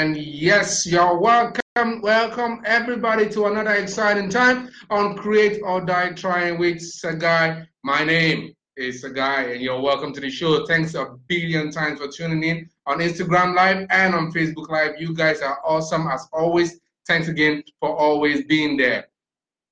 And 0.00 0.16
yes, 0.16 0.86
you're 0.86 1.18
welcome. 1.18 2.00
Welcome 2.00 2.62
everybody 2.64 3.28
to 3.28 3.44
another 3.48 3.74
exciting 3.74 4.30
time 4.30 4.70
on 4.88 5.14
Create 5.14 5.60
or 5.62 5.82
Die 5.82 6.12
Trying 6.12 6.58
with 6.58 6.78
Sagai. 6.78 7.66
My 7.84 8.02
name 8.02 8.54
is 8.78 9.04
Sagai, 9.04 9.52
and 9.52 9.60
you're 9.60 9.78
welcome 9.78 10.14
to 10.14 10.20
the 10.22 10.30
show. 10.30 10.64
Thanks 10.64 10.94
a 10.94 11.18
billion 11.26 11.70
times 11.70 12.00
for 12.00 12.08
tuning 12.08 12.42
in 12.44 12.70
on 12.86 13.00
Instagram 13.00 13.54
Live 13.54 13.86
and 13.90 14.14
on 14.14 14.32
Facebook 14.32 14.70
Live. 14.70 14.92
You 14.98 15.14
guys 15.14 15.42
are 15.42 15.58
awesome 15.66 16.08
as 16.08 16.26
always. 16.32 16.80
Thanks 17.06 17.28
again 17.28 17.62
for 17.78 17.94
always 17.94 18.46
being 18.46 18.78
there. 18.78 19.06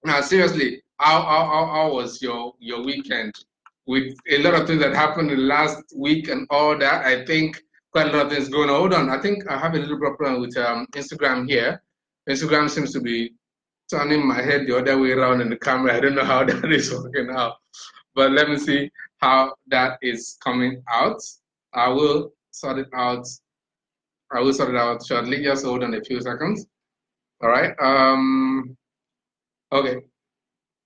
Now, 0.04 0.20
seriously, 0.20 0.82
how, 0.98 1.22
how, 1.22 1.70
how, 1.72 1.94
was 1.94 2.20
your, 2.20 2.52
your 2.58 2.84
weekend? 2.84 3.34
With 3.86 4.14
a 4.28 4.42
lot 4.42 4.52
of 4.52 4.66
things 4.66 4.82
that 4.82 4.94
happened 4.94 5.30
in 5.30 5.38
the 5.38 5.44
last 5.44 5.84
week 5.96 6.28
and 6.28 6.46
all 6.50 6.76
that, 6.76 7.06
I 7.06 7.24
think 7.24 7.62
quite 7.92 8.08
a 8.08 8.16
lot 8.16 8.26
of 8.26 8.32
things 8.32 8.48
going 8.48 8.68
on. 8.70 8.76
Hold 8.76 8.94
on, 8.94 9.10
I 9.10 9.20
think 9.20 9.48
I 9.48 9.58
have 9.58 9.74
a 9.74 9.78
little 9.78 9.98
problem 9.98 10.40
with 10.40 10.56
um, 10.56 10.86
Instagram 10.94 11.48
here. 11.48 11.82
Instagram 12.28 12.68
seems 12.68 12.92
to 12.92 13.00
be 13.00 13.32
turning 13.90 14.26
my 14.26 14.42
head 14.42 14.66
the 14.66 14.76
other 14.76 14.98
way 14.98 15.12
around 15.12 15.40
in 15.40 15.48
the 15.48 15.56
camera. 15.56 15.96
I 15.96 16.00
don't 16.00 16.14
know 16.14 16.24
how 16.24 16.44
that 16.50 16.70
is 16.70 16.92
working 16.92 17.30
out, 17.30 17.56
but 18.14 18.32
let 18.32 18.48
me 18.48 18.58
see 18.58 18.90
how 19.18 19.54
that 19.68 19.98
is 20.02 20.36
coming 20.42 20.82
out. 20.90 21.20
I 21.72 21.88
will 21.88 22.32
sort 22.50 22.78
it 22.78 22.88
out. 22.94 23.26
I 24.32 24.40
will 24.40 24.52
sort 24.52 24.70
it 24.70 24.76
out 24.76 25.04
shortly. 25.06 25.42
Just 25.42 25.64
hold 25.64 25.82
on 25.82 25.94
a 25.94 26.02
few 26.02 26.20
seconds. 26.20 26.66
All 27.42 27.48
right. 27.48 27.72
Um. 27.80 28.76
Okay. 29.72 29.96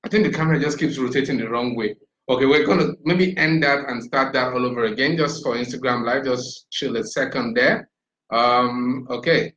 I 0.04 0.08
think 0.08 0.24
the 0.24 0.32
camera 0.32 0.58
just 0.58 0.78
keeps 0.78 0.98
rotating 0.98 1.38
the 1.38 1.48
wrong 1.48 1.76
way. 1.76 1.94
Okay, 2.32 2.46
we're 2.46 2.64
gonna 2.64 2.94
maybe 3.04 3.36
end 3.36 3.62
that 3.62 3.90
and 3.90 4.02
start 4.02 4.32
that 4.32 4.54
all 4.54 4.64
over 4.64 4.84
again 4.84 5.18
just 5.18 5.42
for 5.42 5.54
Instagram 5.54 6.06
Live. 6.06 6.24
Just 6.24 6.70
chill 6.70 6.96
a 6.96 7.04
second 7.04 7.52
there. 7.52 7.90
Um, 8.30 9.06
okay. 9.10 9.52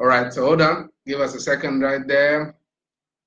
All 0.00 0.08
right, 0.08 0.32
so 0.32 0.44
hold 0.44 0.60
on. 0.60 0.88
Give 1.06 1.20
us 1.20 1.36
a 1.36 1.40
second 1.40 1.82
right 1.82 2.04
there. 2.04 2.56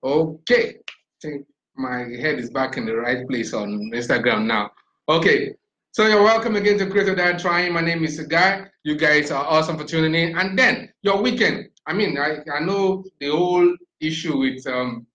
Okay. 0.03 0.75
I 0.79 1.17
think 1.21 1.45
my 1.77 1.99
head 1.99 2.39
is 2.39 2.49
back 2.49 2.75
in 2.75 2.85
the 2.85 2.95
right 2.97 3.25
place 3.29 3.53
on 3.53 3.89
Instagram 3.93 4.45
now. 4.45 4.71
Okay. 5.07 5.55
So 5.93 6.07
you're 6.07 6.23
welcome 6.23 6.57
again 6.57 6.77
to 6.79 6.87
Create 6.87 7.07
or 7.07 7.15
Die 7.15 7.37
Trying. 7.37 7.71
My 7.71 7.79
name 7.79 8.03
is 8.03 8.19
Guy. 8.19 8.65
You 8.83 8.97
guys 8.97 9.31
are 9.31 9.45
awesome 9.45 9.77
for 9.77 9.85
tuning 9.85 10.13
in. 10.13 10.37
And 10.37 10.59
then 10.59 10.91
your 11.03 11.21
weekend. 11.21 11.69
I 11.87 11.93
mean, 11.93 12.17
I, 12.17 12.39
I 12.53 12.59
know 12.59 13.05
the 13.21 13.29
whole 13.29 13.77
issue 14.01 14.39
with 14.39 14.67
um, 14.67 15.07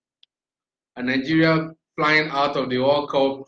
Nigeria 1.03 1.71
flying 1.97 2.29
out 2.31 2.57
of 2.57 2.71
the 2.71 2.79
World 2.79 3.11
Cup 3.11 3.45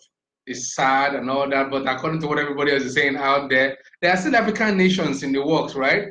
is 0.46 0.74
sad 0.74 1.14
and 1.14 1.30
all 1.30 1.48
that, 1.48 1.70
but 1.70 1.88
according 1.88 2.20
to 2.20 2.26
what 2.26 2.38
everybody 2.38 2.72
else 2.72 2.82
is 2.82 2.94
saying 2.94 3.16
out 3.16 3.48
there, 3.48 3.76
there 4.02 4.12
are 4.12 4.16
still 4.16 4.34
African 4.34 4.76
nations 4.76 5.22
in 5.22 5.32
the 5.32 5.44
works, 5.44 5.74
right? 5.74 6.08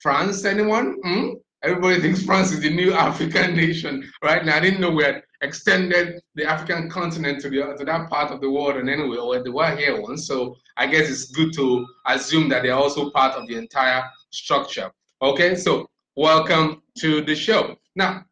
France, 0.00 0.44
anyone? 0.44 0.96
Hmm? 1.04 1.28
Everybody 1.62 2.00
thinks 2.00 2.24
France 2.24 2.50
is 2.50 2.60
the 2.60 2.70
new 2.70 2.92
African 3.08 3.54
nation, 3.54 4.10
right? 4.24 4.44
Now 4.44 4.56
I 4.56 4.60
didn't 4.60 4.80
know 4.80 4.90
we 4.90 5.04
had 5.04 5.22
extended 5.42 6.20
the 6.34 6.44
African 6.44 6.88
continent 6.88 7.40
to 7.42 7.50
the 7.50 7.74
to 7.78 7.84
that 7.84 8.08
part 8.08 8.32
of 8.32 8.40
the 8.40 8.50
world, 8.50 8.76
and 8.76 8.88
anyway, 8.88 9.16
well, 9.16 9.42
they 9.42 9.50
were 9.50 9.76
here 9.76 10.00
once, 10.00 10.26
so 10.26 10.56
I 10.76 10.86
guess 10.86 11.08
it's 11.08 11.26
good 11.26 11.52
to 11.54 11.86
assume 12.06 12.48
that 12.48 12.62
they're 12.62 12.74
also 12.74 13.10
part 13.10 13.34
of 13.34 13.46
the 13.46 13.56
entire 13.56 14.02
structure. 14.30 14.90
Okay, 15.20 15.54
so 15.54 15.86
welcome 16.16 16.82
to 16.98 17.20
the 17.22 17.34
show. 17.34 17.76
Now, 17.94 18.24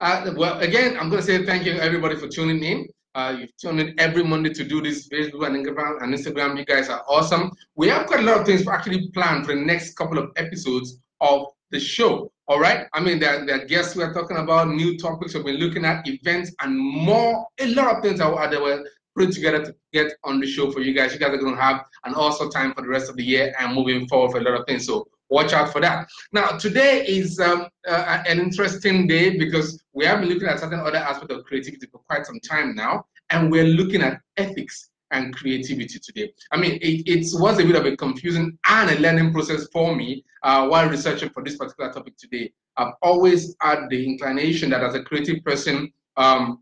uh, 0.00 0.32
well, 0.36 0.58
again, 0.60 0.96
I'm 0.98 1.08
going 1.10 1.20
to 1.20 1.26
say 1.26 1.44
thank 1.44 1.64
you 1.64 1.72
everybody 1.74 2.16
for 2.16 2.28
tuning 2.28 2.62
in. 2.62 2.88
Uh, 3.14 3.36
you 3.40 3.48
tune 3.60 3.80
in 3.80 3.94
every 3.98 4.22
Monday 4.22 4.50
to 4.50 4.64
do 4.64 4.80
this 4.80 5.08
Facebook 5.08 5.46
and 5.46 5.56
Instagram, 5.56 6.02
and 6.02 6.14
Instagram. 6.14 6.56
You 6.56 6.64
guys 6.64 6.88
are 6.88 7.02
awesome. 7.08 7.50
We 7.74 7.88
have 7.88 8.06
quite 8.06 8.20
a 8.20 8.22
lot 8.22 8.40
of 8.40 8.46
things 8.46 8.66
actually 8.68 9.10
planned 9.10 9.46
for 9.46 9.54
the 9.54 9.60
next 9.60 9.94
couple 9.94 10.18
of 10.18 10.30
episodes 10.36 10.98
of 11.20 11.46
the 11.70 11.80
show. 11.80 12.30
All 12.46 12.60
right. 12.60 12.86
I 12.92 13.00
mean, 13.00 13.18
there, 13.18 13.44
there 13.44 13.62
are 13.62 13.64
guests 13.66 13.96
we 13.96 14.02
are 14.04 14.12
talking 14.12 14.36
about, 14.36 14.68
new 14.68 14.96
topics 14.96 15.34
we've 15.34 15.44
been 15.44 15.56
looking 15.56 15.84
at, 15.84 16.06
events, 16.06 16.52
and 16.60 16.78
more. 16.78 17.46
A 17.58 17.66
lot 17.74 17.96
of 17.96 18.02
things 18.02 18.20
are, 18.20 18.50
that 18.50 18.60
were 18.60 18.84
put 19.16 19.32
together 19.32 19.64
to 19.64 19.74
get 19.92 20.12
on 20.24 20.40
the 20.40 20.46
show 20.46 20.70
for 20.70 20.80
you 20.80 20.94
guys. 20.94 21.12
You 21.12 21.18
guys 21.18 21.34
are 21.34 21.38
going 21.38 21.56
to 21.56 21.60
have 21.60 21.84
an 22.04 22.14
awesome 22.14 22.50
time 22.50 22.74
for 22.74 22.82
the 22.82 22.88
rest 22.88 23.10
of 23.10 23.16
the 23.16 23.24
year 23.24 23.52
and 23.58 23.74
moving 23.74 24.06
forward 24.08 24.32
for 24.32 24.38
a 24.38 24.42
lot 24.42 24.60
of 24.60 24.66
things. 24.66 24.86
So 24.86 25.06
watch 25.30 25.52
out 25.52 25.72
for 25.72 25.80
that. 25.80 26.08
Now, 26.32 26.58
today 26.58 27.04
is 27.06 27.40
um, 27.40 27.68
uh, 27.88 28.22
an 28.26 28.38
interesting 28.38 29.06
day 29.06 29.38
because 29.38 29.82
we 29.92 30.04
have 30.04 30.20
been 30.20 30.28
looking 30.28 30.48
at 30.48 30.60
certain 30.60 30.80
other 30.80 30.98
aspects 30.98 31.34
of 31.34 31.44
creativity 31.44 31.86
for 31.86 31.98
quite 32.08 32.26
some 32.26 32.40
time 32.40 32.74
now, 32.74 33.06
and 33.30 33.50
we're 33.50 33.64
looking 33.64 34.02
at 34.02 34.20
ethics 34.36 34.90
and 35.12 35.34
creativity 35.34 35.98
today. 35.98 36.32
I 36.52 36.56
mean, 36.56 36.78
it, 36.82 37.08
it 37.08 37.26
was 37.40 37.58
a 37.58 37.64
bit 37.64 37.76
of 37.76 37.86
a 37.86 37.96
confusing 37.96 38.58
and 38.68 38.90
a 38.90 39.00
learning 39.00 39.32
process 39.32 39.66
for 39.72 39.94
me 39.94 40.24
uh, 40.42 40.68
while 40.68 40.88
researching 40.88 41.30
for 41.30 41.42
this 41.42 41.56
particular 41.56 41.92
topic 41.92 42.16
today. 42.16 42.52
I've 42.76 42.94
always 43.02 43.56
had 43.60 43.88
the 43.90 44.06
inclination 44.06 44.70
that 44.70 44.82
as 44.82 44.94
a 44.94 45.02
creative 45.02 45.44
person, 45.44 45.92
um, 46.16 46.60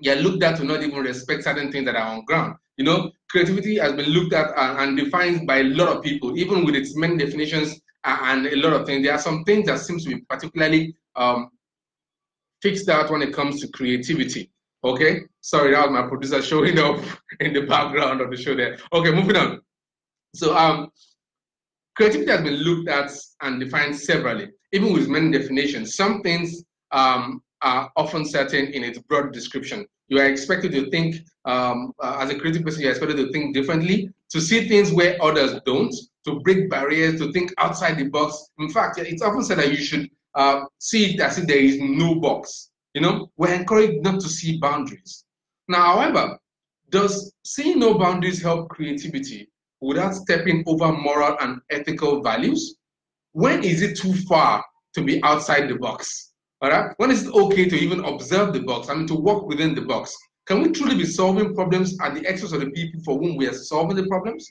you're 0.00 0.16
looked 0.16 0.42
at 0.42 0.56
to 0.56 0.64
not 0.64 0.82
even 0.82 1.00
respect 1.00 1.44
certain 1.44 1.70
things 1.70 1.84
that 1.84 1.96
are 1.96 2.14
on 2.14 2.24
ground. 2.24 2.56
You 2.76 2.84
know, 2.84 3.12
creativity 3.30 3.78
has 3.78 3.92
been 3.92 4.10
looked 4.10 4.32
at 4.32 4.50
and, 4.56 4.78
and 4.78 4.98
defined 4.98 5.46
by 5.46 5.58
a 5.58 5.64
lot 5.64 5.94
of 5.94 6.02
people, 6.02 6.36
even 6.36 6.64
with 6.64 6.74
its 6.74 6.96
many 6.96 7.16
definitions 7.16 7.80
and 8.04 8.46
a 8.46 8.56
lot 8.56 8.72
of 8.72 8.86
things. 8.86 9.04
There 9.04 9.14
are 9.14 9.18
some 9.18 9.44
things 9.44 9.66
that 9.66 9.80
seems 9.80 10.04
to 10.04 10.10
be 10.10 10.20
particularly 10.28 10.94
um, 11.16 11.50
fixed 12.62 12.88
out 12.88 13.10
when 13.10 13.22
it 13.22 13.32
comes 13.32 13.60
to 13.60 13.68
creativity. 13.68 14.50
Okay, 14.82 15.22
sorry, 15.40 15.72
that 15.72 15.88
was 15.88 15.92
my 15.92 16.06
producer 16.06 16.42
showing 16.42 16.78
up 16.86 17.00
in 17.40 17.52
the 17.52 17.62
background 17.62 18.20
of 18.20 18.30
the 18.30 18.36
show 18.36 18.54
there. 18.54 18.78
Okay, 18.92 19.10
moving 19.10 19.36
on. 19.36 19.60
So, 20.34 20.54
um, 20.56 20.90
creativity 21.96 22.30
has 22.30 22.42
been 22.42 22.56
looked 22.56 22.88
at 22.88 23.10
and 23.42 23.60
defined 23.60 23.96
severally, 23.96 24.50
even 24.72 24.92
with 24.92 25.08
many 25.08 25.30
definitions. 25.30 25.94
Some 25.94 26.22
things 26.22 26.64
um, 26.90 27.42
are 27.62 27.90
often 27.96 28.26
certain 28.26 28.66
in 28.66 28.84
its 28.84 28.98
broad 28.98 29.32
description. 29.32 29.86
You 30.08 30.18
are 30.18 30.26
expected 30.26 30.72
to 30.72 30.90
think, 30.90 31.16
um, 31.46 31.92
uh, 32.02 32.18
as 32.20 32.30
a 32.30 32.38
creative 32.38 32.62
person, 32.62 32.82
you're 32.82 32.90
expected 32.90 33.16
to 33.16 33.32
think 33.32 33.54
differently, 33.54 34.10
to 34.30 34.40
see 34.40 34.68
things 34.68 34.92
where 34.92 35.16
others 35.22 35.58
don't, 35.64 35.94
to 36.24 36.40
break 36.40 36.70
barriers, 36.70 37.20
to 37.20 37.32
think 37.32 37.52
outside 37.58 37.98
the 37.98 38.08
box. 38.08 38.50
In 38.58 38.70
fact, 38.70 38.98
it's 38.98 39.22
often 39.22 39.44
said 39.44 39.58
that 39.58 39.70
you 39.70 39.76
should 39.76 40.10
uh, 40.34 40.64
see 40.78 41.14
it 41.14 41.20
as 41.20 41.38
if 41.38 41.46
there 41.46 41.58
is 41.58 41.78
no 41.80 42.16
box. 42.16 42.70
You 42.94 43.02
know, 43.02 43.30
we're 43.36 43.54
encouraged 43.54 44.02
not 44.02 44.20
to 44.20 44.28
see 44.28 44.58
boundaries. 44.58 45.24
Now, 45.68 45.96
however, 45.96 46.38
does 46.90 47.32
seeing 47.44 47.78
no 47.78 47.94
boundaries 47.98 48.42
help 48.42 48.68
creativity 48.68 49.48
without 49.80 50.14
stepping 50.14 50.62
over 50.66 50.92
moral 50.92 51.36
and 51.40 51.60
ethical 51.70 52.22
values? 52.22 52.76
When 53.32 53.64
is 53.64 53.82
it 53.82 53.96
too 53.96 54.14
far 54.28 54.64
to 54.94 55.02
be 55.02 55.22
outside 55.24 55.68
the 55.68 55.76
box? 55.76 56.32
All 56.62 56.70
right. 56.70 56.94
When 56.98 57.10
is 57.10 57.26
it 57.26 57.34
okay 57.34 57.68
to 57.68 57.76
even 57.76 58.04
observe 58.04 58.52
the 58.52 58.60
box? 58.60 58.88
I 58.88 58.94
mean, 58.94 59.06
to 59.08 59.14
walk 59.14 59.48
within 59.48 59.74
the 59.74 59.82
box. 59.82 60.16
Can 60.46 60.62
we 60.62 60.70
truly 60.70 60.96
be 60.96 61.04
solving 61.04 61.54
problems 61.54 61.96
at 62.00 62.14
the 62.14 62.20
expense 62.20 62.52
of 62.52 62.60
the 62.60 62.70
people 62.70 63.00
for 63.04 63.18
whom 63.18 63.36
we 63.36 63.46
are 63.46 63.54
solving 63.54 63.96
the 63.96 64.06
problems? 64.06 64.50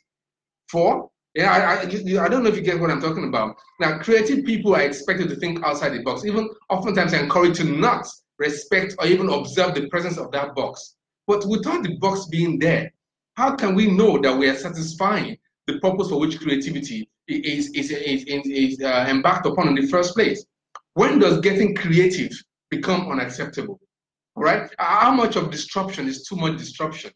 For 0.70 1.10
yeah, 1.36 1.52
I, 1.52 1.76
I, 1.76 2.26
I 2.26 2.30
don't 2.30 2.44
know 2.44 2.50
if 2.50 2.56
you 2.56 2.62
get 2.62 2.80
what 2.80 2.92
I'm 2.92 3.02
talking 3.02 3.28
about. 3.28 3.56
Now, 3.80 3.98
creative 3.98 4.46
people 4.46 4.76
are 4.76 4.82
expected 4.82 5.30
to 5.30 5.36
think 5.36 5.64
outside 5.64 5.90
the 5.90 6.04
box, 6.04 6.26
even 6.26 6.48
oftentimes 6.70 7.14
encouraged 7.14 7.56
to 7.58 7.64
not 7.64 8.06
respect 8.38 8.96
or 9.00 9.08
even 9.08 9.30
observe 9.30 9.74
the 9.74 9.88
presence 9.90 10.18
of 10.18 10.32
that 10.32 10.54
box. 10.54 10.96
But 11.26 11.46
without 11.48 11.84
the 11.84 11.98
box 11.98 12.28
being 12.28 12.60
there, 12.60 12.92
how 13.36 13.56
can 13.56 13.74
we 13.74 13.88
know 13.88 14.20
that 14.20 14.38
we 14.38 14.48
are 14.48 14.56
satisfying 14.56 15.38
the 15.66 15.80
purpose 15.80 16.10
for 16.10 16.20
which 16.20 16.40
creativity 16.40 17.10
is, 17.28 17.70
is, 17.72 17.90
is, 17.90 18.24
is, 18.26 18.46
is 18.46 18.82
uh, 18.84 19.08
embarked 19.10 19.48
upon 19.48 19.70
in 19.70 19.76
the 19.76 19.88
first 19.88 20.14
place? 20.14 20.46
When 20.94 21.18
does 21.18 21.40
getting 21.40 21.74
creative 21.74 22.32
become 22.70 23.10
unacceptable? 23.10 23.80
All 24.36 24.44
right? 24.44 24.70
How 24.78 25.12
much 25.12 25.36
of 25.36 25.50
disruption 25.50 26.08
is 26.08 26.28
too 26.28 26.36
much 26.36 26.58
disruption? 26.58 27.12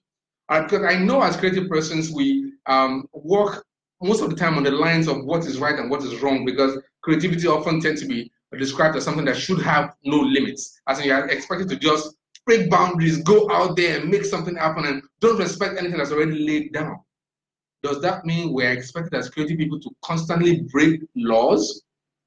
Because 0.50 0.86
I 0.86 0.98
know 0.98 1.22
as 1.22 1.38
creative 1.38 1.70
persons, 1.70 2.12
we 2.12 2.54
um, 2.66 3.06
work 3.14 3.66
most 4.02 4.22
of 4.22 4.30
the 4.30 4.36
time 4.36 4.58
on 4.58 4.64
the 4.64 4.72
lines 4.72 5.08
of 5.08 5.26
what 5.26 5.46
is 5.46 5.60
right 5.60 5.80
and 5.80 5.90
what 5.90 6.04
is 6.04 6.22
wrong 6.22 6.46
because 6.46 6.80
creativity 7.02 7.48
often 7.48 7.80
tends 7.80 8.02
to 8.02 8.08
be 8.08 8.32
described 8.58 8.96
as 8.96 9.04
something 9.04 9.26
that 9.26 9.36
should 9.36 9.62
have 9.62 9.96
no 10.04 10.18
limits. 10.18 10.80
As 10.88 11.00
in, 11.00 11.06
you 11.06 11.14
are 11.14 11.28
expected 11.28 11.68
to 11.70 11.76
just 11.76 12.16
break 12.46 12.70
boundaries, 12.70 13.22
go 13.24 13.50
out 13.52 13.76
there 13.76 14.00
and 14.00 14.10
make 14.10 14.24
something 14.24 14.56
happen 14.56 14.86
and 14.86 15.02
don't 15.20 15.40
respect 15.40 15.78
anything 15.78 15.98
that's 15.98 16.12
already 16.12 16.46
laid 16.46 16.74
down. 16.74 17.00
Does 17.84 18.02
that 18.02 18.26
mean 18.26 18.54
we're 18.54 18.72
expected 18.72 19.14
as 19.16 19.30
creative 19.30 19.58
people 19.58 19.80
to 19.80 19.90
constantly 20.04 20.62
break 20.72 21.02
laws? 21.16 21.84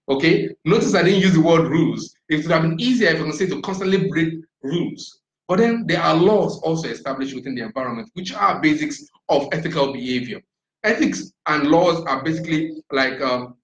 Okay, 0.09 0.51
notice 0.65 0.95
I 0.95 1.03
didn't 1.03 1.21
use 1.21 1.35
the 1.35 1.41
word 1.41 1.69
rules. 1.69 2.15
It 2.29 2.37
would 2.43 2.51
have 2.51 2.63
been 2.63 2.81
easier 2.81 3.11
if 3.11 3.21
I 3.21 3.23
can 3.23 3.33
say 3.33 3.47
to 3.47 3.61
constantly 3.63 4.09
break 4.09 4.35
rules. 4.63 5.21
But 5.49 5.59
then 5.59 5.85
there 5.87 6.03
are 6.03 6.15
laws 6.15 6.61
also 6.61 6.89
established 6.89 7.35
within 7.35 7.55
the 7.55 7.63
environment, 7.63 8.11
which 8.15 8.33
are 8.33 8.61
basics 8.61 9.05
of 9.29 9.49
ethical 9.53 9.93
behavior 9.93 10.41
ethics 10.85 11.33
and 11.47 11.69
laws 11.69 12.03
are 12.05 12.23
basically 12.23 12.83
like 12.91 13.21
um, 13.21 13.57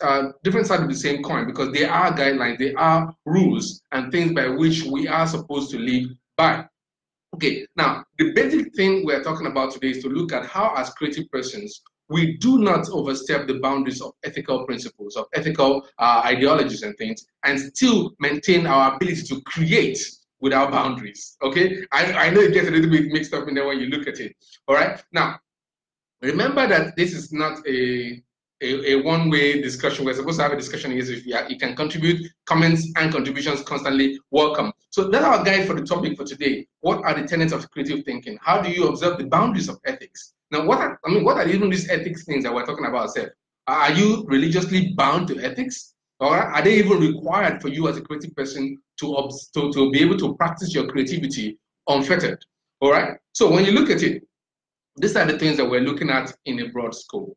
uh, 0.00 0.28
different 0.42 0.66
sides 0.66 0.82
of 0.82 0.88
the 0.88 0.94
same 0.94 1.22
coin 1.22 1.46
because 1.46 1.72
they 1.72 1.84
are 1.84 2.12
guidelines, 2.12 2.58
they 2.58 2.74
are 2.74 3.14
rules 3.24 3.82
and 3.92 4.10
things 4.10 4.32
by 4.32 4.48
which 4.48 4.84
we 4.84 5.06
are 5.06 5.26
supposed 5.26 5.70
to 5.70 5.78
live 5.78 6.08
by. 6.36 6.64
Okay, 7.34 7.66
now 7.76 8.04
the 8.18 8.32
basic 8.32 8.74
thing 8.74 9.04
we're 9.04 9.22
talking 9.22 9.46
about 9.46 9.72
today 9.72 9.90
is 9.90 10.02
to 10.02 10.08
look 10.08 10.32
at 10.32 10.46
how, 10.46 10.74
as 10.76 10.90
creative 10.90 11.30
persons, 11.30 11.82
we 12.08 12.36
do 12.38 12.58
not 12.58 12.88
overstep 12.90 13.46
the 13.46 13.58
boundaries 13.58 14.00
of 14.00 14.12
ethical 14.24 14.64
principles, 14.64 15.16
of 15.16 15.26
ethical 15.34 15.86
uh, 15.98 16.22
ideologies 16.24 16.82
and 16.82 16.96
things, 16.96 17.26
and 17.44 17.60
still 17.60 18.14
maintain 18.20 18.66
our 18.66 18.94
ability 18.94 19.22
to 19.22 19.40
create 19.42 19.98
without 20.40 20.70
boundaries. 20.70 21.36
Okay, 21.42 21.84
I, 21.92 22.12
I 22.12 22.30
know 22.30 22.40
it 22.40 22.54
gets 22.54 22.68
a 22.68 22.70
little 22.70 22.90
bit 22.90 23.06
mixed 23.08 23.34
up 23.34 23.48
in 23.48 23.54
there 23.54 23.66
when 23.66 23.80
you 23.80 23.86
look 23.86 24.06
at 24.06 24.20
it. 24.20 24.34
All 24.68 24.76
right, 24.76 25.02
now 25.12 25.38
remember 26.22 26.66
that 26.66 26.96
this 26.96 27.12
is 27.12 27.32
not 27.32 27.66
a 27.68 28.22
a, 28.62 28.92
a 28.92 29.02
one-way 29.02 29.60
discussion. 29.60 30.04
We're 30.04 30.14
supposed 30.14 30.38
to 30.38 30.44
have 30.44 30.52
a 30.52 30.56
discussion 30.56 30.92
is 30.92 31.10
if 31.10 31.26
you, 31.26 31.58
can 31.58 31.76
contribute 31.76 32.30
comments 32.46 32.90
and 32.96 33.12
contributions 33.12 33.62
constantly 33.62 34.18
welcome. 34.30 34.72
So 34.90 35.08
that's 35.08 35.24
our 35.24 35.44
guide 35.44 35.66
for 35.66 35.74
the 35.74 35.84
topic 35.84 36.16
for 36.16 36.24
today. 36.24 36.66
What 36.80 37.04
are 37.04 37.14
the 37.14 37.26
tenets 37.26 37.52
of 37.52 37.70
creative 37.70 38.04
thinking? 38.04 38.38
How 38.40 38.62
do 38.62 38.70
you 38.70 38.88
observe 38.88 39.18
the 39.18 39.26
boundaries 39.26 39.68
of 39.68 39.78
ethics? 39.84 40.32
Now, 40.50 40.64
what 40.64 40.78
are, 40.78 40.98
I 41.04 41.10
mean, 41.10 41.24
what 41.24 41.36
are 41.36 41.48
even 41.48 41.68
these 41.68 41.88
ethics 41.90 42.24
things 42.24 42.44
that 42.44 42.54
we're 42.54 42.64
talking 42.64 42.86
about? 42.86 43.08
Ourselves? 43.08 43.30
Are 43.66 43.92
you 43.92 44.24
religiously 44.28 44.94
bound 44.94 45.28
to 45.28 45.40
ethics? 45.40 45.94
Or 46.18 46.34
are 46.34 46.62
they 46.62 46.78
even 46.78 46.98
required 46.98 47.60
for 47.60 47.68
you 47.68 47.88
as 47.88 47.98
a 47.98 48.00
creative 48.00 48.34
person 48.34 48.78
to, 49.00 49.30
to, 49.52 49.72
to 49.72 49.90
be 49.90 50.00
able 50.00 50.16
to 50.16 50.34
practice 50.36 50.74
your 50.74 50.86
creativity 50.86 51.58
unfettered? 51.88 52.42
All 52.80 52.90
right. 52.90 53.18
So 53.32 53.50
when 53.50 53.66
you 53.66 53.72
look 53.72 53.90
at 53.90 54.02
it, 54.02 54.22
these 54.96 55.16
are 55.16 55.26
the 55.26 55.38
things 55.38 55.56
that 55.56 55.68
we're 55.68 55.80
looking 55.80 56.10
at 56.10 56.32
in 56.44 56.60
a 56.60 56.68
broad 56.68 56.94
scope 56.94 57.36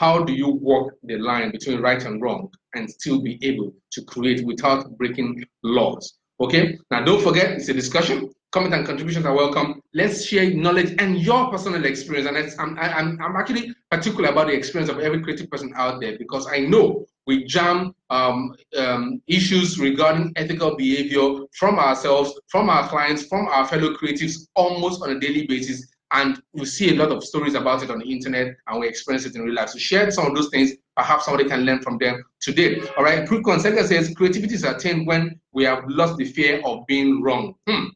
how 0.00 0.24
do 0.24 0.32
you 0.32 0.48
walk 0.48 0.94
the 1.02 1.18
line 1.18 1.50
between 1.50 1.82
right 1.82 2.02
and 2.06 2.22
wrong 2.22 2.50
and 2.74 2.88
still 2.88 3.20
be 3.20 3.38
able 3.42 3.70
to 3.92 4.02
create 4.04 4.42
without 4.46 4.96
breaking 4.96 5.44
laws? 5.62 6.14
Okay, 6.40 6.78
now 6.90 7.04
don't 7.04 7.22
forget, 7.22 7.50
it's 7.50 7.68
a 7.68 7.74
discussion. 7.74 8.30
Comment 8.50 8.72
and 8.72 8.86
contributions 8.86 9.26
are 9.26 9.34
welcome. 9.34 9.82
Let's 9.92 10.24
share 10.24 10.54
knowledge 10.54 10.94
and 10.98 11.18
your 11.18 11.50
personal 11.50 11.84
experience. 11.84 12.26
And 12.26 12.38
I'm, 12.58 12.78
I'm, 12.78 13.20
I'm 13.20 13.36
actually 13.36 13.74
particular 13.90 14.30
about 14.30 14.46
the 14.46 14.54
experience 14.54 14.90
of 14.90 15.00
every 15.00 15.22
creative 15.22 15.50
person 15.50 15.70
out 15.76 16.00
there 16.00 16.16
because 16.16 16.48
I 16.50 16.60
know 16.60 17.04
we 17.26 17.44
jam 17.44 17.94
um, 18.08 18.56
um, 18.78 19.20
issues 19.26 19.78
regarding 19.78 20.32
ethical 20.36 20.76
behavior 20.76 21.44
from 21.52 21.78
ourselves, 21.78 22.40
from 22.48 22.70
our 22.70 22.88
clients, 22.88 23.26
from 23.26 23.48
our 23.48 23.66
fellow 23.66 23.94
creatives 23.94 24.48
almost 24.54 25.02
on 25.02 25.10
a 25.10 25.20
daily 25.20 25.46
basis 25.46 25.90
and 26.12 26.42
we 26.52 26.64
see 26.64 26.90
a 26.90 26.98
lot 26.98 27.12
of 27.12 27.22
stories 27.22 27.54
about 27.54 27.82
it 27.82 27.90
on 27.90 28.00
the 28.00 28.04
internet 28.04 28.56
and 28.66 28.80
we 28.80 28.88
experience 28.88 29.24
it 29.26 29.34
in 29.36 29.42
real 29.42 29.54
life. 29.54 29.70
So 29.70 29.78
share 29.78 30.10
some 30.10 30.26
of 30.26 30.34
those 30.34 30.48
things. 30.48 30.72
Perhaps 30.96 31.24
somebody 31.24 31.48
can 31.48 31.60
learn 31.60 31.80
from 31.82 31.98
them 31.98 32.22
today. 32.40 32.80
All 32.96 33.04
right. 33.04 33.26
Prukon 33.26 33.60
says 33.60 34.12
creativity 34.16 34.54
is 34.54 34.64
attained 34.64 35.06
when 35.06 35.40
we 35.52 35.64
have 35.64 35.84
lost 35.86 36.16
the 36.16 36.24
fear 36.24 36.60
of 36.64 36.86
being 36.86 37.22
wrong. 37.22 37.54
Hmm. 37.68 37.86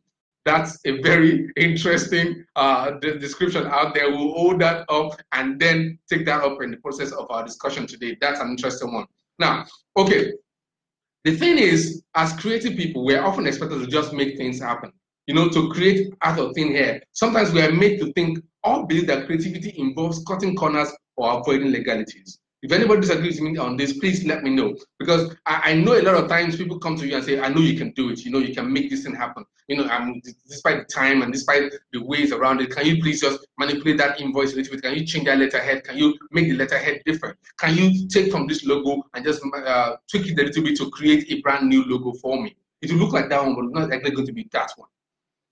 That's 0.45 0.79
a 0.85 1.01
very 1.03 1.51
interesting 1.57 2.45
uh, 2.55 2.93
description 2.93 3.67
out 3.67 3.95
there. 3.95 4.11
We'll 4.11 4.33
hold 4.33 4.61
that 4.61 4.85
up 4.89 5.21
and 5.33 5.59
then 5.59 5.99
take 6.09 6.25
that 6.27 6.43
up 6.43 6.63
in 6.63 6.71
the 6.71 6.77
process 6.77 7.11
of 7.13 7.27
our 7.31 7.45
discussion 7.45 7.87
today. 7.87 8.17
That's 8.21 8.41
an 8.41 8.51
interesting 8.51 8.93
one. 8.93 9.07
Now, 9.39 9.65
okay. 9.97 10.33
The 11.25 11.35
thing 11.35 11.59
is, 11.59 12.03
as 12.15 12.35
creative 12.35 12.77
people, 12.77 13.05
we're 13.05 13.25
often 13.25 13.47
expected 13.47 13.81
to 13.81 13.87
just 13.87 14.13
make 14.13 14.37
things 14.37 14.61
happen 14.61 14.93
you 15.27 15.35
know, 15.35 15.49
to 15.49 15.71
create 15.71 16.13
out 16.23 16.39
of 16.39 16.55
thin 16.55 16.77
air. 16.77 17.03
Sometimes 17.13 17.53
we 17.53 17.63
are 17.63 17.73
made 17.73 17.99
to 18.01 18.13
think 18.13 18.39
or 18.63 18.87
believe 18.87 19.07
that 19.07 19.27
creativity 19.27 19.75
involves 19.79 20.25
cutting 20.25 20.57
corners 20.57 20.91
or 21.17 21.39
avoiding 21.39 21.71
legalities. 21.71 22.41
If 22.65 22.73
anybody 22.73 23.03
disagrees 23.03 23.39
with 23.39 23.53
me 23.53 23.59
on 23.59 23.77
this, 23.77 23.99
please 23.99 24.25
let 24.25 24.43
me 24.43 24.49
know. 24.49 24.75
Because 24.99 25.37
I, 25.45 25.61
I, 25.65 25.75
know 25.75 26.01
a 26.01 26.01
lot 26.01 26.15
of 26.15 26.31
times 26.31 26.57
people 26.57 26.79
come 26.79 26.97
to 26.97 27.07
you 27.07 27.15
and 27.15 27.23
say, 27.23 27.39
I 27.39 27.49
know 27.49 27.61
you 27.61 27.77
can 27.77 27.91
do 27.91 28.09
it. 28.09 28.25
You 28.25 28.31
know, 28.31 28.39
you 28.39 28.55
can 28.55 28.73
make 28.73 28.89
this 28.89 29.05
thing 29.05 29.15
happen. 29.15 29.45
You 29.69 29.77
know, 29.77 30.15
despite 30.49 30.79
the 30.79 30.85
time 30.91 31.21
and 31.21 31.31
despite 31.31 31.75
the 31.93 32.03
ways 32.03 32.33
around 32.33 32.63
it, 32.63 32.71
can 32.71 32.87
you 32.87 33.03
please 33.03 33.21
just 33.21 33.47
manipulate 33.59 33.99
that 33.99 34.19
invoice 34.19 34.55
a 34.55 34.57
little 34.57 34.73
bit? 34.73 34.83
Can 34.83 34.95
you 34.95 35.05
change 35.05 35.27
that 35.27 35.39
letterhead? 35.39 35.85
Can 35.85 35.99
you 35.99 36.17
make 36.31 36.49
the 36.49 36.55
letterhead 36.55 37.03
different? 37.05 37.37
Can 37.59 37.77
you 37.77 38.09
take 38.09 38.33
from 38.33 38.47
this 38.47 38.65
logo 38.65 39.05
and 39.13 39.23
just 39.23 39.43
uh, 39.55 39.97
tweak 40.11 40.29
it 40.29 40.39
a 40.39 40.45
little 40.45 40.63
bit 40.63 40.79
to 40.79 40.89
create 40.89 41.31
a 41.31 41.43
brand 41.43 41.69
new 41.69 41.85
logo 41.85 42.15
for 42.15 42.43
me? 42.43 42.57
It 42.81 42.91
will 42.91 42.99
look 43.01 43.13
like 43.13 43.29
that 43.29 43.45
one, 43.45 43.55
but 43.55 43.79
not 43.79 43.93
actually 43.93 44.13
going 44.13 44.27
to 44.27 44.33
be 44.33 44.49
that 44.53 44.71
one. 44.77 44.89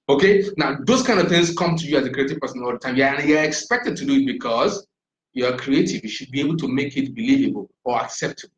Okay, 0.09 0.45
now 0.57 0.77
those 0.85 1.03
kind 1.03 1.21
of 1.21 1.29
things 1.29 1.55
come 1.57 1.77
to 1.77 1.87
you 1.87 1.97
as 1.97 2.07
a 2.07 2.11
creative 2.11 2.39
person 2.41 2.63
all 2.63 2.73
the 2.73 2.79
time. 2.79 2.97
Yeah, 2.97 3.15
and 3.15 3.29
you're 3.29 3.43
expected 3.43 3.97
to 3.97 4.05
do 4.05 4.15
it 4.21 4.27
because 4.27 4.87
you're 5.33 5.57
creative. 5.57 6.03
You 6.03 6.11
should 6.11 6.31
be 6.31 6.41
able 6.41 6.57
to 6.59 6.69
make 6.69 6.97
it 6.97 7.15
believable 7.15 7.71
or 7.85 8.01
acceptable. 8.01 8.55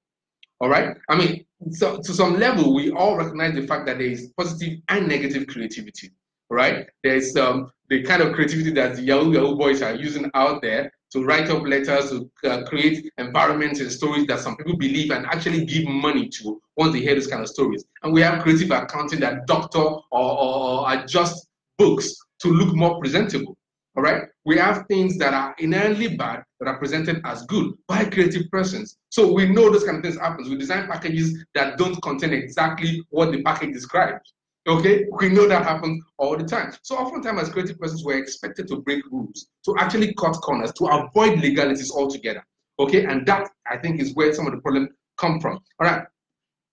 All 0.60 0.68
right. 0.68 0.96
I 1.08 1.16
mean, 1.16 1.44
so 1.70 2.00
to 2.00 2.14
some 2.14 2.38
level, 2.38 2.74
we 2.74 2.90
all 2.90 3.16
recognize 3.16 3.54
the 3.54 3.66
fact 3.66 3.86
that 3.86 3.98
there 3.98 4.06
is 4.06 4.32
positive 4.36 4.78
and 4.88 5.06
negative 5.06 5.46
creativity. 5.46 6.10
Right? 6.50 6.86
There's 7.02 7.36
um, 7.36 7.70
the 7.88 8.02
kind 8.02 8.22
of 8.22 8.32
creativity 8.32 8.70
that 8.72 8.96
the 8.96 9.02
Yahoo 9.02 9.32
Yahoo 9.32 9.56
boys 9.56 9.82
are 9.82 9.94
using 9.94 10.30
out 10.34 10.62
there 10.62 10.92
to 11.14 11.24
write 11.24 11.48
up 11.48 11.62
letters, 11.62 12.10
to 12.10 12.28
uh, 12.44 12.64
create 12.64 13.08
environments 13.18 13.78
and 13.80 13.90
stories 13.90 14.26
that 14.26 14.40
some 14.40 14.56
people 14.56 14.76
believe 14.76 15.12
and 15.12 15.24
actually 15.26 15.64
give 15.64 15.86
money 15.86 16.28
to 16.28 16.60
once 16.76 16.92
they 16.92 16.98
hear 16.98 17.14
these 17.14 17.28
kind 17.28 17.40
of 17.40 17.48
stories. 17.48 17.84
And 18.02 18.12
we 18.12 18.20
have 18.22 18.42
creative 18.42 18.72
accounting 18.72 19.20
that 19.20 19.46
doctor 19.46 19.78
or, 19.78 20.02
or, 20.10 20.80
or 20.80 20.92
adjust 20.92 21.46
books 21.78 22.16
to 22.40 22.48
look 22.48 22.74
more 22.74 22.98
presentable. 22.98 23.56
All 23.96 24.02
right. 24.02 24.24
We 24.44 24.58
have 24.58 24.86
things 24.88 25.16
that 25.18 25.32
are 25.32 25.54
inherently 25.58 26.16
bad 26.16 26.42
that 26.58 26.66
are 26.66 26.78
presented 26.78 27.20
as 27.24 27.46
good 27.46 27.74
by 27.86 28.06
creative 28.06 28.50
persons. 28.50 28.96
So 29.10 29.32
we 29.32 29.48
know 29.48 29.70
those 29.70 29.84
kind 29.84 29.98
of 29.98 30.02
things 30.02 30.18
happens. 30.18 30.48
We 30.48 30.56
design 30.56 30.88
packages 30.88 31.44
that 31.54 31.78
don't 31.78 32.02
contain 32.02 32.32
exactly 32.32 33.04
what 33.10 33.30
the 33.30 33.40
package 33.44 33.72
describes. 33.72 34.33
Okay, 34.66 35.04
we 35.20 35.28
know 35.28 35.46
that 35.46 35.62
happens 35.64 36.02
all 36.16 36.38
the 36.38 36.44
time. 36.44 36.72
So 36.82 36.96
oftentimes 36.96 37.42
as 37.42 37.48
creative 37.50 37.78
persons, 37.78 38.02
we're 38.02 38.18
expected 38.18 38.66
to 38.68 38.76
break 38.76 39.04
rules, 39.10 39.46
to 39.66 39.76
actually 39.78 40.14
cut 40.14 40.32
corners, 40.34 40.72
to 40.74 40.86
avoid 40.86 41.38
legalities 41.40 41.90
altogether. 41.90 42.42
Okay, 42.78 43.04
and 43.04 43.26
that 43.26 43.50
I 43.70 43.76
think 43.76 44.00
is 44.00 44.14
where 44.14 44.32
some 44.32 44.46
of 44.46 44.52
the 44.52 44.60
problem 44.60 44.88
come 45.18 45.38
from. 45.38 45.60
All 45.80 45.86
right. 45.86 46.04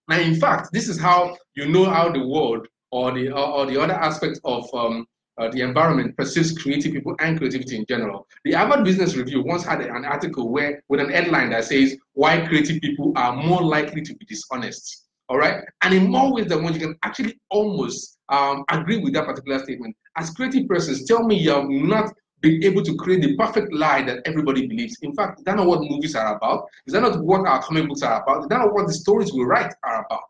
Now, 0.08 0.20
in 0.20 0.40
fact, 0.40 0.70
this 0.72 0.88
is 0.88 1.00
how 1.00 1.38
you 1.56 1.68
know 1.68 1.86
how 1.86 2.12
the 2.12 2.26
world 2.26 2.68
or 2.92 3.12
the 3.12 3.32
or, 3.32 3.66
the 3.66 3.80
other 3.82 3.94
aspects 3.94 4.40
of 4.46 4.74
um, 4.74 5.06
uh, 5.38 5.50
the 5.50 5.62
environment 5.62 6.16
perceives 6.18 6.58
creative 6.58 6.94
people 6.94 7.16
and 7.20 7.38
creativity 7.38 7.78
in 7.78 7.86
general. 7.88 8.28
The 8.46 8.54
Harvard 8.54 8.86
Business 8.86 9.16
Review 9.16 9.44
once 9.44 9.66
had 9.66 9.82
an 9.82 10.06
article 10.06 10.50
where 10.50 10.82
with 10.88 11.02
an 11.02 11.10
headline 11.10 11.50
that 11.52 11.66
says 11.66 11.98
why 12.14 12.46
creative 12.48 12.82
people 12.82 13.14
are 13.16 13.36
more 13.36 13.62
likely 13.62 14.02
to 14.02 14.16
be 14.16 14.26
dishonest. 14.26 15.01
All 15.32 15.38
right. 15.38 15.64
And 15.82 15.94
in 15.94 16.12
more 16.12 16.34
ways 16.34 16.48
than 16.48 16.62
one, 16.62 16.74
you 16.74 16.80
can 16.82 16.98
actually 17.04 17.40
almost 17.50 18.20
um, 18.28 18.66
agree 18.70 18.98
with 18.98 19.14
that 19.14 19.26
particular 19.26 19.60
statement. 19.60 19.96
As 20.18 20.30
creative 20.32 20.68
persons, 20.68 21.06
tell 21.06 21.24
me 21.24 21.38
you 21.38 21.52
have 21.52 21.70
not 21.70 22.12
been 22.42 22.62
able 22.66 22.84
to 22.84 22.94
create 22.98 23.22
the 23.22 23.38
perfect 23.38 23.72
lie 23.72 24.02
that 24.02 24.20
everybody 24.26 24.68
believes. 24.68 24.98
In 25.04 25.16
fact, 25.16 25.40
is 25.40 25.46
that 25.46 25.56
not 25.56 25.68
what 25.68 25.80
movies 25.84 26.16
are 26.16 26.36
about? 26.36 26.66
Is 26.86 26.92
that 26.92 27.04
not 27.04 27.24
what 27.24 27.48
our 27.48 27.64
comic 27.64 27.88
books 27.88 28.02
are 28.02 28.22
about? 28.22 28.42
Is 28.42 28.48
that 28.50 28.58
not 28.58 28.74
what 28.74 28.88
the 28.88 28.94
stories 28.94 29.32
we 29.32 29.46
write 29.46 29.74
are 29.84 30.06
about? 30.06 30.24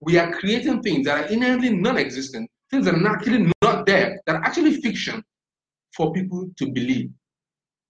We 0.00 0.18
are 0.18 0.30
creating 0.30 0.82
things 0.82 1.06
that 1.06 1.24
are 1.24 1.32
inherently 1.32 1.70
non-existent, 1.70 2.50
things 2.70 2.84
that 2.84 2.94
are 2.94 3.08
actually 3.08 3.50
not 3.62 3.86
there, 3.86 4.20
that 4.26 4.36
are 4.36 4.44
actually 4.44 4.82
fiction 4.82 5.24
for 5.96 6.12
people 6.12 6.50
to 6.58 6.70
believe. 6.70 7.10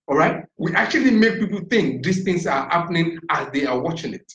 All 0.06 0.16
right? 0.16 0.44
We 0.58 0.72
actually 0.74 1.10
make 1.10 1.40
people 1.40 1.62
think 1.68 2.04
these 2.04 2.22
things 2.22 2.46
are 2.46 2.70
happening 2.70 3.18
as 3.30 3.50
they 3.52 3.66
are 3.66 3.80
watching 3.80 4.14
it, 4.14 4.32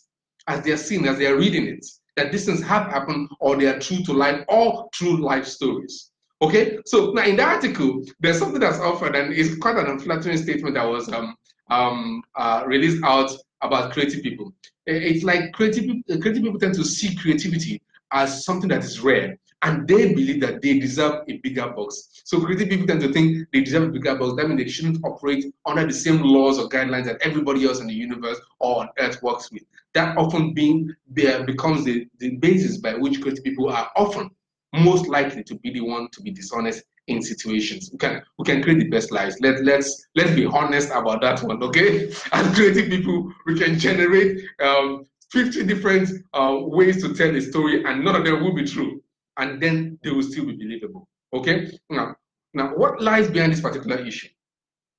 as 0.48 0.66
they 0.66 0.72
are 0.72 0.78
seeing, 0.78 1.08
as 1.08 1.18
they 1.18 1.28
are 1.28 1.38
reading 1.38 1.68
it 1.68 1.86
that 2.18 2.32
these 2.32 2.46
things 2.46 2.62
have 2.62 2.88
happened 2.88 3.30
or 3.40 3.56
they 3.56 3.68
are 3.68 3.80
true 3.80 4.04
to 4.04 4.12
life 4.12 4.44
or 4.50 4.90
true 4.92 5.18
life 5.18 5.46
stories. 5.46 6.12
Okay, 6.42 6.78
so 6.86 7.12
now 7.12 7.24
in 7.24 7.38
the 7.38 7.44
article, 7.44 8.04
there's 8.20 8.38
something 8.38 8.60
that's 8.60 8.80
offered, 8.80 9.16
and 9.16 9.34
it's 9.34 9.58
quite 9.58 9.78
an 9.78 9.88
unflattering 9.88 10.38
statement 10.38 10.76
that 10.76 10.84
was 10.84 11.12
um, 11.12 11.36
um, 11.72 12.22
uh, 12.36 12.64
released 12.68 13.04
out 13.04 13.32
about 13.62 13.92
creative 13.92 14.22
people. 14.22 14.54
It's 14.86 15.24
like 15.24 15.54
creative, 15.54 15.86
creative 16.22 16.44
people 16.44 16.60
tend 16.60 16.76
to 16.76 16.84
see 16.84 17.16
creativity 17.16 17.82
as 18.12 18.46
something 18.46 18.70
that 18.70 18.84
is 18.84 19.00
rare, 19.02 19.36
and 19.64 19.88
they 19.88 20.14
believe 20.14 20.40
that 20.42 20.62
they 20.62 20.80
deserve 20.80 21.24
a 21.28 21.38
bigger 21.38 21.70
box. 21.70 22.22
So 22.24 22.40
creative 22.40 22.70
people 22.70 22.86
tend 22.86 23.02
to 23.02 23.12
think 23.12 23.48
they 23.52 23.62
deserve 23.62 23.90
a 23.90 23.92
bigger 23.92 24.16
box. 24.16 24.36
That 24.38 24.48
means 24.48 24.62
they 24.62 24.70
shouldn't 24.70 25.04
operate 25.04 25.46
under 25.66 25.88
the 25.88 25.94
same 25.94 26.22
laws 26.22 26.60
or 26.60 26.70
guidelines 26.70 27.06
that 27.06 27.22
everybody 27.22 27.66
else 27.66 27.80
in 27.80 27.88
the 27.88 27.94
universe 27.94 28.40
or 28.60 28.82
on 28.82 28.90
earth 29.00 29.22
works 29.24 29.52
with 29.52 29.64
that 29.98 30.16
often 30.16 30.54
being 30.54 30.94
becomes 31.14 31.84
the, 31.84 32.08
the 32.20 32.36
basis 32.38 32.78
by 32.78 32.94
which 32.94 33.20
creative 33.20 33.44
people 33.44 33.70
are 33.70 33.90
often 33.96 34.30
most 34.74 35.08
likely 35.08 35.44
to 35.44 35.56
be 35.56 35.72
the 35.72 35.82
one 35.82 36.08
to 36.12 36.22
be 36.22 36.30
dishonest 36.30 36.84
in 37.08 37.20
situations. 37.22 37.90
We 37.92 37.98
can 37.98 38.22
we 38.38 38.46
can 38.46 38.62
create 38.62 38.80
the 38.80 38.90
best 38.90 39.12
lives. 39.12 39.38
Let 39.42 39.64
let's 39.64 39.90
let's 40.16 40.36
be 40.36 40.46
honest 40.46 40.90
about 40.92 41.22
that 41.22 41.42
one, 41.42 41.64
okay? 41.64 42.12
As 42.32 42.56
creative 42.56 42.90
people, 42.92 43.34
we 43.48 43.58
can 43.58 43.80
generate 43.80 44.44
um, 44.62 45.06
50 45.32 45.64
different 45.64 46.10
uh, 46.34 46.58
ways 46.60 47.02
to 47.02 47.16
tell 47.16 47.36
a 47.36 47.42
story, 47.42 47.84
and 47.84 48.06
none 48.06 48.16
of 48.16 48.24
them 48.24 48.44
will 48.44 48.54
be 48.54 48.66
true, 48.66 49.02
and 49.38 49.60
then 49.60 49.98
they 50.04 50.12
will 50.12 50.22
still 50.22 50.46
be 50.46 50.54
believable. 50.54 51.08
Okay? 51.34 51.72
Now, 51.90 52.16
now 52.54 52.68
what 52.76 53.02
lies 53.02 53.30
behind 53.30 53.52
this 53.54 53.62
particular 53.62 53.98
issue 54.06 54.28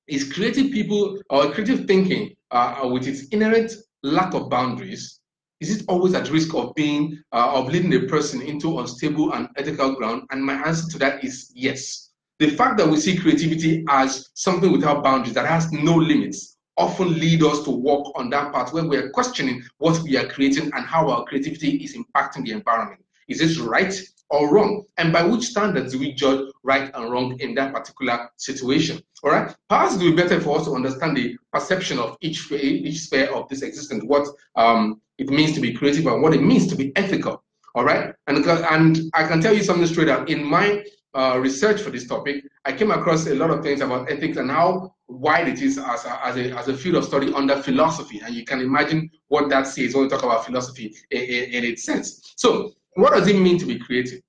is 0.09 0.33
creative 0.33 0.73
people 0.73 1.21
or 1.31 1.53
creative 1.53 1.87
thinking 1.87 2.35
uh, 2.51 2.89
with 2.93 3.07
its 3.07 3.29
inherent 3.29 3.73
lack 4.03 4.35
of 4.35 4.49
boundaries, 4.51 5.21
is 5.61 5.77
it 5.77 5.85
always 5.89 6.15
at 6.15 6.31
risk 6.31 6.55
of 6.55 6.75
being 6.75 7.21
uh, 7.33 7.53
of 7.55 7.69
leading 7.69 7.95
a 7.95 8.07
person 8.07 8.41
into 8.41 8.79
unstable 8.79 9.33
and 9.33 9.49
ethical 9.57 9.95
ground? 9.95 10.23
And 10.31 10.45
my 10.45 10.55
answer 10.55 10.89
to 10.93 10.99
that 10.99 11.25
is 11.25 11.51
yes. 11.55 12.11
The 12.39 12.51
fact 12.51 12.79
that 12.79 12.89
we 12.89 12.99
see 12.99 13.17
creativity 13.17 13.85
as 13.89 14.31
something 14.35 14.71
without 14.71 15.03
boundaries 15.03 15.35
that 15.35 15.47
has 15.47 15.73
no 15.73 15.97
limits 15.97 16.57
often 16.77 17.19
lead 17.19 17.43
us 17.43 17.65
to 17.65 17.71
walk 17.71 18.13
on 18.17 18.31
that 18.31 18.53
path 18.53 18.73
where 18.73 18.85
we 18.85 18.97
are 18.97 19.11
questioning 19.11 19.63
what 19.79 20.01
we 20.03 20.17
are 20.17 20.29
creating 20.29 20.71
and 20.75 20.87
how 20.87 21.11
our 21.11 21.25
creativity 21.25 21.77
is 21.79 21.97
impacting 21.97 22.45
the 22.45 22.53
environment. 22.53 23.01
Is 23.27 23.41
this 23.41 23.59
right 23.59 23.93
or 24.31 24.53
wrong? 24.53 24.85
And 24.97 25.13
by 25.13 25.23
which 25.23 25.45
standards 25.45 25.93
do 25.93 25.99
we 25.99 26.13
judge 26.13 26.51
right 26.63 26.91
and 26.95 27.11
wrong 27.11 27.39
in 27.41 27.55
that 27.55 27.73
particular 27.73 28.31
situation? 28.37 29.03
All 29.23 29.31
right. 29.31 29.55
Perhaps 29.69 29.95
it 29.95 30.03
would 30.03 30.17
be 30.17 30.23
better 30.23 30.41
for 30.41 30.59
us 30.59 30.67
to 30.67 30.75
understand 30.75 31.17
the 31.17 31.37
perception 31.53 31.99
of 31.99 32.17
each 32.21 32.51
each 32.53 33.01
sphere 33.01 33.33
of 33.35 33.49
this 33.49 33.63
existence, 33.63 34.05
what 34.05 34.29
um, 34.57 35.01
it 35.19 35.29
means 35.31 35.53
to 35.55 35.61
be 35.61 35.73
creative 35.73 36.07
and 36.07 36.23
what 36.23 36.35
it 36.35 36.43
means 36.43 36.67
to 36.69 36.77
be 36.77 36.93
ethical. 36.97 37.43
All 37.75 37.85
right. 37.85 38.15
And 38.27 38.45
and 38.47 39.01
I 39.15 39.27
can 39.27 39.41
tell 39.41 39.55
you 39.55 39.63
something 39.63 39.87
straight 39.87 40.09
up. 40.09 40.29
In 40.29 40.45
my 40.45 40.85
uh, 41.15 41.39
research 41.41 41.81
for 41.81 41.91
this 41.91 42.07
topic, 42.07 42.45
I 42.65 42.73
came 42.73 42.91
across 42.91 43.27
a 43.27 43.35
lot 43.35 43.51
of 43.51 43.63
things 43.63 43.81
about 43.81 44.11
ethics 44.11 44.37
and 44.37 44.51
how 44.51 44.95
wide 45.09 45.49
it 45.49 45.63
is 45.63 45.79
as 45.79 46.05
a, 46.05 46.27
as 46.27 46.37
a, 46.37 46.57
as 46.57 46.69
a 46.69 46.77
field 46.77 46.97
of 46.97 47.05
study 47.05 47.33
under 47.33 47.61
philosophy. 47.63 48.21
And 48.25 48.35
you 48.35 48.45
can 48.45 48.61
imagine 48.61 49.11
what 49.29 49.49
that 49.49 49.67
says 49.67 49.95
when 49.95 50.05
we 50.05 50.11
talk 50.11 50.23
about 50.23 50.45
philosophy 50.45 50.95
in, 51.11 51.21
in, 51.21 51.45
in 51.55 51.65
its 51.65 51.85
sense. 51.85 52.35
So 52.37 52.75
what 52.95 53.13
does 53.13 53.29
it 53.29 53.39
mean 53.39 53.59
to 53.59 53.67
be 53.67 53.79
creative? 53.79 54.21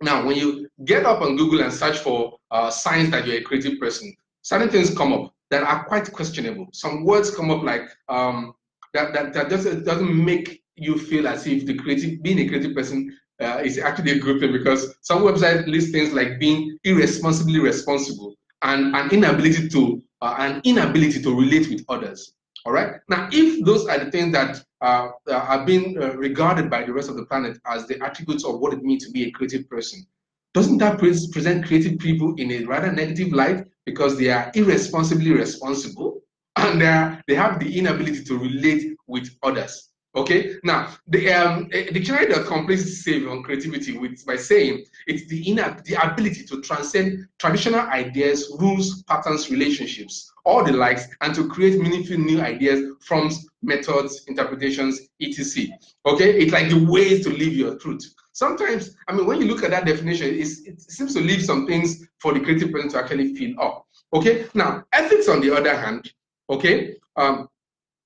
Now, 0.00 0.24
when 0.24 0.36
you 0.36 0.68
get 0.84 1.04
up 1.04 1.20
on 1.22 1.36
Google 1.36 1.60
and 1.60 1.72
search 1.72 1.98
for 1.98 2.38
uh, 2.50 2.70
signs 2.70 3.10
that 3.10 3.26
you're 3.26 3.38
a 3.38 3.42
creative 3.42 3.80
person, 3.80 4.14
certain 4.42 4.68
things 4.68 4.96
come 4.96 5.12
up 5.12 5.34
that 5.50 5.62
are 5.62 5.84
quite 5.84 6.10
questionable. 6.12 6.68
Some 6.72 7.04
words 7.04 7.34
come 7.34 7.50
up 7.50 7.62
like 7.62 7.88
um, 8.08 8.54
that, 8.94 9.12
that, 9.12 9.32
that 9.34 9.48
doesn't, 9.48 9.84
doesn't 9.84 10.24
make 10.24 10.62
you 10.76 10.96
feel 10.98 11.26
as 11.26 11.46
if 11.46 11.66
the 11.66 11.74
creative, 11.74 12.22
being 12.22 12.38
a 12.38 12.48
creative 12.48 12.74
person 12.74 13.16
uh, 13.40 13.60
is 13.64 13.78
actually 13.78 14.12
a 14.12 14.18
good 14.18 14.40
thing 14.40 14.52
because 14.52 14.94
some 15.02 15.22
websites 15.22 15.66
list 15.66 15.92
things 15.92 16.12
like 16.12 16.38
being 16.38 16.78
irresponsibly 16.84 17.60
responsible 17.60 18.34
and 18.62 18.94
an 18.94 19.10
inability 19.10 19.68
to 19.68 20.02
uh, 20.20 20.34
an 20.38 20.60
inability 20.64 21.22
to 21.22 21.38
relate 21.38 21.68
with 21.68 21.84
others. 21.88 22.34
All 22.64 22.72
right. 22.72 22.94
Now, 23.08 23.28
if 23.30 23.64
those 23.64 23.86
are 23.86 23.98
the 23.98 24.10
things 24.10 24.32
that 24.32 24.62
uh, 24.80 25.08
are 25.30 25.64
being 25.64 26.00
uh, 26.00 26.14
regarded 26.14 26.70
by 26.70 26.84
the 26.84 26.92
rest 26.92 27.08
of 27.08 27.16
the 27.16 27.24
planet 27.26 27.58
as 27.66 27.86
the 27.86 28.02
attributes 28.02 28.44
of 28.44 28.60
what 28.60 28.72
it 28.72 28.82
means 28.82 29.04
to 29.04 29.10
be 29.10 29.24
a 29.24 29.30
creative 29.30 29.68
person, 29.68 30.06
doesn't 30.54 30.78
that 30.78 30.98
pre 30.98 31.10
present 31.32 31.66
creative 31.66 31.98
people 31.98 32.34
in 32.36 32.50
a 32.52 32.64
rather 32.64 32.92
negative 32.92 33.32
light 33.32 33.64
because 33.84 34.18
they 34.18 34.30
are 34.30 34.50
irresponsibly 34.54 35.32
responsible 35.32 36.20
and 36.56 36.80
they, 36.80 36.86
are, 36.86 37.22
they 37.26 37.34
have 37.34 37.60
the 37.60 37.78
inability 37.78 38.24
to 38.24 38.38
relate 38.38 38.96
with 39.06 39.28
others? 39.42 39.90
Okay, 40.18 40.56
now 40.64 40.92
the 41.06 41.32
um, 41.32 41.68
that 41.70 42.64
places 42.66 43.04
save 43.04 43.28
on 43.28 43.44
creativity 43.44 43.96
with 43.96 44.26
by 44.26 44.34
saying 44.34 44.84
it's 45.06 45.28
the 45.28 45.40
inner 45.48 45.80
the 45.84 45.94
ability 45.94 46.44
to 46.46 46.60
transcend 46.60 47.28
traditional 47.38 47.82
ideas, 47.82 48.52
rules, 48.58 49.04
patterns, 49.04 49.48
relationships, 49.48 50.32
all 50.44 50.64
the 50.64 50.72
likes, 50.72 51.06
and 51.20 51.32
to 51.36 51.46
create 51.46 51.80
meaningful 51.80 52.18
new 52.18 52.40
ideas, 52.40 52.96
forms, 53.00 53.46
methods, 53.62 54.24
interpretations, 54.26 55.02
etc. 55.22 55.68
Okay, 56.04 56.36
it's 56.40 56.52
like 56.52 56.68
the 56.68 56.84
ways 56.90 57.22
to 57.22 57.30
live 57.30 57.52
your 57.52 57.78
truth. 57.78 58.04
Sometimes, 58.32 58.96
I 59.06 59.12
mean, 59.12 59.24
when 59.24 59.40
you 59.40 59.46
look 59.46 59.62
at 59.62 59.70
that 59.70 59.86
definition, 59.86 60.34
it 60.34 60.80
seems 60.80 61.14
to 61.14 61.20
leave 61.20 61.44
some 61.44 61.64
things 61.64 62.08
for 62.18 62.34
the 62.34 62.40
creative 62.40 62.72
person 62.72 62.88
to 62.90 62.98
actually 62.98 63.36
fill 63.36 63.60
up. 63.60 63.86
Okay, 64.12 64.46
now 64.52 64.82
ethics, 64.92 65.28
on 65.28 65.40
the 65.40 65.56
other 65.56 65.76
hand, 65.76 66.12
okay, 66.50 66.96
um, 67.14 67.48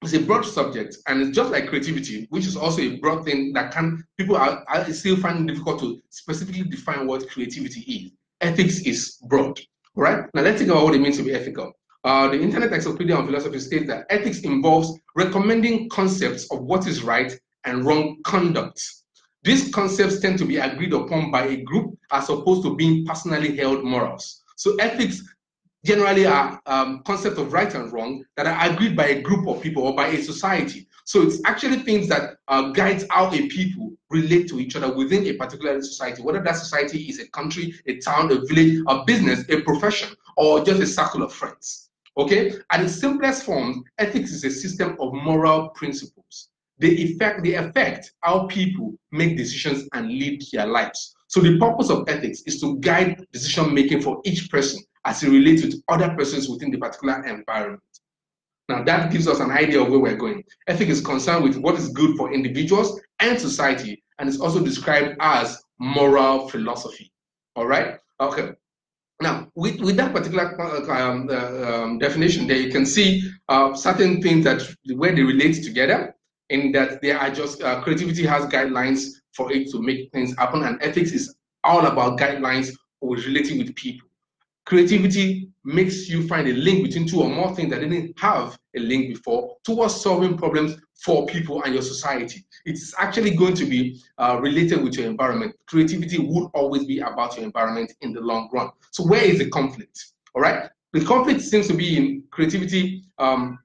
it's 0.03 0.15
a 0.15 0.21
broad 0.21 0.45
subject 0.45 0.97
and 1.07 1.23
it's 1.23 1.37
just 1.37 1.51
like 1.51 1.69
creativity 1.69 2.27
which 2.31 2.47
is 2.47 2.57
also 2.57 2.83
a 2.83 2.97
broad 2.97 3.25
thing 3.25 3.53
that 3.53 3.73
can 3.73 4.03
people 4.19 4.37
are, 4.37 4.65
are 4.69 4.93
still 4.93 5.17
finding 5.17 5.47
difficult 5.47 5.81
to 5.81 6.03
specifically 6.11 6.65
define 6.65 7.07
what 7.07 7.29
creativity 7.29 7.81
is. 7.81 8.11
Ethics 8.41 8.81
is 8.81 9.19
broad 9.29 9.61
right? 9.95 10.25
Now 10.35 10.43
let's 10.43 10.59
think 10.59 10.71
about 10.71 10.85
what 10.85 10.95
it 10.95 11.01
means 11.01 11.17
to 11.19 11.23
be 11.23 11.33
ethical. 11.35 11.73
Uh, 12.05 12.29
the 12.29 12.41
internet 12.41 12.73
encyclopedia 12.73 13.15
on 13.15 13.27
philosophy 13.27 13.61
states 13.61 13.87
that 13.87 14.07
ethics 14.11 14.41
involves 14.41 14.99
recommending 15.15 15.89
concepts 15.89 16.51
of 16.51 16.63
what 16.63 16.87
is 16.87 17.03
right 17.03 17.33
and 17.65 17.85
wrong 17.85 18.19
conduct. 18.25 18.83
These 19.45 19.73
concepts 19.73 20.21
tend 20.21 20.39
to 20.39 20.45
be 20.45 20.57
agreed 20.57 20.93
upon 20.93 21.31
by 21.31 21.47
a 21.47 21.63
group 21.63 21.97
as 22.11 22.29
opposed 22.29 22.63
to 22.65 22.77
being 22.77 23.05
personally 23.07 23.57
held 23.57 23.85
morals. 23.85 24.43
So 24.57 24.75
ethics 24.77 25.23
generally 25.85 26.27
are 26.27 26.61
um, 26.67 27.03
concepts 27.05 27.39
of 27.39 27.53
right 27.53 27.75
and 27.75 27.93
wrong 27.93 28.25
that 28.37 28.47
are 28.47 28.71
agreed 28.71 28.97
by 28.97 29.07
a 29.09 29.21
group 29.21 29.49
of 29.49 29.61
people 29.61 29.83
or 29.83 29.95
by 29.95 30.09
a 30.09 30.23
society. 30.23 30.87
So 31.05 31.23
it's 31.23 31.41
actually 31.45 31.81
things 31.81 32.09
that 32.09 32.37
uh, 32.49 32.71
guides 32.71 33.05
how 33.11 33.33
a 33.33 33.49
people 33.49 33.93
relate 34.11 34.49
to 34.49 34.61
each 34.61 34.77
other 34.77 34.95
within 34.95 35.27
a 35.27 35.33
particular 35.33 35.81
society, 35.83 36.23
whether 36.23 36.43
that 36.43 36.57
society 36.57 37.01
is 37.09 37.19
a 37.19 37.29
country, 37.31 37.75
a 37.87 37.99
town, 37.99 38.31
a 38.31 38.41
village, 38.47 38.83
a 38.87 39.05
business, 39.05 39.45
a 39.49 39.61
profession, 39.63 40.15
or 40.37 40.63
just 40.65 40.81
a 40.81 40.87
circle 40.87 41.23
of 41.23 41.33
friends. 41.33 41.91
Okay? 42.17 42.53
At 42.71 42.85
its 42.85 42.95
simplest 42.95 43.43
form, 43.45 43.83
ethics 43.99 44.31
is 44.31 44.45
a 44.45 44.51
system 44.51 44.97
of 45.01 45.13
moral 45.13 45.71
principles. 45.71 46.51
They 46.79 47.03
affect, 47.05 47.43
they 47.43 47.55
affect 47.55 48.13
how 48.21 48.47
people 48.47 48.95
make 49.11 49.37
decisions 49.37 49.89
and 49.93 50.09
lead 50.09 50.43
their 50.53 50.67
lives. 50.67 51.15
So 51.27 51.41
the 51.41 51.59
purpose 51.59 51.91
of 51.91 52.09
ethics 52.09 52.43
is 52.43 52.61
to 52.61 52.79
guide 52.79 53.27
decision 53.33 53.75
making 53.75 54.03
for 54.03 54.21
each 54.25 54.51
person 54.51 54.83
as 55.05 55.23
it 55.23 55.31
relates 55.31 55.63
with 55.65 55.83
other 55.89 56.15
persons 56.17 56.49
within 56.49 56.71
the 56.71 56.79
particular 56.79 57.25
environment. 57.25 57.83
Now, 58.69 58.85
that 58.85 59.11
gives 59.11 59.27
us 59.27 59.41
an 59.41 59.51
idea 59.51 59.83
of 59.83 59.91
where 59.91 59.99
we're 59.99 60.17
going. 60.17 60.45
Ethics 60.69 60.93
is 60.93 61.01
concerned 61.01 61.45
with 61.45 61.57
what 61.57 61.75
is 61.75 61.89
good 61.91 62.17
for 62.17 62.33
individuals 62.33 63.01
and 63.19 63.39
society, 63.39 64.03
and 64.19 64.29
it's 64.29 64.41
also 64.41 64.65
described 64.65 65.17
as 65.21 65.63
moral 65.79 66.49
philosophy. 66.49 67.13
All 67.57 67.67
right? 67.67 67.99
Okay. 68.21 68.53
Now, 69.21 69.49
with, 69.55 69.81
with 69.81 69.97
that 69.97 70.13
particular 70.13 70.61
uh, 70.61 70.91
um, 70.91 71.29
uh, 71.31 71.83
um, 71.83 71.99
definition 71.99 72.47
there, 72.47 72.57
you 72.57 72.71
can 72.71 72.87
see 72.87 73.31
uh, 73.49 73.75
certain 73.75 74.23
things 74.23 74.45
that 74.45 74.63
where 74.95 75.15
they 75.15 75.23
relate 75.23 75.63
together, 75.63 76.15
in 76.53 76.71
that 76.73 77.01
they 77.01 77.13
are 77.13 77.31
just 77.31 77.63
uh, 77.63 77.81
creativity 77.83 78.25
has 78.27 78.45
guidelines 78.47 79.07
for 79.35 79.51
it 79.53 79.71
to 79.71 79.81
make 79.81 80.11
things 80.13 80.37
happen, 80.37 80.63
and 80.63 80.83
ethics 80.83 81.13
is 81.13 81.35
all 81.65 81.87
about 81.87 82.19
guidelines 82.19 82.71
for 83.01 83.17
relating 83.17 83.59
with 83.59 83.75
people. 83.75 84.07
Creativity 84.65 85.49
makes 85.65 86.09
you 86.09 86.27
find 86.29 86.49
a 86.49 86.53
link 86.53 86.85
between 86.85 87.07
two 87.07 87.23
or 87.23 87.29
more 87.29 87.55
things 87.55 87.71
that 87.71 87.81
didn't 87.81 88.19
have 88.19 88.59
a 88.77 88.81
link 88.81 89.09
before 89.09 89.57
towards 89.65 90.01
solving 90.01 90.37
problems 90.37 90.77
for 91.05 91.27
people 91.27 91.63
and 91.65 91.75
your 91.75 91.83
society. 91.83 92.45
It's 92.65 92.95
actually 92.99 93.35
going 93.35 93.55
to 93.55 93.65
be 93.65 94.01
uh, 94.19 94.39
related 94.41 94.83
with 94.83 94.95
your 94.97 95.07
environment. 95.07 95.57
Creativity 95.67 96.19
would 96.19 96.49
always 96.55 96.85
be 96.85 97.01
about 97.01 97.37
your 97.37 97.45
environment 97.45 97.93
in 98.03 98.13
the 98.13 98.21
long 98.21 98.49
run. 98.53 98.71
So 98.93 99.05
where 99.05 99.25
is 99.25 99.39
the 99.39 99.51
conflict? 99.51 99.99
All 100.35 100.43
right. 100.43 100.71
The 100.93 101.05
conflict 101.05 101.41
seems 101.41 101.67
to 101.69 101.75
be 101.75 101.97
in 101.97 102.25
creativity 102.31 103.05
um, 103.19 103.59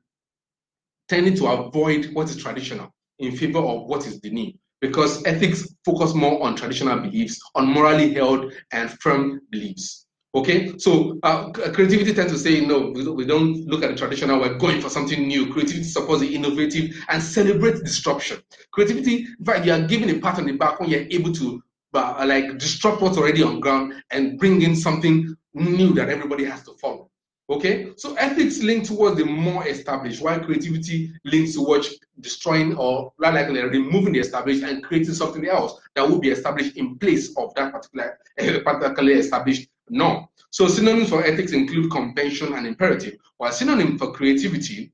tending 1.10 1.36
to 1.36 1.48
avoid 1.48 2.14
what 2.14 2.30
is 2.30 2.38
traditional 2.38 2.94
in 3.20 3.36
favor 3.36 3.60
of 3.60 3.88
what 3.88 4.08
is 4.08 4.20
the 4.22 4.30
new 4.30 4.54
because 4.80 5.26
ethics 5.26 5.68
focus 5.86 6.14
more 6.14 6.42
on 6.44 6.56
traditional 6.56 7.00
beliefs, 7.00 7.40
on 7.56 7.68
morally 7.68 8.14
held 8.14 8.54
and 8.72 8.92
firm 9.02 9.42
beliefs. 9.50 10.07
Okay, 10.36 10.78
so 10.78 11.20
uh, 11.24 11.50
creativity 11.52 12.14
tends 12.14 12.32
to 12.34 12.38
say, 12.38 12.64
no, 12.64 12.92
we 12.92 13.26
don't 13.26 13.66
look 13.66 13.82
at 13.82 13.90
the 13.90 13.96
traditional, 13.96 14.40
we're 14.40 14.58
going 14.58 14.82
for 14.82 14.90
something 14.90 15.28
new. 15.28 15.52
Creativity 15.52 15.84
supports 15.84 16.22
the 16.22 16.36
innovative 16.36 16.96
and 17.10 17.24
celebrates 17.24 17.82
disruption. 17.82 18.38
Creativity, 18.72 19.26
in 19.40 19.46
fact, 19.46 19.66
you 19.66 19.72
are 19.72 19.88
given 19.88 20.10
a 20.10 20.20
pat 20.20 20.38
on 20.38 20.46
the 20.46 20.52
back 20.52 20.80
when 20.80 20.90
you're 20.90 21.08
able 21.10 21.32
to 21.34 21.64
uh, 21.94 22.26
like 22.28 22.58
disrupt 22.60 23.02
what's 23.02 23.18
already 23.18 23.42
on 23.42 23.60
ground 23.60 23.94
and 24.12 24.38
bring 24.38 24.62
in 24.62 24.76
something 24.76 25.36
new 25.54 25.94
that 25.94 26.10
everybody 26.10 26.44
has 26.44 26.62
to 26.64 26.74
follow. 26.74 27.10
Okay, 27.50 27.94
so 27.96 28.14
ethics 28.16 28.62
link 28.62 28.86
towards 28.86 29.16
the 29.16 29.24
more 29.24 29.66
established, 29.66 30.22
while 30.22 30.40
creativity 30.40 31.14
links 31.24 31.54
towards 31.54 31.98
destroying 32.20 32.76
or 32.76 33.14
rather 33.18 33.40
likely 33.40 33.62
removing 33.62 34.12
the 34.14 34.20
established 34.20 34.64
and 34.64 34.84
creating 34.84 35.14
something 35.14 35.48
else 35.48 35.80
that 35.96 36.08
will 36.08 36.20
be 36.20 36.30
established 36.30 36.76
in 36.76 36.98
place 36.98 37.34
of 37.38 37.54
that 37.56 37.72
particular, 37.72 38.20
particularly 38.36 39.14
established 39.14 39.70
norm. 39.90 40.28
So 40.50 40.68
synonyms 40.68 41.10
for 41.10 41.24
ethics 41.24 41.54
include 41.54 41.90
convention 41.90 42.54
and 42.54 42.68
imperative, 42.68 43.16
while 43.38 43.54
synonyms 43.54 44.00
for 44.00 44.12
creativity 44.12 44.92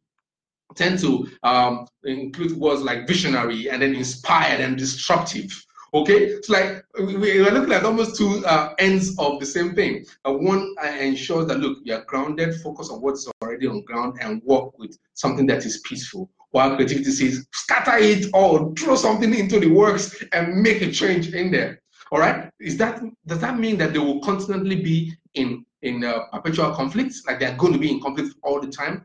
tend 0.75 1.00
to 1.00 1.27
um, 1.43 1.88
include 2.03 2.51
words 2.53 2.81
like 2.81 3.07
visionary 3.07 3.69
and 3.69 3.81
then 3.81 3.95
inspired 3.95 4.60
and 4.60 4.77
disruptive. 4.77 5.65
Okay, 5.96 6.26
it's 6.26 6.50
like 6.50 6.84
we're 6.98 7.52
looking 7.52 7.72
at 7.72 7.86
almost 7.86 8.16
two 8.16 8.44
uh, 8.48 8.74
ends 8.80 9.16
of 9.20 9.40
the 9.40 9.46
same 9.46 9.76
thing. 9.76 10.04
Uh, 10.26 10.34
one 10.34 10.74
uh, 10.84 10.88
ensures 10.88 11.46
that 11.46 11.60
look, 11.60 11.78
you're 11.84 12.04
grounded, 12.06 12.56
focus 12.62 12.90
on 12.90 13.00
what's 13.00 13.30
already 13.44 13.68
on 13.68 13.84
ground, 13.84 14.18
and 14.20 14.42
work 14.44 14.78
with 14.80 14.98
something 15.14 15.46
that 15.46 15.64
is 15.66 15.82
peaceful. 15.86 16.32
While 16.50 16.76
creativity 16.76 17.12
says, 17.12 17.46
scatter 17.54 17.98
it 17.98 18.26
or 18.34 18.74
throw 18.74 18.96
something 18.96 19.36
into 19.36 19.60
the 19.60 19.68
works 19.68 20.24
and 20.34 20.64
make 20.64 20.82
a 20.82 20.92
change 20.92 21.32
in 21.32 21.52
there. 21.52 21.80
All 22.12 22.20
right, 22.20 22.50
is 22.60 22.76
that 22.78 23.04
does 23.28 23.40
that 23.40 23.60
mean 23.60 23.78
that 23.78 23.94
they 23.94 24.00
will 24.00 24.20
constantly 24.22 24.78
be 24.78 25.14
in 25.36 25.64
in 25.84 26.04
uh, 26.04 26.26
perpetual 26.32 26.72
conflicts, 26.72 27.24
like 27.28 27.40
they're 27.40 27.56
going 27.56 27.74
to 27.74 27.80
be 27.80 27.92
in 27.92 28.02
conflict 28.02 28.34
all 28.42 28.60
the 28.60 28.68
time? 28.68 29.04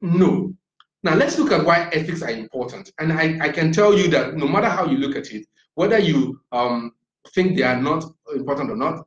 No. 0.00 0.54
Now 1.02 1.14
let's 1.14 1.38
look 1.38 1.52
at 1.52 1.66
why 1.66 1.90
ethics 1.92 2.22
are 2.22 2.30
important, 2.30 2.90
and 2.98 3.12
I, 3.12 3.38
I 3.40 3.48
can 3.50 3.70
tell 3.70 3.98
you 3.98 4.08
that 4.08 4.36
no 4.36 4.48
matter 4.48 4.68
how 4.68 4.86
you 4.86 4.96
look 4.96 5.16
at 5.16 5.30
it, 5.32 5.46
whether 5.74 5.98
you 5.98 6.40
um, 6.52 6.92
think 7.34 7.56
they 7.56 7.62
are 7.62 7.80
not 7.80 8.04
important 8.34 8.70
or 8.70 8.76
not, 8.76 9.06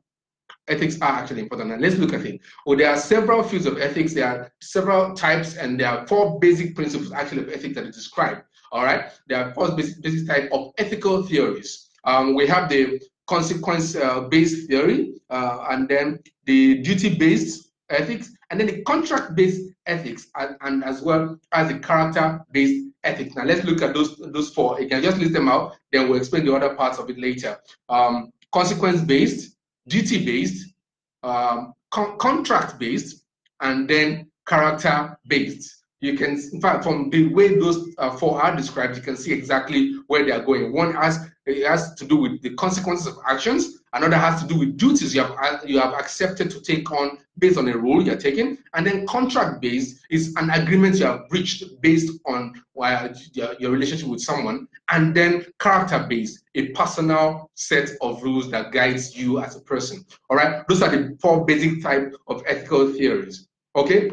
ethics 0.68 1.00
are 1.00 1.12
actually 1.12 1.40
important. 1.40 1.72
And 1.72 1.82
let's 1.82 1.96
look 1.96 2.12
at 2.12 2.24
it. 2.24 2.40
Well, 2.64 2.76
there 2.76 2.90
are 2.90 2.96
several 2.96 3.42
fields 3.42 3.66
of 3.66 3.78
ethics. 3.78 4.14
There 4.14 4.26
are 4.26 4.52
several 4.60 5.14
types, 5.14 5.56
and 5.56 5.78
there 5.78 5.88
are 5.88 6.06
four 6.06 6.38
basic 6.40 6.74
principles 6.74 7.12
actually 7.12 7.42
of 7.42 7.50
ethics 7.50 7.74
that 7.76 7.84
are 7.84 7.90
described. 7.90 8.42
All 8.72 8.84
right, 8.84 9.10
there 9.28 9.44
are 9.44 9.54
four 9.54 9.70
basic, 9.72 10.02
basic 10.02 10.26
type 10.26 10.48
of 10.52 10.72
ethical 10.78 11.22
theories. 11.22 11.90
Um, 12.04 12.34
we 12.34 12.46
have 12.46 12.68
the 12.68 13.00
consequence-based 13.26 14.64
uh, 14.64 14.66
theory, 14.68 15.14
uh, 15.30 15.66
and 15.70 15.88
then 15.88 16.20
the 16.44 16.82
duty-based 16.82 17.70
ethics, 17.90 18.32
and 18.50 18.60
then 18.60 18.66
the 18.66 18.82
contract-based 18.82 19.72
ethics, 19.86 20.28
and, 20.36 20.56
and, 20.62 20.84
as 20.84 21.02
well 21.02 21.38
as 21.52 21.68
the 21.68 21.78
character-based 21.78 22.86
ethics. 23.06 23.34
Now 23.34 23.44
let's 23.44 23.64
look 23.64 23.82
at 23.82 23.94
those 23.94 24.16
those 24.16 24.50
four. 24.50 24.80
You 24.80 24.88
can 24.88 25.02
just 25.02 25.18
list 25.18 25.32
them 25.32 25.48
out. 25.48 25.76
Then 25.92 26.08
we'll 26.08 26.18
explain 26.18 26.44
the 26.44 26.54
other 26.54 26.74
parts 26.74 26.98
of 26.98 27.08
it 27.10 27.18
later. 27.18 27.58
Um, 27.88 28.32
consequence-based, 28.52 29.56
duty-based, 29.88 30.74
um, 31.22 31.74
con 31.90 32.18
contract-based, 32.18 33.24
and 33.60 33.88
then 33.88 34.30
character-based. 34.46 35.72
You 36.00 36.16
can, 36.16 36.32
in 36.52 36.60
fact, 36.60 36.84
from 36.84 37.10
the 37.10 37.32
way 37.32 37.58
those 37.58 37.94
uh, 37.98 38.10
four 38.16 38.40
are 38.40 38.54
described, 38.54 38.96
you 38.96 39.02
can 39.02 39.16
see 39.16 39.32
exactly 39.32 39.94
where 40.06 40.24
they 40.24 40.30
are 40.30 40.44
going. 40.44 40.72
One 40.72 40.94
has 40.94 41.18
it 41.46 41.66
has 41.66 41.94
to 41.94 42.04
do 42.04 42.16
with 42.16 42.42
the 42.42 42.54
consequences 42.54 43.06
of 43.06 43.18
actions. 43.26 43.80
Another 43.92 44.16
has 44.16 44.42
to 44.42 44.48
do 44.48 44.58
with 44.58 44.76
duties 44.76 45.14
you 45.14 45.22
have 45.22 45.62
you 45.64 45.78
have 45.78 45.94
accepted 45.94 46.50
to 46.50 46.60
take 46.60 46.90
on 46.90 47.18
based 47.38 47.56
on 47.56 47.68
a 47.68 47.76
role 47.76 48.02
you're 48.02 48.16
taking. 48.16 48.58
And 48.74 48.86
then 48.86 49.06
contract 49.06 49.60
based 49.60 50.00
is 50.10 50.34
an 50.36 50.50
agreement 50.50 50.96
you 50.96 51.06
have 51.06 51.26
reached 51.30 51.80
based 51.80 52.12
on 52.26 52.60
uh, 52.80 53.08
your, 53.32 53.54
your 53.60 53.70
relationship 53.70 54.08
with 54.08 54.20
someone. 54.20 54.68
And 54.90 55.14
then 55.14 55.46
character 55.60 56.04
based, 56.08 56.42
a 56.56 56.68
personal 56.68 57.50
set 57.54 57.90
of 58.00 58.22
rules 58.22 58.50
that 58.50 58.72
guides 58.72 59.16
you 59.16 59.40
as 59.40 59.56
a 59.56 59.60
person. 59.60 60.04
All 60.28 60.36
right, 60.36 60.66
those 60.68 60.82
are 60.82 60.90
the 60.90 61.16
four 61.20 61.44
basic 61.44 61.82
type 61.82 62.12
of 62.26 62.42
ethical 62.46 62.92
theories. 62.92 63.48
Okay, 63.76 64.10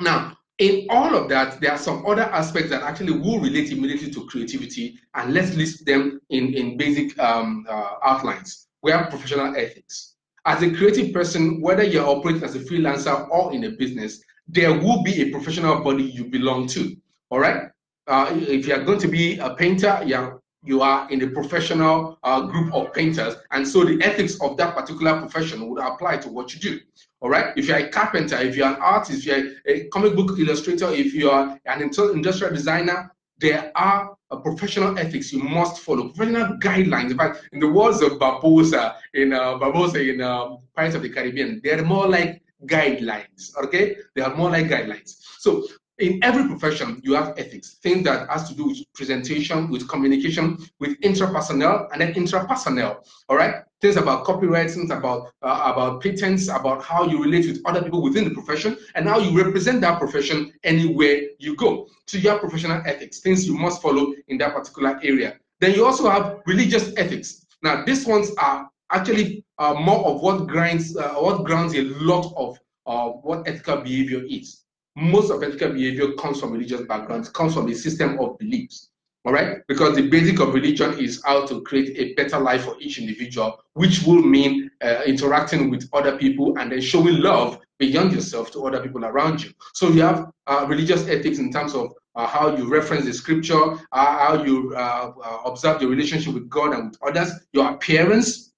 now 0.00 0.36
in 0.58 0.86
all 0.88 1.16
of 1.16 1.28
that, 1.28 1.60
there 1.60 1.72
are 1.72 1.78
some 1.78 2.06
other 2.06 2.22
aspects 2.22 2.70
that 2.70 2.82
actually 2.82 3.12
will 3.12 3.40
relate 3.40 3.72
immediately 3.72 4.10
to 4.12 4.26
creativity, 4.26 4.98
and 5.14 5.34
let's 5.34 5.54
list 5.54 5.84
them 5.84 6.20
in, 6.30 6.54
in 6.54 6.76
basic 6.76 7.18
um, 7.18 7.66
uh, 7.68 7.94
outlines. 8.04 8.68
We 8.82 8.92
have 8.92 9.10
professional 9.10 9.56
ethics. 9.56 10.14
As 10.46 10.62
a 10.62 10.70
creative 10.70 11.12
person, 11.12 11.60
whether 11.60 11.82
you're 11.82 12.06
operating 12.06 12.44
as 12.44 12.54
a 12.54 12.60
freelancer 12.60 13.28
or 13.30 13.52
in 13.52 13.64
a 13.64 13.70
business, 13.70 14.22
there 14.46 14.72
will 14.72 15.02
be 15.02 15.22
a 15.22 15.30
professional 15.30 15.82
body 15.82 16.04
you 16.04 16.26
belong 16.26 16.66
to. 16.68 16.94
All 17.30 17.40
right. 17.40 17.70
Uh, 18.06 18.28
if 18.32 18.66
you're 18.66 18.84
going 18.84 18.98
to 18.98 19.08
be 19.08 19.38
a 19.38 19.54
painter, 19.54 20.02
you're 20.04 20.42
you 20.66 20.80
are 20.80 21.10
in 21.10 21.22
a 21.22 21.26
professional 21.26 22.18
uh, 22.22 22.40
group 22.40 22.72
of 22.72 22.92
painters, 22.94 23.36
and 23.50 23.68
so 23.68 23.84
the 23.84 24.02
ethics 24.02 24.40
of 24.40 24.56
that 24.56 24.74
particular 24.74 25.20
profession 25.20 25.68
would 25.68 25.78
apply 25.78 26.16
to 26.16 26.30
what 26.30 26.54
you 26.54 26.60
do. 26.60 26.80
All 27.24 27.30
right. 27.30 27.54
If 27.56 27.68
you're 27.68 27.78
a 27.78 27.88
carpenter, 27.88 28.36
if 28.36 28.54
you're 28.54 28.68
an 28.68 28.76
artist, 28.82 29.20
if 29.20 29.24
you're 29.24 29.54
a 29.64 29.88
comic 29.88 30.14
book 30.14 30.38
illustrator, 30.38 30.90
if 30.90 31.14
you 31.14 31.30
are 31.30 31.58
an 31.64 31.80
industrial 31.80 32.52
designer, 32.52 33.10
there 33.38 33.72
are 33.74 34.14
uh, 34.30 34.36
professional 34.36 34.98
ethics 34.98 35.32
you 35.32 35.42
must 35.42 35.80
follow, 35.80 36.10
professional 36.10 36.58
guidelines. 36.58 37.12
In 37.12 37.16
fact, 37.16 37.48
in 37.52 37.60
the 37.60 37.68
words 37.68 38.02
of 38.02 38.18
Barbossa 38.18 38.96
in 39.14 39.32
uh, 39.32 39.54
Barbossa 39.58 40.06
in 40.06 40.20
uh, 40.20 40.56
Pirates 40.76 40.96
of 40.96 41.02
the 41.02 41.08
Caribbean, 41.08 41.62
they're 41.64 41.82
more 41.82 42.06
like 42.06 42.42
guidelines. 42.66 43.56
Okay, 43.64 43.96
they 44.14 44.20
are 44.20 44.36
more 44.36 44.50
like 44.50 44.66
guidelines. 44.66 45.16
So 45.38 45.66
in 45.98 46.18
every 46.24 46.48
profession, 46.48 47.00
you 47.04 47.14
have 47.14 47.34
ethics, 47.38 47.74
things 47.82 48.04
that 48.04 48.28
has 48.28 48.48
to 48.48 48.54
do 48.54 48.66
with 48.66 48.78
presentation, 48.94 49.70
with 49.70 49.88
communication, 49.88 50.58
with 50.80 51.00
intrapersonal, 51.00 51.88
and 51.92 52.00
then 52.00 52.12
intrapersonal. 52.14 52.96
All 53.28 53.36
right, 53.36 53.62
things 53.80 53.96
about 53.96 54.24
copyright, 54.24 54.70
things 54.70 54.90
about 54.90 55.30
uh, 55.42 55.72
about 55.72 56.02
patents, 56.02 56.48
about 56.48 56.82
how 56.82 57.06
you 57.06 57.22
relate 57.22 57.46
with 57.46 57.60
other 57.64 57.82
people 57.82 58.02
within 58.02 58.24
the 58.24 58.30
profession, 58.30 58.76
and 58.96 59.08
how 59.08 59.18
you 59.18 59.40
represent 59.40 59.80
that 59.82 60.00
profession 60.00 60.52
anywhere 60.64 61.22
you 61.38 61.54
go. 61.56 61.88
So 62.06 62.18
you 62.18 62.28
have 62.30 62.40
professional 62.40 62.82
ethics, 62.84 63.20
things 63.20 63.46
you 63.46 63.56
must 63.56 63.80
follow 63.80 64.14
in 64.28 64.38
that 64.38 64.54
particular 64.54 64.98
area. 65.02 65.38
Then 65.60 65.74
you 65.74 65.86
also 65.86 66.10
have 66.10 66.40
religious 66.46 66.92
ethics. 66.96 67.46
Now, 67.62 67.84
these 67.84 68.04
ones 68.04 68.32
are 68.36 68.68
actually 68.90 69.44
uh, 69.58 69.74
more 69.74 70.04
of 70.06 70.20
what 70.20 70.48
grinds, 70.48 70.96
uh, 70.96 71.14
what 71.14 71.44
grounds 71.44 71.74
a 71.74 71.82
lot 71.82 72.32
of 72.36 72.58
uh, 72.86 73.08
what 73.22 73.48
ethical 73.48 73.78
behavior 73.78 74.22
is 74.28 74.63
most 74.96 75.30
of 75.30 75.42
ethical 75.42 75.72
behavior 75.72 76.12
comes 76.14 76.40
from 76.40 76.52
religious 76.52 76.82
backgrounds, 76.82 77.28
comes 77.28 77.54
from 77.54 77.68
a 77.68 77.74
system 77.74 78.18
of 78.20 78.38
beliefs. 78.38 78.90
All 79.26 79.32
right, 79.32 79.66
because 79.68 79.96
the 79.96 80.06
basic 80.08 80.38
of 80.40 80.52
religion 80.52 80.98
is 80.98 81.22
how 81.24 81.46
to 81.46 81.62
create 81.62 81.96
a 81.98 82.12
better 82.12 82.38
life 82.38 82.64
for 82.64 82.76
each 82.78 82.98
individual, 82.98 83.58
which 83.72 84.02
will 84.02 84.20
mean 84.20 84.70
uh, 84.82 85.00
interacting 85.06 85.70
with 85.70 85.88
other 85.94 86.18
people 86.18 86.58
and 86.58 86.70
then 86.70 86.82
showing 86.82 87.20
love 87.20 87.58
beyond 87.78 88.12
yourself 88.12 88.50
to 88.52 88.66
other 88.66 88.82
people 88.82 89.02
around 89.02 89.42
you. 89.42 89.50
So 89.72 89.88
you 89.88 90.02
have 90.02 90.30
uh, 90.46 90.66
religious 90.68 91.08
ethics 91.08 91.38
in 91.38 91.50
terms 91.50 91.74
of 91.74 91.94
uh, 92.16 92.26
how 92.26 92.54
you 92.54 92.68
reference 92.68 93.06
the 93.06 93.14
scripture, 93.14 93.72
uh, 93.92 94.18
how 94.18 94.44
you 94.44 94.74
uh, 94.76 95.12
uh, 95.22 95.38
observe 95.46 95.80
your 95.80 95.90
relationship 95.90 96.34
with 96.34 96.48
God 96.50 96.74
and 96.74 96.90
with 96.90 96.98
others, 97.02 97.32
your 97.52 97.70
appearance, 97.70 98.52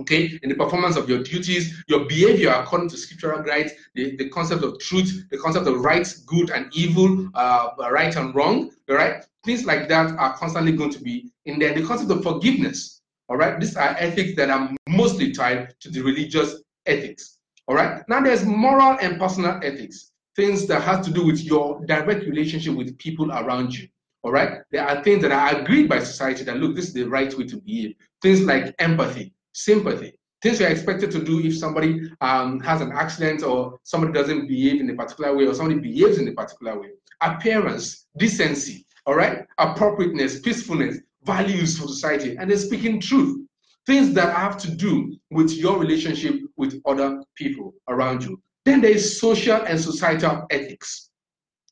okay, 0.00 0.38
in 0.42 0.48
the 0.48 0.54
performance 0.54 0.96
of 0.96 1.08
your 1.08 1.22
duties, 1.22 1.82
your 1.88 2.06
behavior 2.06 2.50
according 2.50 2.88
to 2.88 2.96
scriptural 2.96 3.42
guides, 3.42 3.72
the, 3.94 4.16
the 4.16 4.28
concept 4.30 4.62
of 4.64 4.78
truth, 4.78 5.26
the 5.30 5.38
concept 5.38 5.66
of 5.66 5.80
right, 5.80 6.06
good, 6.26 6.50
and 6.50 6.66
evil, 6.74 7.28
uh, 7.34 7.70
right 7.90 8.16
and 8.16 8.34
wrong, 8.34 8.70
all 8.88 8.96
right? 8.96 9.24
Things 9.44 9.64
like 9.64 9.88
that 9.88 10.16
are 10.18 10.36
constantly 10.36 10.72
going 10.72 10.90
to 10.90 11.02
be 11.02 11.30
in 11.44 11.58
there. 11.58 11.74
The 11.74 11.84
concept 11.84 12.10
of 12.10 12.22
forgiveness, 12.22 13.02
all 13.28 13.36
right? 13.36 13.60
These 13.60 13.76
are 13.76 13.96
ethics 13.98 14.34
that 14.36 14.50
are 14.50 14.70
mostly 14.88 15.32
tied 15.32 15.74
to 15.80 15.90
the 15.90 16.00
religious 16.00 16.62
ethics, 16.86 17.38
all 17.68 17.76
right? 17.76 18.02
Now 18.08 18.20
there's 18.20 18.44
moral 18.44 18.98
and 19.00 19.18
personal 19.18 19.60
ethics, 19.62 20.12
things 20.36 20.66
that 20.66 20.82
have 20.82 21.04
to 21.04 21.10
do 21.10 21.26
with 21.26 21.42
your 21.44 21.84
direct 21.86 22.24
relationship 22.24 22.74
with 22.74 22.96
people 22.98 23.30
around 23.30 23.74
you. 23.74 23.88
All 24.24 24.30
right, 24.30 24.60
there 24.70 24.86
are 24.86 25.02
things 25.02 25.20
that 25.22 25.32
are 25.32 25.60
agreed 25.60 25.88
by 25.88 25.98
society 25.98 26.44
that 26.44 26.58
look, 26.58 26.76
this 26.76 26.86
is 26.86 26.92
the 26.92 27.02
right 27.02 27.36
way 27.36 27.44
to 27.44 27.56
behave. 27.56 27.96
Things 28.22 28.42
like 28.42 28.72
empathy, 28.78 29.34
sympathy. 29.52 30.14
Things 30.42 30.58
you're 30.58 30.70
expected 30.70 31.10
to 31.12 31.22
do 31.22 31.40
if 31.40 31.56
somebody 31.56 32.10
um, 32.20 32.58
has 32.60 32.80
an 32.80 32.90
accident 32.92 33.44
or 33.44 33.78
somebody 33.84 34.12
doesn't 34.12 34.48
behave 34.48 34.80
in 34.80 34.90
a 34.90 34.94
particular 34.94 35.36
way 35.36 35.46
or 35.46 35.54
somebody 35.54 35.78
behaves 35.78 36.18
in 36.18 36.26
a 36.26 36.32
particular 36.32 36.80
way. 36.80 36.88
Appearance, 37.20 38.06
decency, 38.18 38.84
all 39.06 39.14
right? 39.14 39.46
Appropriateness, 39.58 40.40
peacefulness, 40.40 40.98
values 41.24 41.78
for 41.78 41.86
society, 41.86 42.36
and 42.36 42.50
then 42.50 42.58
speaking 42.58 43.00
truth. 43.00 43.46
Things 43.86 44.14
that 44.14 44.34
have 44.34 44.58
to 44.58 44.70
do 44.70 45.16
with 45.30 45.52
your 45.52 45.78
relationship 45.78 46.34
with 46.56 46.80
other 46.86 47.22
people 47.36 47.74
around 47.88 48.24
you. 48.24 48.40
Then 48.64 48.80
there 48.80 48.92
is 48.92 49.20
social 49.20 49.62
and 49.64 49.80
societal 49.80 50.46
ethics. 50.50 51.10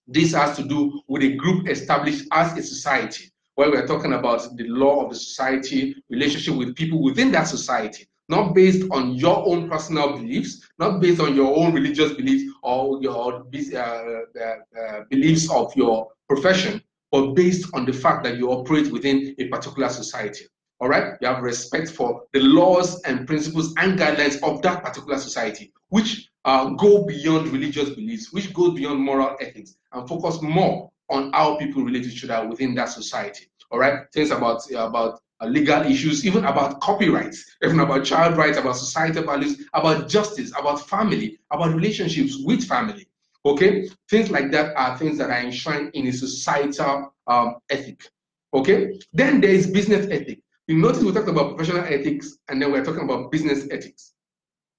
This 0.06 0.32
has 0.32 0.56
to 0.56 0.64
do 0.64 1.00
with 1.08 1.22
a 1.22 1.36
group 1.36 1.68
established 1.68 2.26
as 2.32 2.56
a 2.56 2.62
society 2.62 3.29
where 3.60 3.70
we're 3.70 3.86
talking 3.86 4.14
about 4.14 4.56
the 4.56 4.66
law 4.68 5.04
of 5.04 5.10
the 5.10 5.14
society, 5.14 5.94
relationship 6.08 6.54
with 6.54 6.74
people 6.74 7.02
within 7.02 7.30
that 7.30 7.44
society, 7.44 8.06
not 8.30 8.54
based 8.54 8.90
on 8.90 9.12
your 9.16 9.46
own 9.46 9.68
personal 9.68 10.16
beliefs, 10.16 10.66
not 10.78 10.98
based 10.98 11.20
on 11.20 11.36
your 11.36 11.54
own 11.54 11.74
religious 11.74 12.14
beliefs 12.14 12.50
or 12.62 12.98
your 13.02 13.44
uh, 13.74 13.78
uh, 13.78 14.80
uh, 14.80 15.00
beliefs 15.10 15.50
of 15.50 15.76
your 15.76 16.08
profession, 16.26 16.80
but 17.12 17.34
based 17.34 17.68
on 17.74 17.84
the 17.84 17.92
fact 17.92 18.24
that 18.24 18.38
you 18.38 18.48
operate 18.48 18.90
within 18.90 19.34
a 19.38 19.48
particular 19.48 19.90
society. 19.90 20.46
All 20.80 20.88
right, 20.88 21.18
you 21.20 21.28
have 21.28 21.42
respect 21.42 21.90
for 21.90 22.22
the 22.32 22.40
laws 22.40 23.02
and 23.02 23.26
principles 23.26 23.74
and 23.76 23.98
guidelines 23.98 24.42
of 24.42 24.62
that 24.62 24.82
particular 24.82 25.18
society, 25.18 25.70
which 25.90 26.30
uh, 26.46 26.70
go 26.70 27.04
beyond 27.04 27.48
religious 27.48 27.90
beliefs, 27.90 28.32
which 28.32 28.54
go 28.54 28.70
beyond 28.70 29.00
moral 29.00 29.36
ethics, 29.38 29.76
and 29.92 30.08
focus 30.08 30.40
more 30.40 30.90
on 31.10 31.30
how 31.32 31.56
people 31.56 31.82
relate 31.82 32.04
to 32.04 32.08
each 32.08 32.24
other 32.24 32.48
within 32.48 32.74
that 32.74 32.88
society 32.88 33.49
all 33.70 33.78
right? 33.78 34.06
Things 34.12 34.30
about 34.30 34.62
about 34.72 35.20
uh, 35.40 35.46
legal 35.46 35.82
issues, 35.82 36.26
even 36.26 36.44
about 36.44 36.80
copyrights, 36.80 37.56
even 37.64 37.80
about 37.80 38.04
child 38.04 38.36
rights, 38.36 38.58
about 38.58 38.76
societal 38.76 39.24
values, 39.24 39.64
about 39.72 40.08
justice, 40.08 40.50
about 40.58 40.86
family, 40.88 41.38
about 41.50 41.74
relationships 41.74 42.36
with 42.44 42.64
family. 42.64 43.06
Okay, 43.46 43.88
things 44.10 44.30
like 44.30 44.50
that 44.50 44.76
are 44.76 44.98
things 44.98 45.16
that 45.18 45.30
are 45.30 45.40
enshrined 45.40 45.90
in 45.94 46.08
a 46.08 46.12
societal 46.12 47.14
um, 47.26 47.56
ethic. 47.70 48.06
Okay, 48.52 48.98
then 49.12 49.40
there 49.40 49.50
is 49.50 49.70
business 49.70 50.06
ethic. 50.10 50.40
You 50.66 50.76
notice 50.76 51.02
we 51.02 51.12
talked 51.12 51.28
about 51.28 51.56
professional 51.56 51.84
ethics, 51.84 52.36
and 52.48 52.60
then 52.60 52.70
we're 52.70 52.84
talking 52.84 53.04
about 53.04 53.32
business 53.32 53.66
ethics. 53.70 54.12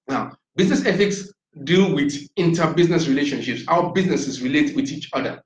Now, 0.07 0.37
business 0.55 0.85
ethics 0.85 1.33
deal 1.63 1.93
with 1.95 2.13
inter-business 2.35 3.07
relationships, 3.07 3.63
how 3.67 3.89
businesses 3.89 4.41
relate 4.41 4.75
with 4.75 4.91
each 4.91 5.09
other 5.13 5.41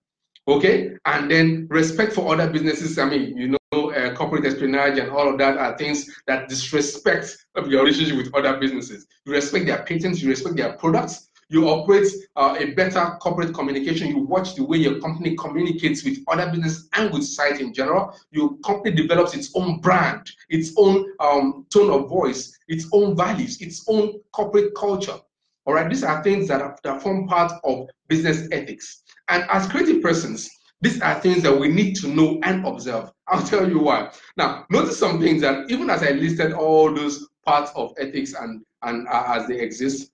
okay 0.48 0.92
and 1.06 1.30
then 1.30 1.68
respect 1.70 2.14
for 2.14 2.34
other 2.34 2.50
businesses 2.50 2.98
i 2.98 3.06
mean 3.06 3.36
you 3.38 3.48
know 3.48 3.92
uh, 3.92 4.14
corporate 4.16 4.46
espionage 4.46 4.98
and 4.98 5.10
all 5.10 5.28
of 5.28 5.38
that 5.38 5.58
are 5.58 5.78
things 5.78 6.10
that 6.28 6.48
disrespect 6.48 7.46
your 7.68 7.84
relationship 7.84 8.16
with 8.18 8.34
other 8.36 8.58
businesses 8.60 9.08
you 9.26 9.32
respect 9.32 9.66
their 9.66 9.84
patents 9.84 10.22
you 10.22 10.30
respect 10.30 10.56
their 10.56 10.74
products 10.74 11.30
You 11.50 11.70
operate 11.70 12.08
uh, 12.36 12.56
a 12.58 12.72
better 12.74 13.18
corporate 13.22 13.54
communication. 13.54 14.08
You 14.08 14.20
watch 14.20 14.56
the 14.56 14.64
way 14.64 14.78
your 14.78 15.00
company 15.00 15.36
communicates 15.36 16.04
with 16.04 16.18
other 16.28 16.50
business 16.50 16.88
and 16.94 17.14
with 17.14 17.24
society 17.24 17.64
in 17.64 17.74
general. 17.74 18.18
Your 18.32 18.58
company 18.66 18.96
develops 18.96 19.36
its 19.36 19.52
own 19.56 19.80
brand, 19.80 20.30
its 20.50 20.74
own 20.76 21.06
um, 21.20 21.66
tone 21.70 21.92
of 21.92 22.10
voice, 22.10 22.58
its 22.68 22.88
own 22.92 23.16
values, 23.16 23.62
its 23.62 23.86
own 23.88 24.20
corporate 24.32 24.74
culture. 24.76 25.20
All 25.66 25.76
right, 25.76 25.90
these 25.90 26.04
are 26.04 26.24
things 26.24 26.48
that, 26.48 26.62
are, 26.62 26.78
that 26.84 27.02
form 27.02 27.28
part 27.28 27.52
of 27.64 27.90
business 28.08 28.48
ethics. 28.52 29.04
And 29.30 29.44
as 29.50 29.68
creative 29.68 30.02
persons, 30.02 30.50
these 30.82 31.02
are 31.02 31.20
things 31.20 31.42
that 31.44 31.58
we 31.58 31.68
need 31.68 31.96
to 31.98 32.08
know 32.08 32.40
and 32.44 32.66
observe. 32.66 33.12
I'll 33.28 33.44
tell 33.46 33.68
you 33.68 33.80
why. 33.80 34.12
Now, 34.38 34.66
notice 34.70 35.00
some 35.00 35.20
things 35.20 35.42
that 35.42 35.70
even 35.72 35.90
as 35.90 36.04
I 36.04 36.12
listed 36.12 36.54
all 36.54 36.94
those 36.94 37.28
parts 37.46 37.72
of 37.76 37.94
ethics 37.98 38.34
and, 38.34 38.64
and 38.84 39.08
uh, 39.08 39.24
as 39.28 39.48
they 39.48 39.60
exist, 39.60 40.12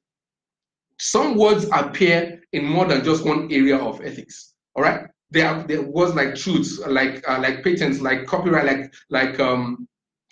some 1.00 1.36
words 1.36 1.66
appear 1.74 2.42
in 2.54 2.64
more 2.64 2.86
than 2.86 3.04
just 3.04 3.26
one 3.26 3.52
area 3.52 3.76
of 3.76 4.02
ethics. 4.02 4.54
All 4.76 4.84
right, 4.84 5.08
there 5.32 5.48
are 5.48 5.64
there 5.64 5.82
was 5.82 6.14
like 6.14 6.36
truths, 6.36 6.80
like 6.86 7.28
uh, 7.28 7.40
like 7.40 7.64
patents, 7.64 8.02
like 8.02 8.26
copyright, 8.28 8.66
like 8.66 8.94
like 9.10 9.40
um, 9.40 9.88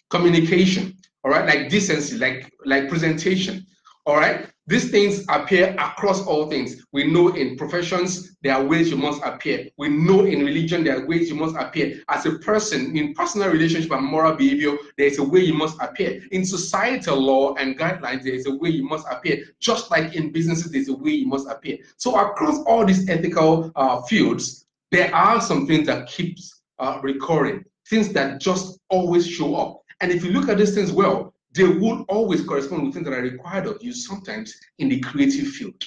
communication. 0.10 0.96
All 1.24 1.32
right, 1.32 1.46
like 1.46 1.70
decency, 1.70 2.18
like 2.18 2.54
like 2.66 2.88
presentation. 2.88 3.66
All 4.06 4.16
right, 4.16 4.48
these 4.70 4.92
things 4.92 5.26
appear 5.30 5.76
across 5.80 6.22
all 6.28 6.48
things. 6.48 6.86
We 6.92 7.12
know 7.12 7.30
in 7.30 7.58
professions, 7.58 8.38
there 8.44 8.54
are 8.54 8.64
ways 8.64 8.92
you 8.92 8.98
must 8.98 9.20
appear. 9.24 9.68
We 9.78 9.90
know 9.90 10.26
in 10.26 10.46
religion, 10.46 10.84
there 10.84 11.02
are 11.02 11.08
ways 11.08 11.28
you 11.28 11.36
must 11.36 11.56
appear. 11.56 12.04
As 12.08 12.28
a 12.28 12.38
person, 12.38 12.96
in 12.96 13.16
personal 13.16 13.50
relationship 13.50 13.92
and 13.92 14.06
moral 14.06 14.36
behavior, 14.36 14.78
there 14.96 15.08
is 15.08 15.18
a 15.18 15.24
way 15.24 15.40
you 15.40 15.56
must 15.56 15.76
appear. 15.82 16.22
In 16.32 16.46
societal 16.46 17.20
law 17.20 17.56
and 17.56 17.80
guidelines, 17.80 18.24
there 18.24 18.36
is 18.36 18.46
a 18.46 18.56
way 18.58 18.70
you 18.70 18.88
must 18.88 19.08
appear. 19.10 19.44
Just 19.60 19.90
like 19.90 20.14
in 20.16 20.32
businesses, 20.32 20.72
there's 20.72 20.90
a 20.90 20.96
way 20.96 21.14
you 21.14 21.28
must 21.28 21.50
appear. 21.50 21.80
So 21.98 22.16
across 22.16 22.60
all 22.66 22.86
these 22.86 23.10
ethical 23.10 23.72
uh, 23.76 24.04
fields, 24.04 24.68
there 24.92 25.14
are 25.16 25.42
some 25.42 25.66
things 25.66 25.88
that 25.88 26.08
keeps 26.08 26.62
uh, 26.78 27.00
recurring, 27.02 27.66
things 27.90 28.14
that 28.14 28.40
just 28.40 28.78
always 28.90 29.28
show 29.28 29.56
up. 29.56 29.82
And 30.02 30.12
if 30.12 30.24
you 30.24 30.32
look 30.32 30.48
at 30.48 30.60
these 30.60 30.76
things 30.76 30.92
well, 30.92 31.34
they 31.54 31.64
will 31.64 32.06
always 32.10 32.44
correspond 32.44 32.84
with 32.84 32.94
things 32.94 33.06
that 33.06 33.14
are 33.14 33.22
required 33.22 33.66
of 33.66 33.82
you 33.82 33.94
sometimes 33.94 34.54
in 34.78 34.90
the 34.90 35.00
creative 35.00 35.48
field. 35.48 35.84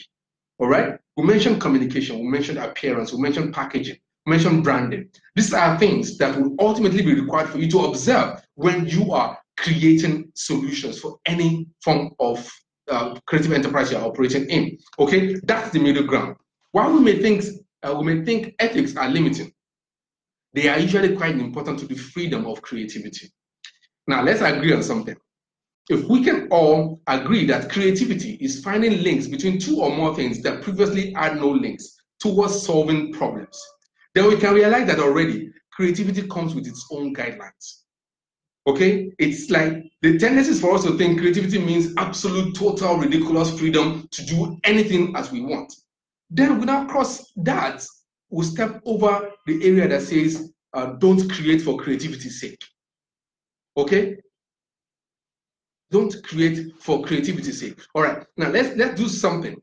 All 0.58 0.68
right? 0.68 0.98
We 1.16 1.24
mentioned 1.24 1.60
communication, 1.60 2.18
we 2.18 2.26
mentioned 2.26 2.58
appearance, 2.58 3.12
we 3.12 3.20
mentioned 3.20 3.54
packaging, 3.54 3.96
we 4.26 4.30
mentioned 4.30 4.64
branding. 4.64 5.08
These 5.36 5.52
are 5.52 5.78
things 5.78 6.18
that 6.18 6.36
will 6.36 6.54
ultimately 6.58 7.02
be 7.02 7.14
required 7.14 7.50
for 7.50 7.58
you 7.58 7.70
to 7.70 7.80
observe 7.86 8.40
when 8.54 8.86
you 8.86 9.12
are 9.12 9.38
creating 9.56 10.32
solutions 10.34 10.98
for 10.98 11.18
any 11.26 11.66
form 11.84 12.10
of 12.18 12.50
uh, 12.90 13.18
creative 13.26 13.52
enterprise 13.52 13.92
you're 13.92 14.02
operating 14.02 14.48
in. 14.48 14.76
Okay, 14.98 15.34
that's 15.44 15.70
the 15.70 15.78
middle 15.78 16.04
ground. 16.04 16.36
While 16.72 16.92
we 16.92 17.00
may 17.00 17.20
think 17.20 17.44
uh, 17.82 17.94
we 17.94 18.14
may 18.14 18.24
think 18.24 18.54
ethics 18.58 18.96
are 18.96 19.08
limiting, 19.08 19.52
they 20.54 20.68
are 20.68 20.78
usually 20.78 21.16
quite 21.16 21.36
important 21.36 21.78
to 21.80 21.86
the 21.86 21.96
freedom 21.96 22.46
of 22.46 22.62
creativity. 22.62 23.30
Now 24.06 24.22
let's 24.22 24.40
agree 24.40 24.72
on 24.72 24.82
something 24.82 25.16
if 25.88 26.04
we 26.04 26.22
can 26.22 26.48
all 26.50 27.00
agree 27.06 27.44
that 27.46 27.70
creativity 27.70 28.34
is 28.40 28.62
finding 28.62 29.02
links 29.02 29.26
between 29.26 29.58
two 29.58 29.80
or 29.80 29.94
more 29.94 30.14
things 30.14 30.40
that 30.42 30.62
previously 30.62 31.12
had 31.12 31.36
no 31.36 31.50
links 31.50 31.96
towards 32.20 32.62
solving 32.62 33.12
problems, 33.12 33.60
then 34.14 34.28
we 34.28 34.36
can 34.36 34.54
realize 34.54 34.86
that 34.86 35.00
already 35.00 35.50
creativity 35.72 36.26
comes 36.28 36.54
with 36.54 36.66
its 36.66 36.86
own 36.90 37.14
guidelines. 37.14 37.82
Okay? 38.66 39.12
It's 39.18 39.50
like 39.50 39.82
the 40.02 40.18
tendency 40.18 40.52
is 40.52 40.60
for 40.60 40.74
us 40.74 40.84
to 40.84 40.96
think 40.96 41.18
creativity 41.18 41.58
means 41.58 41.92
absolute, 41.96 42.54
total, 42.54 42.96
ridiculous 42.96 43.58
freedom 43.58 44.06
to 44.12 44.24
do 44.24 44.58
anything 44.64 45.16
as 45.16 45.32
we 45.32 45.40
want. 45.40 45.74
Then 46.30 46.60
we 46.60 46.66
now 46.66 46.86
cross 46.86 47.32
that, 47.36 47.84
we 48.30 48.44
step 48.44 48.80
over 48.86 49.30
the 49.46 49.64
area 49.66 49.88
that 49.88 50.02
says 50.02 50.52
uh, 50.74 50.92
don't 50.98 51.28
create 51.30 51.60
for 51.60 51.76
creativity's 51.76 52.40
sake. 52.40 52.62
Okay? 53.76 54.16
Don't 55.92 56.14
create 56.24 56.72
for 56.80 57.02
creativity's 57.02 57.60
sake. 57.60 57.78
All 57.94 58.02
right. 58.02 58.24
Now 58.38 58.48
let's 58.48 58.74
let's 58.76 59.00
do 59.00 59.08
something 59.08 59.60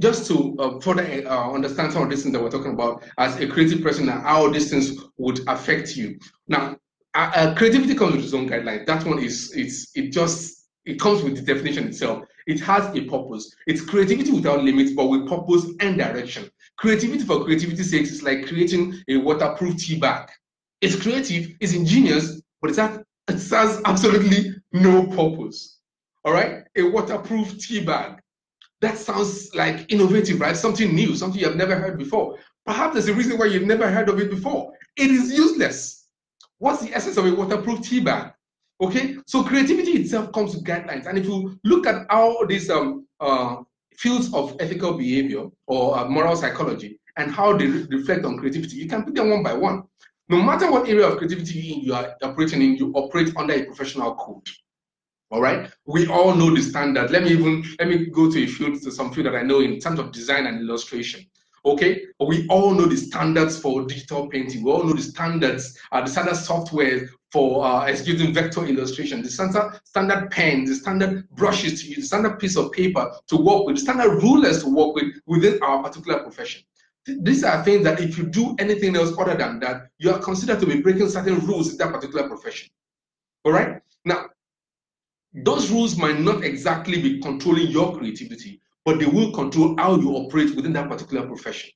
just 0.00 0.26
to 0.26 0.56
uh, 0.58 0.80
further 0.80 1.04
uh, 1.26 1.52
understand 1.52 1.92
some 1.92 2.02
of 2.02 2.10
these 2.10 2.22
things 2.22 2.32
that 2.34 2.42
we're 2.42 2.50
talking 2.50 2.72
about 2.72 3.04
as 3.18 3.36
a 3.40 3.46
creative 3.46 3.82
person 3.82 4.08
and 4.08 4.22
how 4.22 4.50
these 4.50 4.70
things 4.70 4.98
would 5.18 5.40
affect 5.48 5.96
you. 5.96 6.18
Now, 6.48 6.76
uh, 7.14 7.54
creativity 7.54 7.94
comes 7.94 8.16
with 8.16 8.24
its 8.24 8.34
own 8.34 8.48
guidelines. 8.48 8.86
That 8.86 9.04
one 9.06 9.18
is 9.20 9.52
it's 9.54 9.90
it 9.94 10.10
just 10.12 10.68
it 10.84 10.98
comes 10.98 11.22
with 11.22 11.36
the 11.36 11.42
definition 11.42 11.86
itself. 11.88 12.24
It 12.46 12.58
has 12.60 12.94
a 12.96 13.02
purpose. 13.02 13.54
It's 13.66 13.82
creativity 13.82 14.32
without 14.32 14.64
limits, 14.64 14.92
but 14.94 15.06
with 15.06 15.28
purpose 15.28 15.66
and 15.80 15.96
direction. 15.96 16.50
Creativity 16.78 17.22
for 17.24 17.44
creativity's 17.44 17.90
sake 17.90 18.02
is 18.02 18.22
like 18.22 18.46
creating 18.48 18.94
a 19.08 19.18
waterproof 19.18 19.76
tea 19.76 19.98
bag. 20.00 20.28
It's 20.80 21.00
creative, 21.00 21.54
it's 21.60 21.74
ingenious, 21.74 22.40
but 22.60 22.70
it's 22.70 22.78
that 22.78 23.04
it 23.28 23.34
has 23.50 23.80
absolutely 23.84 24.51
no 24.72 25.06
purpose. 25.06 25.78
All 26.24 26.32
right? 26.32 26.64
A 26.76 26.82
waterproof 26.82 27.58
tea 27.58 27.84
bag. 27.84 28.20
That 28.80 28.98
sounds 28.98 29.54
like 29.54 29.90
innovative, 29.92 30.40
right? 30.40 30.56
Something 30.56 30.94
new, 30.94 31.14
something 31.14 31.40
you 31.40 31.46
have 31.46 31.56
never 31.56 31.76
heard 31.76 31.98
before. 31.98 32.38
Perhaps 32.66 32.94
there's 32.94 33.08
a 33.08 33.14
reason 33.14 33.38
why 33.38 33.46
you've 33.46 33.66
never 33.66 33.88
heard 33.88 34.08
of 34.08 34.20
it 34.20 34.30
before. 34.30 34.72
It 34.96 35.10
is 35.10 35.32
useless. 35.32 36.06
What's 36.58 36.82
the 36.82 36.94
essence 36.94 37.16
of 37.16 37.26
a 37.26 37.34
waterproof 37.34 37.82
tea 37.82 38.00
bag? 38.00 38.32
Okay, 38.80 39.16
so 39.26 39.44
creativity 39.44 39.92
itself 39.92 40.32
comes 40.32 40.54
with 40.54 40.64
guidelines. 40.64 41.06
And 41.06 41.16
if 41.16 41.24
you 41.26 41.58
look 41.64 41.86
at 41.86 42.10
all 42.10 42.44
these 42.46 42.70
um, 42.70 43.06
uh, 43.20 43.56
fields 43.96 44.32
of 44.34 44.56
ethical 44.58 44.94
behavior 44.94 45.46
or 45.66 45.98
uh, 45.98 46.08
moral 46.08 46.34
psychology 46.34 46.98
and 47.16 47.30
how 47.30 47.56
they 47.56 47.66
re 47.66 47.86
reflect 47.90 48.24
on 48.24 48.38
creativity, 48.38 48.76
you 48.76 48.88
can 48.88 49.04
put 49.04 49.14
them 49.14 49.30
one 49.30 49.42
by 49.42 49.52
one. 49.52 49.84
No 50.28 50.42
matter 50.42 50.70
what 50.70 50.88
area 50.88 51.06
of 51.06 51.18
creativity 51.18 51.58
you 51.84 51.94
are 51.94 52.16
operating 52.22 52.62
in, 52.62 52.76
you 52.76 52.92
operate 52.94 53.32
under 53.36 53.54
a 53.54 53.64
professional 53.64 54.14
code. 54.14 54.48
All 55.32 55.40
right. 55.40 55.70
We 55.86 56.06
all 56.08 56.34
know 56.34 56.54
the 56.54 56.60
standard. 56.60 57.10
Let 57.10 57.22
me 57.22 57.30
even 57.30 57.64
let 57.78 57.88
me 57.88 58.04
go 58.06 58.30
to 58.30 58.44
a 58.44 58.46
field 58.46 58.82
to 58.82 58.92
some 58.92 59.14
field 59.14 59.28
that 59.28 59.34
I 59.34 59.42
know 59.42 59.60
in 59.60 59.80
terms 59.80 59.98
of 59.98 60.12
design 60.12 60.44
and 60.46 60.60
illustration. 60.60 61.24
Okay, 61.64 62.02
we 62.20 62.46
all 62.48 62.74
know 62.74 62.84
the 62.84 62.96
standards 62.96 63.58
for 63.58 63.86
digital 63.86 64.28
painting. 64.28 64.62
We 64.62 64.70
all 64.70 64.84
know 64.84 64.92
the 64.92 65.00
standards, 65.00 65.78
uh, 65.90 66.02
the 66.02 66.10
standard 66.10 66.36
software 66.36 67.08
for 67.30 67.64
uh, 67.64 67.84
executing 67.84 68.34
vector 68.34 68.66
illustration, 68.66 69.22
the 69.22 69.30
standard 69.30 69.80
standard 69.84 70.30
pens, 70.30 70.68
the 70.68 70.74
standard 70.74 71.26
brushes 71.30 71.80
to 71.80 71.88
use, 71.88 71.96
the 71.96 72.06
standard 72.08 72.38
piece 72.38 72.58
of 72.58 72.70
paper 72.72 73.10
to 73.28 73.36
work 73.38 73.64
with, 73.64 73.76
the 73.76 73.82
standard 73.82 74.22
rulers 74.22 74.62
to 74.64 74.68
work 74.68 74.94
with 74.94 75.14
within 75.24 75.58
our 75.62 75.82
particular 75.82 76.18
profession. 76.18 76.62
These 77.06 77.42
are 77.42 77.64
things 77.64 77.84
that 77.84 78.00
if 78.00 78.18
you 78.18 78.24
do 78.24 78.54
anything 78.58 78.96
else 78.96 79.16
other 79.18 79.34
than 79.34 79.60
that, 79.60 79.88
you 79.96 80.12
are 80.12 80.18
considered 80.18 80.60
to 80.60 80.66
be 80.66 80.82
breaking 80.82 81.08
certain 81.08 81.38
rules 81.46 81.70
in 81.70 81.78
that 81.78 81.90
particular 81.90 82.28
profession. 82.28 82.68
All 83.44 83.52
right? 83.52 83.80
Now, 84.04 84.26
those 85.34 85.70
rules 85.70 85.96
might 85.96 86.20
not 86.20 86.44
exactly 86.44 87.00
be 87.00 87.20
controlling 87.20 87.68
your 87.68 87.96
creativity, 87.96 88.60
but 88.84 88.98
they 88.98 89.06
will 89.06 89.32
control 89.32 89.74
how 89.78 89.96
you 89.96 90.10
operate 90.10 90.54
within 90.54 90.72
that 90.74 90.88
particular 90.88 91.26
profession. 91.26 91.70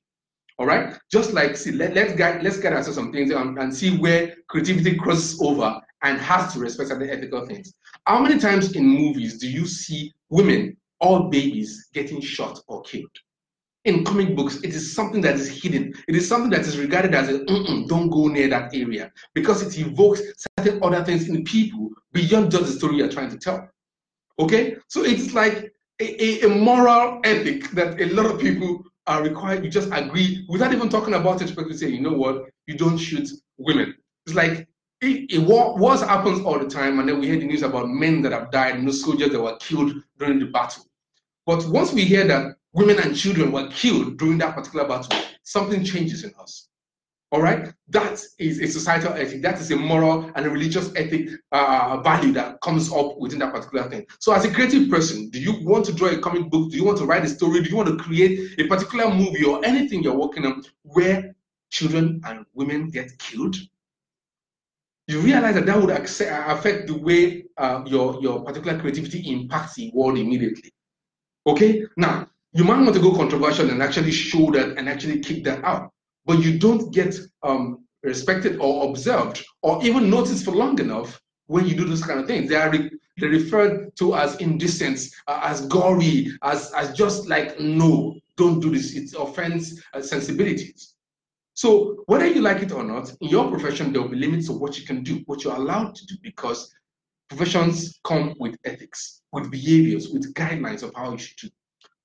All 0.59 0.65
right? 0.65 0.95
Just 1.11 1.33
like, 1.33 1.55
see, 1.55 1.71
let, 1.71 1.93
let's 1.93 2.13
get 2.13 2.43
let's 2.43 2.59
get 2.59 2.73
ourselves 2.73 2.97
some 2.97 3.11
things 3.11 3.31
and, 3.31 3.57
and 3.59 3.73
see 3.73 3.97
where 3.97 4.35
creativity 4.47 4.95
crosses 4.95 5.39
over 5.41 5.79
and 6.03 6.19
has 6.19 6.53
to 6.53 6.59
respect 6.59 6.89
certain 6.89 7.09
ethical 7.09 7.45
things. 7.45 7.73
How 8.05 8.19
many 8.19 8.39
times 8.39 8.75
in 8.75 8.87
movies 8.87 9.37
do 9.39 9.49
you 9.49 9.65
see 9.65 10.13
women 10.29 10.77
or 10.99 11.29
babies 11.29 11.89
getting 11.93 12.21
shot 12.21 12.59
or 12.67 12.81
killed? 12.83 13.15
In 13.87 14.03
comic 14.03 14.35
books, 14.35 14.57
it 14.57 14.75
is 14.75 14.93
something 14.93 15.21
that 15.21 15.35
is 15.35 15.47
hidden. 15.47 15.93
It 16.09 16.15
is 16.15 16.27
something 16.27 16.51
that 16.51 16.61
is 16.61 16.77
regarded 16.77 17.15
as 17.15 17.29
a 17.29 17.45
don't 17.45 18.09
go 18.09 18.27
near 18.27 18.49
that 18.49 18.75
area 18.75 19.11
because 19.33 19.61
it 19.61 19.79
evokes 19.79 20.21
certain 20.59 20.83
other 20.83 21.03
things 21.05 21.29
in 21.29 21.45
people 21.45 21.89
beyond 22.11 22.51
just 22.51 22.65
the 22.65 22.71
story 22.73 22.97
you're 22.97 23.09
trying 23.09 23.29
to 23.29 23.37
tell. 23.37 23.69
Okay, 24.39 24.75
so 24.89 25.03
it's 25.03 25.33
like 25.33 25.73
a, 25.99 26.23
a, 26.23 26.41
a 26.41 26.49
moral 26.49 27.21
ethic 27.23 27.71
that 27.71 27.99
a 27.99 28.07
lot 28.13 28.25
of 28.25 28.39
people 28.39 28.83
are 29.07 29.23
required. 29.23 29.63
You 29.63 29.69
just 29.69 29.89
agree 29.93 30.45
without 30.49 30.73
even 30.73 30.89
talking 30.89 31.13
about 31.13 31.41
it. 31.41 31.55
But 31.55 31.67
you 31.67 31.73
say, 31.73 31.87
you 31.87 32.01
know 32.01 32.13
what, 32.13 32.43
you 32.67 32.75
don't 32.75 32.97
shoot 32.97 33.29
women. 33.57 33.95
It's 34.25 34.35
like 34.35 34.67
it, 34.99 35.31
it 35.31 35.39
wars 35.39 36.01
happens 36.01 36.41
all 36.41 36.59
the 36.59 36.67
time, 36.67 36.99
and 36.99 37.07
then 37.07 37.21
we 37.21 37.27
hear 37.27 37.39
the 37.39 37.45
news 37.45 37.63
about 37.63 37.89
men 37.89 38.21
that 38.23 38.33
have 38.33 38.51
died, 38.51 38.83
no 38.83 38.91
soldiers 38.91 39.29
that 39.29 39.41
were 39.41 39.55
killed 39.57 39.93
during 40.19 40.39
the 40.39 40.47
battle. 40.47 40.83
But 41.45 41.65
once 41.67 41.93
we 41.93 42.03
hear 42.03 42.27
that 42.27 42.57
women 42.77 42.99
and 42.99 43.17
children 43.17 43.51
were 43.51 43.67
killed 43.69 44.17
during 44.19 44.37
that 44.37 44.53
particular 44.55 44.87
battle, 44.87 45.19
something 45.41 45.83
changes 45.83 46.23
in 46.23 46.31
us. 46.39 46.69
All 47.31 47.41
right? 47.41 47.73
That 47.89 48.23
is 48.37 48.61
a 48.61 48.67
societal 48.67 49.13
ethic. 49.13 49.41
That 49.41 49.59
is 49.59 49.71
a 49.71 49.75
moral 49.75 50.31
and 50.35 50.45
a 50.45 50.49
religious 50.49 50.91
ethic 50.95 51.29
uh, 51.51 51.99
value 52.03 52.31
that 52.33 52.61
comes 52.61 52.93
up 52.93 53.17
within 53.17 53.39
that 53.39 53.51
particular 53.51 53.89
thing. 53.89 54.05
So, 54.19 54.31
as 54.31 54.45
a 54.45 54.53
creative 54.53 54.89
person, 54.89 55.29
do 55.31 55.39
you 55.39 55.65
want 55.65 55.85
to 55.85 55.93
draw 55.93 56.09
a 56.09 56.19
comic 56.19 56.51
book? 56.51 56.69
Do 56.69 56.77
you 56.77 56.85
want 56.85 56.99
to 56.99 57.05
write 57.05 57.25
a 57.25 57.27
story? 57.27 57.63
Do 57.63 57.69
you 57.69 57.75
want 57.75 57.89
to 57.89 57.97
create 57.97 58.59
a 58.59 58.67
particular 58.67 59.11
movie 59.13 59.43
or 59.43 59.65
anything 59.65 60.03
you're 60.03 60.17
working 60.17 60.45
on 60.45 60.63
where 60.83 61.35
children 61.71 62.21
and 62.25 62.45
women 62.53 62.91
get 62.91 63.17
killed? 63.17 63.57
You 65.07 65.19
realize 65.21 65.55
that 65.55 65.65
that 65.65 65.81
would 65.81 65.89
affect 65.89 66.87
the 66.87 66.97
way 66.97 67.45
uh, 67.57 67.81
your, 67.87 68.21
your 68.21 68.43
particular 68.43 68.79
creativity 68.79 69.31
impacts 69.31 69.75
the 69.75 69.89
world 69.93 70.17
immediately. 70.17 70.71
Okay? 71.45 71.83
Now, 71.97 72.27
You 72.53 72.63
might 72.63 72.81
want 72.81 72.95
to 72.95 73.01
go 73.01 73.15
controversial 73.15 73.69
and 73.69 73.81
actually 73.83 74.11
show 74.11 74.51
that 74.51 74.77
and 74.77 74.89
actually 74.89 75.19
kick 75.19 75.43
that 75.43 75.63
out. 75.63 75.91
But 76.25 76.39
you 76.39 76.57
don't 76.57 76.93
get 76.93 77.15
um, 77.43 77.85
respected 78.03 78.57
or 78.59 78.89
observed 78.89 79.45
or 79.61 79.83
even 79.83 80.09
noticed 80.09 80.45
for 80.45 80.51
long 80.51 80.79
enough 80.79 81.21
when 81.47 81.65
you 81.65 81.75
do 81.75 81.85
those 81.85 82.03
kind 82.03 82.19
of 82.19 82.27
things. 82.27 82.49
They 82.49 82.55
are 82.55 82.69
re- 82.69 82.91
they're 83.17 83.29
referred 83.29 83.95
to 83.97 84.15
as 84.15 84.35
indecent, 84.35 84.99
uh, 85.27 85.41
as 85.43 85.65
gory, 85.67 86.31
as, 86.43 86.71
as 86.73 86.95
just 86.95 87.27
like, 87.27 87.59
no, 87.59 88.15
don't 88.35 88.59
do 88.59 88.69
this. 88.69 88.95
It 88.95 89.15
offends 89.17 89.81
uh, 89.93 90.01
sensibilities. 90.01 90.93
So 91.55 92.03
whether 92.05 92.27
you 92.27 92.41
like 92.41 92.61
it 92.61 92.71
or 92.71 92.83
not, 92.83 93.11
in 93.21 93.29
your 93.29 93.49
profession, 93.49 93.91
there 93.91 94.03
will 94.03 94.09
be 94.09 94.17
limits 94.17 94.49
of 94.49 94.59
what 94.59 94.77
you 94.77 94.85
can 94.85 95.01
do, 95.01 95.23
what 95.25 95.43
you're 95.43 95.55
allowed 95.55 95.95
to 95.95 96.05
do, 96.05 96.15
because 96.21 96.71
professions 97.29 97.99
come 98.03 98.35
with 98.39 98.55
ethics, 98.63 99.23
with 99.31 99.49
behaviors, 99.49 100.09
with 100.09 100.31
guidelines 100.35 100.83
of 100.83 100.93
how 100.95 101.11
you 101.13 101.17
should 101.17 101.37
do. 101.37 101.49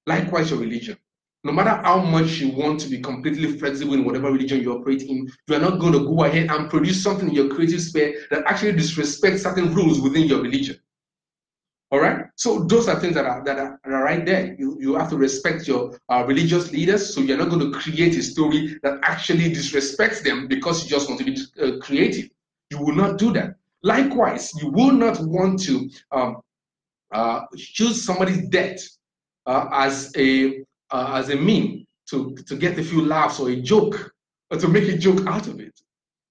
Likewise, 0.07 0.51
your 0.51 0.61
religion. 0.61 0.97
No 1.45 1.53
matter 1.53 1.71
how 1.83 1.99
much 2.01 2.39
you 2.39 2.51
want 2.51 2.79
to 2.81 2.89
be 2.89 3.01
completely 3.01 3.59
flexible 3.59 3.95
in 3.95 4.05
whatever 4.05 4.31
religion 4.31 4.61
you 4.61 4.73
operate 4.73 5.03
in, 5.03 5.29
you 5.49 5.55
are 5.57 5.61
not 5.61 5.81
going 5.81 5.93
to 5.93 6.01
go 6.01 6.25
ahead 6.25 6.51
and 6.51 6.71
produce 6.71 7.03
something 7.03 7.29
in 7.29 7.35
your 7.35 7.49
creative 7.49 7.81
sphere 7.81 8.15
that 8.31 8.45
actually 8.47 8.75
disrespects 8.75 9.41
certain 9.41 9.75
rules 9.75 10.01
within 10.01 10.25
your 10.25 10.41
religion. 10.41 10.79
All 11.91 12.01
right. 12.01 12.27
So 12.37 12.65
those 12.65 12.89
are 12.89 12.99
things 12.99 13.15
that 13.15 13.27
are 13.27 13.45
that 13.45 13.59
are, 13.59 13.79
that 13.85 13.93
are 13.93 14.03
right 14.03 14.25
there. 14.25 14.57
You 14.59 14.79
you 14.81 14.95
have 14.95 15.11
to 15.11 15.17
respect 15.17 15.69
your 15.69 15.99
uh, 16.09 16.25
religious 16.27 16.73
leaders. 16.73 17.13
So 17.13 17.21
you're 17.21 17.37
not 17.37 17.51
going 17.51 17.71
to 17.71 17.79
create 17.79 18.17
a 18.17 18.23
story 18.23 18.79
that 18.83 19.01
actually 19.03 19.51
disrespects 19.53 20.23
them 20.23 20.49
because 20.49 20.85
you 20.85 20.91
just 20.91 21.09
want 21.09 21.21
to 21.21 21.27
be 21.27 21.37
uh, 21.61 21.79
creative. 21.85 22.31
You 22.71 22.79
will 22.79 22.95
not 22.95 23.19
do 23.19 23.31
that. 23.35 23.57
Likewise, 23.83 24.55
you 24.63 24.71
will 24.71 24.93
not 24.93 25.21
want 25.21 25.61
to 25.65 25.91
um, 26.13 26.41
uh, 27.13 27.43
choose 27.57 28.03
somebody's 28.03 28.49
death 28.49 28.81
uh, 29.47 29.69
as 29.73 30.13
a 30.17 30.63
uh, 30.91 31.13
as 31.15 31.31
a 31.31 31.37
meme 31.37 31.87
to 32.11 32.35
to 32.47 32.57
get 32.57 32.79
a 32.79 32.83
few 32.83 33.05
laughs 33.05 33.41
or 33.41 33.51
a 33.51 33.57
joke 33.57 34.13
or 34.51 34.59
to 34.59 34.69
make 34.69 34.89
a 34.89 34.97
joke 34.97 35.27
out 35.27 35.47
of 35.47 35.61
it. 35.61 35.73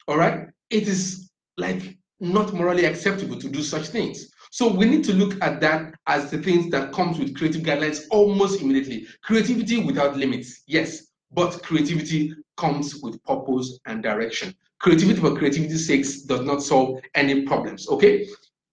All 0.08 0.17
right. 0.17 0.47
It 0.69 0.88
is 0.88 1.32
like 1.58 1.97
not 2.19 2.54
morally 2.54 2.86
acceptable 2.86 3.38
to 3.38 3.50
do 3.50 3.62
such 3.63 3.88
things. 3.88 4.32
So 4.52 4.71
we 4.71 4.86
need 4.86 5.04
to 5.06 5.13
look 5.13 5.41
at 5.41 5.62
that 5.62 5.95
as 6.08 6.30
the 6.30 6.38
things 6.38 6.69
that 6.71 6.91
comes 6.91 7.17
with 7.17 7.36
creative 7.38 7.62
guidelines 7.62 8.02
almost 8.12 8.62
immediately. 8.62 9.08
Creativity 9.24 9.84
without 9.84 10.17
limits, 10.17 10.63
yes, 10.67 11.08
but 11.32 11.63
creativity 11.63 12.34
comes 12.58 12.97
with 13.02 13.24
purpose 13.24 13.80
and 13.86 14.04
direction. 14.04 14.54
Creativity 14.80 15.19
for 15.19 15.36
creativity's 15.38 15.88
sake 15.88 16.06
does 16.28 16.41
not 16.41 16.62
solve 16.62 17.00
any 17.15 17.43
problems, 17.43 17.88
okay? 17.88 18.28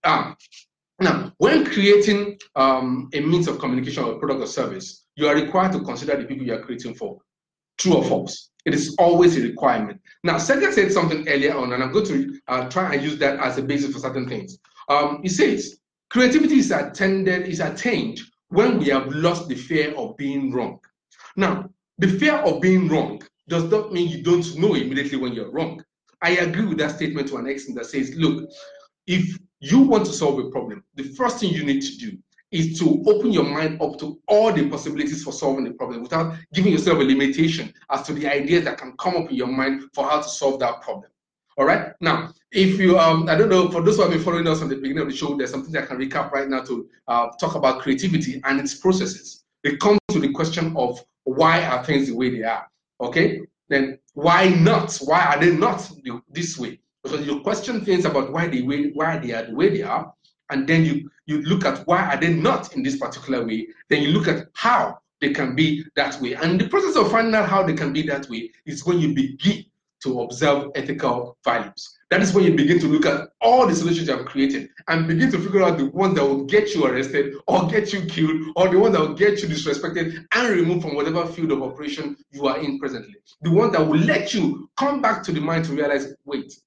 Um, 0.05 0.37
now, 1.01 1.33
when 1.39 1.65
creating 1.65 2.39
um, 2.57 3.09
a 3.13 3.21
means 3.21 3.47
of 3.47 3.59
communication 3.59 4.05
or 4.05 4.19
product 4.19 4.41
or 4.41 4.47
service, 4.47 5.07
you 5.15 5.29
are 5.29 5.35
required 5.35 5.73
to 5.73 5.81
consider 5.81 6.17
the 6.17 6.25
people 6.25 6.47
you 6.47 6.55
are 6.55 6.63
creating 6.63 6.95
for. 6.95 7.19
True 7.79 7.97
or 7.97 8.05
false? 8.05 8.51
It 8.65 8.75
is 8.75 8.97
always 8.99 9.37
a 9.37 9.43
requirement. 9.43 10.01
Now, 10.25 10.39
Sergey 10.39 10.73
said 10.73 10.93
something 10.93 11.29
earlier 11.29 11.57
on, 11.57 11.73
and 11.73 11.83
I'm 11.83 11.93
going 11.93 12.07
to 12.07 12.41
uh, 12.49 12.69
try 12.69 12.95
and 12.95 13.03
use 13.03 13.17
that 13.19 13.39
as 13.39 13.59
a 13.59 13.63
basis 13.63 13.93
for 13.93 14.01
certain 14.01 14.29
things. 14.29 14.59
Um, 14.89 15.21
he 15.23 15.29
says, 15.29 15.79
creativity 16.11 16.59
is 16.59 16.73
attended, 16.73 17.47
is 17.47 17.61
attained 17.61 18.21
when 18.49 18.79
we 18.79 18.87
have 18.89 19.07
lost 19.09 19.49
the 19.49 19.55
fear 19.55 19.95
of 19.95 20.17
being 20.17 20.53
wrong. 20.53 20.81
Now, 21.37 21.71
the 21.99 22.09
fear 22.09 22.35
of 22.35 22.61
being 22.61 22.89
wrong 22.89 23.23
does 23.49 23.65
not 23.65 23.93
mean 23.93 24.09
you 24.09 24.23
don't 24.23 24.57
know 24.57 24.75
immediately 24.75 25.19
when 25.19 25.33
you're 25.33 25.51
wrong. 25.51 25.83
I 26.23 26.31
agree 26.31 26.67
with 26.67 26.79
that 26.79 26.97
statement 26.97 27.29
to 27.29 27.37
an 27.37 27.47
extent 27.47 27.79
that 27.79 27.87
says, 27.87 28.15
look, 28.17 28.51
if 29.07 29.39
you 29.61 29.81
want 29.81 30.07
to 30.07 30.13
solve 30.13 30.39
a 30.39 30.51
problem, 30.51 30.85
the 30.95 31.05
first 31.05 31.39
thing 31.39 31.51
you 31.51 31.65
need 31.65 31.83
to 31.83 31.97
do 31.99 32.19
is 32.51 32.79
to 32.79 33.05
open 33.07 33.31
your 33.31 33.45
mind 33.45 33.81
up 33.83 33.99
to 33.99 34.19
all 34.27 34.53
the 34.53 34.69
possibilities 34.69 35.23
for 35.23 35.33
solving 35.33 35.65
the 35.65 35.73
problem 35.73 36.03
without 36.03 36.35
giving 36.55 36.73
yourself 36.73 36.99
a 36.99 37.03
limitation 37.03 37.73
as 37.91 38.03
to 38.03 38.15
the 38.15 38.27
ideas 38.27 38.65
that 38.65 38.79
can 38.79 38.97
come 38.99 39.17
up 39.17 39.29
in 39.31 39.37
your 39.37 39.49
mind 39.49 39.83
for 39.93 40.05
how 40.09 40.17
to 40.19 40.29
solve 40.29 40.59
that 40.61 40.81
problem. 40.81 41.11
All 41.59 41.67
right. 41.67 41.93
Now, 42.01 42.33
if 42.53 42.79
you, 42.79 42.99
um, 42.99 43.29
I 43.29 43.35
don't 43.35 43.49
know, 43.49 43.69
for 43.69 43.83
those 43.83 43.97
who 43.97 44.03
have 44.03 44.13
been 44.13 44.23
following 44.23 44.47
us 44.47 44.61
from 44.61 44.69
the 44.69 44.77
beginning 44.77 45.03
of 45.03 45.09
the 45.09 45.17
show, 45.17 45.37
there's 45.37 45.51
something 45.51 45.77
I 45.77 45.85
can 45.85 45.99
recap 45.99 46.31
right 46.31 46.49
now 46.49 46.63
to 46.63 46.89
uh, 47.09 47.29
talk 47.41 47.57
about 47.57 47.81
creativity 47.81 48.41
and 48.45 48.61
its 48.61 48.75
processes. 48.77 49.45
It 49.65 49.81
comes 49.81 49.99
to 50.13 50.21
the 50.21 50.33
question 50.33 50.75
of 50.77 51.05
why 51.25 51.65
are 51.65 51.85
things 51.85 52.07
the 52.07 52.15
way 52.15 52.31
they 52.31 52.45
are? 52.45 52.69
Okay. 53.01 53.41
Then 53.69 53.99
why 54.15 54.49
not? 54.49 54.97
Why 54.99 55.21
are 55.27 55.41
they 55.41 55.55
not 55.55 55.91
this 56.31 56.57
way? 56.57 56.81
Because 57.03 57.27
you 57.27 57.41
question 57.41 57.85
things 57.85 58.05
about 58.05 58.33
why 58.33 58.49
they 58.49 58.61
why 58.95 59.19
they 59.19 59.33
are 59.33 59.45
the 59.45 59.55
way 59.55 59.69
they 59.71 59.83
are, 59.83 60.13
and 60.51 60.67
then 60.67 60.85
you 60.85 61.11
you 61.27 61.43
look 61.43 61.65
at 61.65 61.87
why 61.87 62.03
are 62.03 62.21
they 62.21 62.33
not 62.33 62.75
in 62.75 62.83
this 62.83 62.97
particular 62.97 63.47
way. 63.47 63.69
Then 63.89 64.03
you 64.03 64.09
look 64.09 64.29
at 64.29 64.49
how 64.55 64.99
they 65.21 65.33
can 65.33 65.55
be 65.55 65.85
that 65.97 66.21
way. 66.21 66.35
And 66.35 66.61
the 66.61 66.69
process 66.69 66.97
of 66.97 67.11
finding 67.11 67.35
out 67.35 67.49
how 67.49 67.63
they 67.63 67.75
can 67.75 67.93
be 67.93 68.03
that 68.03 68.29
way 68.29 68.51
is 68.67 68.87
when 68.87 69.01
you 69.01 69.15
begin 69.15 69.65
to 70.01 70.21
observe 70.21 70.71
ethical 70.75 71.37
values. 71.45 71.99
That 72.11 72.23
is 72.23 72.33
when 72.33 72.45
you 72.45 72.55
begin 72.55 72.79
to 72.81 72.87
look 72.87 73.05
at 73.05 73.29
all 73.41 73.67
the 73.67 73.75
solutions 73.75 74.09
you 74.09 74.17
have 74.17 74.25
created 74.25 74.71
and 74.87 75.07
begin 75.07 75.31
to 75.33 75.39
figure 75.39 75.63
out 75.63 75.77
the 75.77 75.87
ones 75.87 76.15
that 76.15 76.25
will 76.25 76.45
get 76.45 76.75
you 76.75 76.87
arrested 76.87 77.35
or 77.47 77.67
get 77.67 77.93
you 77.93 78.03
killed 78.07 78.53
or 78.57 78.69
the 78.69 78.79
ones 78.79 78.95
that 78.95 79.01
will 79.01 79.15
get 79.15 79.43
you 79.43 79.49
disrespected 79.49 80.25
and 80.33 80.49
removed 80.49 80.83
from 80.83 80.95
whatever 80.95 81.27
field 81.27 81.53
of 81.53 81.63
operation 81.63 82.17
you 82.31 82.47
are 82.47 82.59
in 82.59 82.79
presently. 82.79 83.17
The 83.43 83.51
one 83.51 83.73
that 83.73 83.87
will 83.87 83.99
let 83.99 84.33
you 84.33 84.71
come 84.77 85.03
back 85.03 85.23
to 85.25 85.33
the 85.33 85.41
mind 85.41 85.67
to 85.67 85.73
realize, 85.73 86.15
wait, 86.25 86.59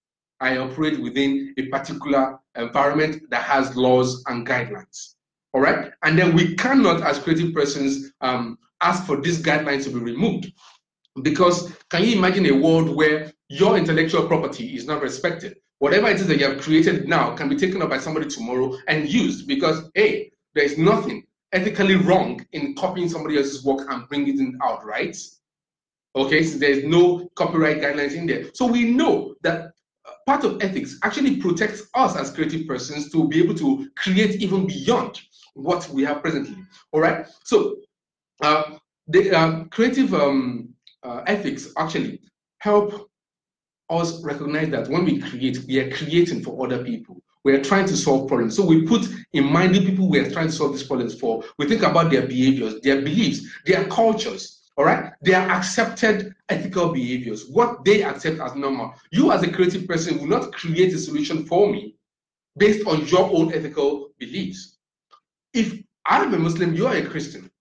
I 0.42 0.58
operate 0.58 1.00
within 1.00 1.54
a 1.58 1.68
particular 1.68 2.40
environment 2.56 3.30
that 3.30 3.44
has 3.44 3.76
laws 3.76 4.24
and 4.28 4.46
guidelines. 4.46 5.16
All 5.54 5.62
right. 5.62 5.92
And 6.04 6.18
then 6.18 6.36
we 6.36 6.56
cannot, 6.56 7.02
as 7.04 7.20
creative 7.20 7.54
persons, 7.54 8.12
um, 8.22 8.58
ask 8.82 9.06
for 9.06 9.22
these 9.22 9.42
guidelines 9.42 9.84
to 9.84 9.92
be 9.92 10.00
removed 10.00 10.52
because 11.24 11.74
can 11.90 12.04
you 12.04 12.18
imagine 12.18 12.46
a 12.48 12.52
world 12.52 12.96
where 12.96 13.32
your 13.50 13.78
intellectual 13.78 14.28
property 14.28 14.76
is 14.76 14.86
not 14.86 15.02
respected? 15.02 15.58
Whatever 15.80 16.08
it 16.10 16.18
is 16.18 16.28
that 16.28 16.38
you 16.38 16.46
have 16.46 16.62
created 16.62 17.08
now 17.08 17.36
can 17.36 17.50
be 17.50 17.56
taken 17.56 17.82
up 17.82 17.90
by 17.90 17.98
somebody 17.98 18.30
tomorrow 18.30 18.78
and 18.88 19.10
used 19.10 19.48
because, 19.48 19.90
hey, 19.96 20.32
there 20.54 20.64
is 20.64 20.78
nothing 20.78 21.26
ethically 21.54 21.96
wrong 21.96 22.46
in 22.54 22.76
copying 22.76 23.10
somebody 23.10 23.38
else's 23.38 23.64
work 23.64 23.88
and 23.92 24.08
bringing 24.08 24.40
it 24.40 24.56
out, 24.64 24.86
right? 24.86 25.18
Okay, 26.16 26.44
so 26.44 26.58
there's 26.58 26.84
no 26.84 27.30
copyright 27.36 27.82
guidelines 27.82 28.16
in 28.16 28.26
there. 28.26 28.46
So 28.54 28.66
we 28.66 28.92
know 28.92 29.36
that 29.42 29.71
part 30.32 30.46
of 30.46 30.64
ethics 30.64 30.98
actually 31.04 31.36
protects 31.36 31.90
us 31.94 32.16
as 32.16 32.32
creative 32.32 32.66
persons 32.66 33.12
to 33.12 33.28
be 33.28 33.44
able 33.44 33.54
to 33.54 33.90
create 33.98 34.42
even 34.42 34.66
beyond 34.66 35.20
what 35.56 35.86
we 35.90 36.06
have 36.06 36.22
presently. 36.22 36.56
All 36.94 37.02
right, 37.02 37.28
so 37.44 37.76
uh, 38.42 38.78
the 39.10 39.30
uh, 39.38 39.64
creative 39.66 40.14
um, 40.14 40.70
uh, 41.04 41.24
ethics 41.28 41.74
actually 41.78 42.22
help 42.60 43.10
us 43.90 44.24
recognize 44.24 44.70
that 44.70 44.88
when 44.88 45.04
we 45.04 45.20
create, 45.20 45.66
we 45.68 45.80
are 45.80 45.92
creating 45.92 46.42
for 46.42 46.66
other 46.66 46.82
people. 46.82 47.22
We 47.44 47.52
are 47.52 47.62
trying 47.62 47.88
to 47.88 47.98
solve 47.98 48.30
problems. 48.30 48.56
So 48.56 48.64
we 48.64 48.88
put 48.88 49.06
in 49.34 49.44
mind 49.44 49.76
the 49.76 49.86
people 49.86 50.10
we 50.10 50.20
are 50.20 50.32
trying 50.32 50.48
to 50.48 50.54
solve 50.54 50.72
these 50.72 50.88
problems 50.88 51.20
for. 51.20 51.44
We 51.58 51.68
think 51.68 51.84
about 51.84 52.10
their 52.10 52.26
behaviors, 52.26 52.80
their 52.80 53.02
beliefs, 53.02 53.46
their 53.66 53.84
cultures. 53.88 54.61
All 54.82 54.88
right, 54.88 55.14
they 55.22 55.36
are 55.36 55.48
accepted 55.48 56.34
ethical 56.50 56.92
behaviors, 56.92 57.48
what 57.48 57.86
they 57.86 58.02
accept 58.02 58.40
as 58.40 58.56
normal. 58.56 58.96
You, 59.12 59.32
as 59.32 59.44
a 59.44 59.52
creative 59.52 59.88
person, 59.88 60.18
will 60.18 60.26
not 60.26 60.54
create 60.54 60.92
a 60.96 60.98
solution 60.98 61.46
for 61.46 61.72
me 61.72 61.94
based 62.58 62.88
on 62.88 63.06
your 63.06 63.30
own 63.32 63.54
ethical 63.54 64.10
beliefs. 64.18 64.80
If 65.54 65.84
I'm 66.08 66.34
a 66.34 66.40
Muslim, 66.40 66.74
you 66.74 66.88
are 66.88 66.96
a 66.96 67.06
Christian 67.06 67.52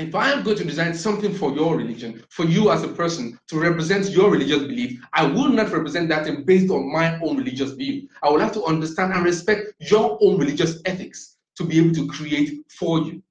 if 0.00 0.16
I 0.16 0.32
am 0.32 0.42
going 0.42 0.56
to 0.56 0.64
design 0.64 0.94
something 0.94 1.32
for 1.32 1.52
your 1.52 1.76
religion, 1.76 2.24
for 2.30 2.44
you 2.44 2.72
as 2.72 2.82
a 2.82 2.88
person 2.88 3.38
to 3.48 3.60
represent 3.60 4.10
your 4.10 4.30
religious 4.30 4.62
belief, 4.62 5.00
I 5.12 5.26
will 5.26 5.48
not 5.48 5.70
represent 5.72 6.08
that 6.08 6.46
based 6.46 6.70
on 6.70 6.92
my 6.92 7.20
own 7.20 7.36
religious 7.36 7.72
view. 7.72 8.08
I 8.22 8.30
will 8.30 8.40
have 8.40 8.52
to 8.54 8.64
understand 8.64 9.12
and 9.12 9.24
respect 9.24 9.74
your 9.78 10.18
own 10.20 10.38
religious 10.38 10.80
ethics 10.84 11.36
to 11.56 11.64
be 11.64 11.78
able 11.78 11.94
to 11.94 12.08
create 12.08 12.64
for 12.70 13.00
you. 13.00 13.22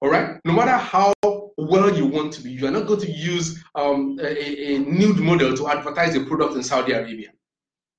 All 0.00 0.10
right? 0.10 0.38
No 0.44 0.52
matter 0.52 0.76
how 0.76 1.12
well 1.56 1.94
you 1.94 2.06
want 2.06 2.32
to 2.34 2.42
be, 2.42 2.50
you 2.50 2.66
are 2.66 2.70
not 2.70 2.86
going 2.86 3.00
to 3.00 3.10
use 3.10 3.62
um, 3.74 4.18
a, 4.20 4.74
a 4.74 4.78
nude 4.78 5.18
model 5.18 5.56
to 5.56 5.68
advertise 5.68 6.14
a 6.14 6.24
product 6.24 6.54
in 6.54 6.62
Saudi 6.62 6.92
Arabia. 6.92 7.30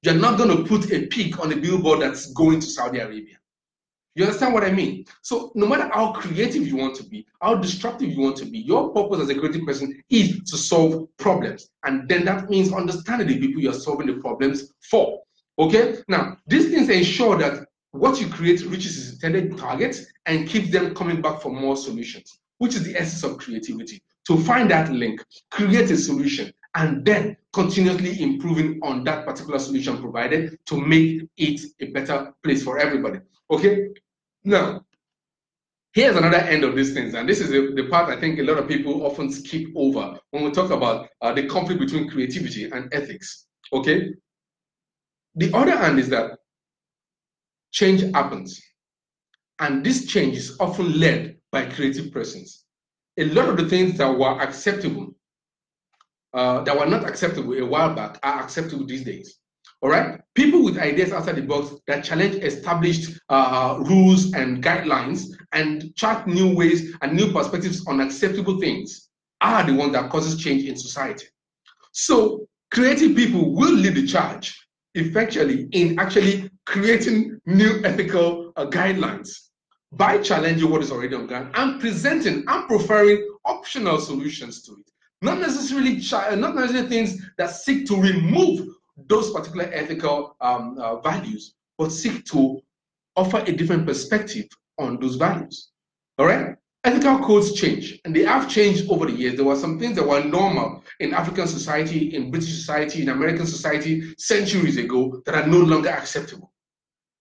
You're 0.02 0.14
not 0.14 0.38
going 0.38 0.56
to 0.56 0.64
put 0.64 0.92
a 0.92 1.08
pig 1.08 1.40
on 1.40 1.52
a 1.52 1.56
billboard 1.56 2.02
that's 2.02 2.32
going 2.34 2.60
to 2.60 2.68
Saudi 2.68 3.00
Arabia. 3.00 3.38
You 4.16 4.24
understand 4.24 4.54
what 4.54 4.64
I 4.64 4.72
mean? 4.72 5.06
So 5.24 5.52
no 5.56 5.68
matter 5.68 5.90
how 5.94 6.14
creative 6.14 6.66
you 6.66 6.78
want 6.78 6.96
to 6.98 7.04
be, 7.04 7.26
how 7.42 7.56
destructive 7.56 8.12
you 8.12 8.22
want 8.22 8.38
to 8.38 8.46
be, 8.46 8.60
your 8.60 8.94
purpose 8.94 9.20
as 9.20 9.30
a 9.30 9.36
creative 9.36 9.66
person 9.66 10.02
is 10.10 10.42
to 10.44 10.58
solve 10.58 11.10
problems. 11.18 11.70
And 11.84 12.08
then 12.08 12.24
that 12.26 12.50
means 12.50 12.72
understanding 12.72 13.28
the 13.28 13.40
people 13.40 13.62
you're 13.62 13.74
solving 13.74 14.08
the 14.08 14.14
problems 14.22 14.72
for. 14.90 15.22
Okay? 15.60 15.98
Now, 16.08 16.38
these 16.48 16.70
things 16.70 16.88
ensure 16.88 17.38
that 17.40 17.68
what 17.92 18.22
you 18.22 18.28
create 18.28 18.62
reaches 18.66 18.98
its 18.98 19.14
intended 19.16 19.58
targets 19.58 20.06
and 20.26 20.48
keeps 20.48 20.72
them 20.72 20.96
coming 20.96 21.22
back 21.22 21.42
for 21.42 21.50
more 21.50 21.76
solutions, 21.76 22.40
which 22.58 22.76
is 22.76 22.84
the 22.84 22.96
essence 22.96 23.24
of 23.24 23.38
creativity. 23.38 24.02
To 24.28 24.38
find 24.38 24.70
that 24.72 24.92
link, 24.92 25.24
create 25.52 25.92
a 25.92 25.98
solution, 25.98 26.52
and 26.76 27.06
then 27.06 27.38
continuously 27.54 28.22
improving 28.22 28.80
on 28.84 29.04
that 29.06 29.26
particular 29.26 29.60
solution 29.60 30.02
provided 30.02 30.58
to 30.66 30.80
make 30.80 31.22
it 31.38 31.62
a 31.80 31.88
better 31.92 32.34
place 32.44 32.64
for 32.64 32.78
everybody. 32.78 33.20
Okay? 33.50 33.90
Now, 34.44 34.84
here's 35.94 36.18
another 36.18 36.38
end 36.38 36.64
of 36.64 36.76
these 36.76 36.94
things, 36.94 37.14
and 37.14 37.28
this 37.30 37.40
is 37.40 37.50
the, 37.50 37.72
the, 37.76 37.88
part 37.90 38.10
I 38.10 38.20
think 38.20 38.40
a 38.40 38.44
lot 38.44 38.58
of 38.58 38.68
people 38.68 39.06
often 39.06 39.32
skip 39.32 39.68
over 39.76 40.20
when 40.32 40.44
we 40.44 40.52
talk 40.52 40.72
about 40.72 41.08
uh, 41.22 41.34
the 41.34 41.48
conflict 41.48 41.80
between 41.80 42.10
creativity 42.10 42.66
and 42.66 42.94
ethics. 42.94 43.48
Okay? 43.72 44.14
The 45.36 45.54
other 45.54 45.78
hand 45.78 46.00
is 46.00 46.10
that 46.10 46.40
change 47.72 48.02
happens, 48.14 48.62
and 49.60 49.86
this 49.86 50.08
change 50.08 50.36
is 50.36 50.58
often 50.60 51.00
led 51.00 51.35
by 51.56 51.66
creative 51.66 52.12
persons. 52.12 52.66
A 53.18 53.24
lot 53.30 53.48
of 53.48 53.56
the 53.56 53.70
things 53.70 53.98
that 53.98 54.12
were 54.12 54.38
acceptable, 54.42 55.16
uh, 56.34 56.66
that 56.66 56.78
were 56.78 56.86
not 56.86 57.08
acceptable 57.08 57.54
a 57.54 57.66
while 57.66 57.96
back, 57.96 58.20
are 58.24 58.42
acceptable 58.44 58.86
these 58.86 59.06
days. 59.06 59.40
All 59.82 59.90
right, 59.90 60.20
people 60.34 60.66
with 60.66 60.78
ideas 60.78 61.14
outside 61.14 61.38
the 61.38 61.44
box 61.44 61.74
that 61.88 62.04
challenge 62.04 62.36
established 62.36 63.18
uh, 63.30 63.78
rules 63.88 64.34
and 64.34 64.62
guidelines 64.62 65.28
and 65.54 65.96
chart 65.96 66.28
new 66.28 66.54
ways 66.54 66.94
and 67.02 67.14
new 67.14 67.32
perspectives 67.32 67.88
on 67.88 68.02
acceptable 68.02 68.60
things 68.60 69.10
are 69.40 69.64
the 69.64 69.74
ones 69.74 69.94
that 69.94 70.10
causes 70.10 70.38
change 70.38 70.66
in 70.66 70.76
society. 70.76 71.28
So 71.94 72.48
creative 72.72 73.16
people 73.16 73.56
will 73.56 73.74
lead 73.74 73.96
the 73.96 74.06
charge 74.06 74.54
effectually 74.96 75.70
in 75.72 76.00
actually 76.00 76.50
creating 76.66 77.40
new 77.46 77.82
ethical 77.86 78.52
uh, 78.58 78.66
guidelines 78.66 79.45
by 79.96 80.18
challenging 80.18 80.70
what 80.70 80.82
is 80.82 80.92
already 80.92 81.16
on 81.16 81.28
ground 81.28 81.52
and 81.56 81.80
presenting 81.80 82.44
and 82.48 82.68
preferring 82.68 83.28
optional 83.46 84.00
solutions 84.00 84.62
to 84.64 84.74
it. 84.74 84.92
Not 85.22 85.40
necessarily, 85.40 85.96
not 86.38 86.56
necessarily 86.56 86.90
things 86.90 87.22
that 87.38 87.52
seek 87.52 87.88
to 87.88 87.96
remove 87.96 88.68
those 89.08 89.32
particular 89.32 89.70
ethical 89.74 90.36
um, 90.42 90.78
uh, 90.80 91.00
values, 91.00 91.56
but 91.78 91.92
seek 91.92 92.26
to 92.26 92.62
offer 93.16 93.40
a 93.48 93.52
different 93.52 93.86
perspective 93.86 94.46
on 94.78 95.00
those 95.00 95.16
values. 95.16 95.72
All 96.18 96.26
right? 96.26 96.56
Ethical 96.84 97.20
codes 97.20 97.54
change, 97.54 98.00
and 98.06 98.16
they 98.16 98.24
have 98.24 98.48
changed 98.48 98.90
over 98.92 99.08
the 99.08 99.12
years. 99.12 99.36
There 99.36 99.46
were 99.46 99.56
some 99.56 99.80
things 99.80 99.96
that 99.96 100.08
were 100.08 100.24
normal 100.24 100.84
in 101.00 101.16
African 101.16 101.48
society, 101.48 102.14
in 102.14 102.30
British 102.30 102.54
society, 102.54 103.02
in 103.02 103.10
American 103.10 103.48
society 103.48 104.14
centuries 104.20 104.78
ago 104.78 105.22
that 105.26 105.34
are 105.34 105.48
no 105.48 105.58
longer 105.58 105.90
acceptable. 105.90 106.52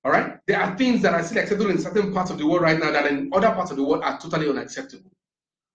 All 0.04 0.12
right? 0.12 0.38
There 0.46 0.60
are 0.60 0.76
things 0.76 1.00
that 1.02 1.14
are 1.14 1.22
still 1.22 1.38
acceptable 1.42 1.70
in 1.70 1.78
certain 1.78 2.12
parts 2.12 2.30
of 2.30 2.38
the 2.38 2.46
world 2.46 2.62
right 2.62 2.78
now 2.78 2.90
that 2.90 3.06
in 3.06 3.30
other 3.32 3.50
parts 3.52 3.70
of 3.70 3.78
the 3.78 3.84
world 3.84 4.04
are 4.04 4.18
totally 4.18 4.48
unacceptable. 4.48 5.10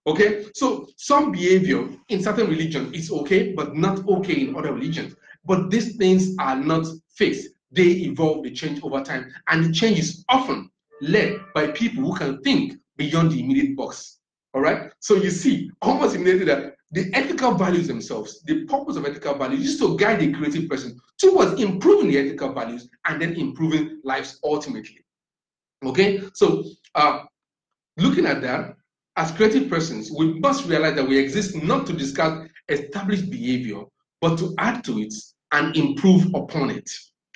Okay? 0.05 0.45
So 0.53 0.87
some 0.97 1.31
behavior 1.31 1.87
in 2.09 2.21
certain 2.21 2.47
religions 2.47 2.93
is 2.93 3.11
okay, 3.11 3.53
but 3.53 3.75
not 3.75 4.07
okay 4.07 4.41
in 4.41 4.55
other 4.55 4.73
religions. 4.73 5.15
But 5.45 5.71
these 5.71 5.95
things 5.97 6.35
are 6.39 6.55
not 6.55 6.85
fixed. 7.15 7.49
They 7.71 7.87
evolve, 7.87 8.43
they 8.43 8.51
change 8.51 8.83
over 8.83 9.01
time. 9.01 9.31
And 9.47 9.65
the 9.65 9.71
change 9.71 9.99
is 9.99 10.23
often 10.29 10.69
led 11.01 11.39
by 11.55 11.67
people 11.71 12.03
who 12.03 12.15
can 12.15 12.41
think 12.41 12.73
beyond 12.97 13.31
the 13.31 13.39
immediate 13.39 13.75
box. 13.75 14.19
All 14.53 14.61
right? 14.61 14.91
So 14.99 15.15
you 15.15 15.31
see, 15.31 15.71
almost 15.81 16.15
immediately 16.15 16.45
that 16.45 16.75
the 16.91 17.11
ethical 17.13 17.53
values 17.53 17.87
themselves, 17.87 18.41
the 18.43 18.65
purpose 18.65 18.95
of 18.95 19.05
ethical 19.05 19.35
values 19.35 19.65
is 19.65 19.79
to 19.79 19.97
guide 19.97 20.19
the 20.19 20.33
creative 20.33 20.67
person 20.67 20.99
towards 21.17 21.61
improving 21.61 22.09
the 22.09 22.17
ethical 22.17 22.53
values 22.53 22.89
and 23.05 23.21
then 23.21 23.33
improving 23.33 23.99
lives 24.03 24.39
ultimately. 24.43 25.05
Okay? 25.85 26.23
So 26.33 26.63
uh, 26.95 27.23
looking 27.97 28.25
at 28.25 28.41
that, 28.41 28.75
as 29.17 29.31
creative 29.31 29.69
persons, 29.69 30.11
we 30.11 30.39
must 30.39 30.67
realize 30.67 30.95
that 30.95 31.07
we 31.07 31.17
exist 31.17 31.55
not 31.61 31.85
to 31.87 31.93
discard 31.93 32.49
established 32.69 33.29
behavior, 33.29 33.81
but 34.21 34.37
to 34.39 34.55
add 34.57 34.83
to 34.85 34.99
it 34.99 35.13
and 35.51 35.75
improve 35.75 36.27
upon 36.33 36.69
it. 36.69 36.89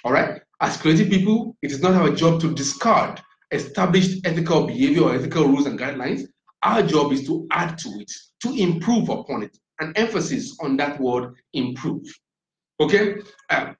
All 0.03 0.13
right? 0.13 0.41
As 0.61 0.77
creative 0.77 1.09
people, 1.09 1.55
it 1.61 1.71
is 1.71 1.81
not 1.81 1.93
our 1.93 2.09
job 2.09 2.39
to 2.41 2.53
discard 2.53 3.21
established 3.51 4.25
ethical 4.25 4.65
behavior 4.65 5.03
or 5.03 5.15
ethical 5.15 5.45
rules 5.45 5.65
and 5.65 5.77
guidelines. 5.77 6.23
Our 6.63 6.81
job 6.81 7.11
is 7.11 7.25
to 7.27 7.45
add 7.51 7.77
to 7.79 7.89
it, 7.99 8.11
to 8.43 8.53
improve 8.55 9.09
upon 9.09 9.43
it. 9.43 9.57
An 9.79 9.93
emphasis 9.95 10.57
on 10.61 10.77
that 10.77 10.99
word 10.99 11.33
improve. 11.53 12.03
Okay? 12.79 13.15
Uh, 13.49 13.73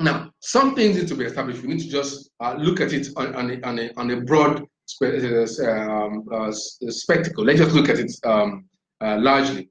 now, 0.00 0.30
some 0.40 0.74
things 0.74 0.96
need 0.96 1.08
to 1.08 1.14
be 1.14 1.24
established. 1.24 1.62
We 1.62 1.68
need 1.68 1.80
to 1.80 1.88
just 1.88 2.30
uh, 2.40 2.54
look 2.58 2.80
at 2.80 2.92
it 2.92 3.08
on, 3.16 3.34
on, 3.34 3.50
a, 3.50 3.60
on, 3.62 3.78
a, 3.78 3.90
on 3.96 4.10
a 4.10 4.20
broad 4.20 4.66
uh, 5.02 5.64
um, 5.66 6.24
uh, 6.32 6.52
spectacle. 6.52 7.44
Let's 7.44 7.60
just 7.60 7.74
look 7.74 7.88
at 7.88 7.98
it 7.98 8.12
um, 8.24 8.66
uh, 9.00 9.18
largely 9.18 9.70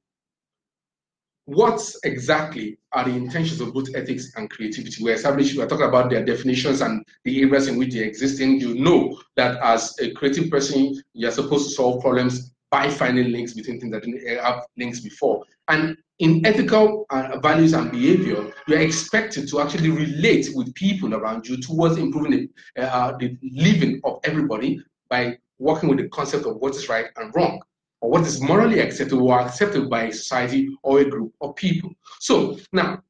what 1.45 1.81
exactly 2.03 2.77
are 2.93 3.03
the 3.05 3.15
intentions 3.15 3.59
of 3.59 3.73
both 3.73 3.93
ethics 3.95 4.31
and 4.36 4.49
creativity? 4.49 5.03
We 5.03 5.12
established, 5.12 5.57
we're 5.57 5.67
talking 5.67 5.88
about 5.88 6.09
their 6.09 6.23
definitions 6.23 6.81
and 6.81 7.03
the 7.25 7.41
areas 7.41 7.67
in 7.67 7.77
which 7.77 7.93
they 7.93 7.99
exist 7.99 8.39
in. 8.39 8.59
You 8.59 8.75
know 8.75 9.19
that 9.36 9.57
as 9.62 9.93
a 9.99 10.12
creative 10.12 10.49
person, 10.49 11.01
you're 11.13 11.31
supposed 11.31 11.69
to 11.69 11.75
solve 11.75 12.01
problems 12.01 12.53
by 12.73 12.89
finding 12.89 13.31
links 13.31 13.53
between 13.53 13.79
things 13.79 13.91
that 13.91 14.01
didn't 14.01 14.25
have 14.43 14.65
links 14.77 14.99
before. 14.99 15.43
And 15.67 15.95
in 16.17 16.43
ethical 16.43 17.05
uh, 17.12 17.38
values 17.39 17.73
and 17.73 17.91
behavior, 17.91 18.51
you're 18.67 18.81
expected 18.81 19.47
to 19.49 19.62
actually 19.62 19.91
relate 19.91 20.47
with 20.55 20.73
people 20.73 21.13
around 21.13 21.47
you 21.47 21.57
towards 21.57 21.97
improving 21.97 22.49
the, 22.75 22.83
uh, 22.83 23.15
the 23.19 23.38
living 23.43 24.01
of 24.03 24.19
everybody 24.23 24.81
by 25.07 25.38
working 25.59 25.88
with 25.88 25.99
the 25.99 26.09
concept 26.09 26.47
of 26.47 26.55
what 26.55 26.73
is 26.75 26.89
right 26.89 27.05
and 27.17 27.31
wrong 27.36 27.62
or 28.01 28.09
what 28.09 28.23
is 28.23 28.41
morally 28.41 28.79
acceptable 28.79 29.27
or 29.27 29.39
accepted 29.39 29.88
by 29.88 30.05
a 30.05 30.12
society 30.12 30.67
or 30.81 31.01
a 31.01 31.05
group 31.07 31.31
of 31.41 31.55
people. 31.55 31.91
So 32.21 32.57
now, 32.71 33.03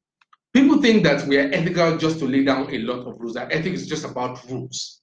people 0.52 0.82
think 0.82 1.04
that 1.04 1.26
we 1.26 1.38
are 1.38 1.48
ethical 1.54 1.96
just 1.96 2.18
to 2.18 2.26
lay 2.26 2.44
down 2.44 2.68
a 2.70 2.78
lot 2.80 3.06
of 3.06 3.18
rules, 3.18 3.32
that 3.32 3.50
ethics 3.50 3.80
is 3.80 3.88
just 3.88 4.04
about 4.04 4.44
rules. 4.50 5.00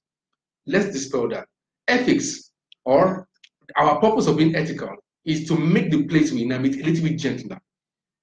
Let's 0.68 0.92
dispel 0.94 1.30
that. 1.30 1.48
Ethics, 1.88 2.52
or 2.86 3.28
our 3.76 4.00
purpose 4.00 4.28
of 4.28 4.38
being 4.38 4.56
ethical, 4.56 4.96
is 5.26 5.48
to 5.48 5.58
make 5.58 5.92
the 5.92 6.04
place 6.08 6.32
we 6.32 6.44
inhabit 6.44 6.76
a 6.76 6.84
little 6.84 7.04
bit 7.04 7.18
gentler, 7.18 7.60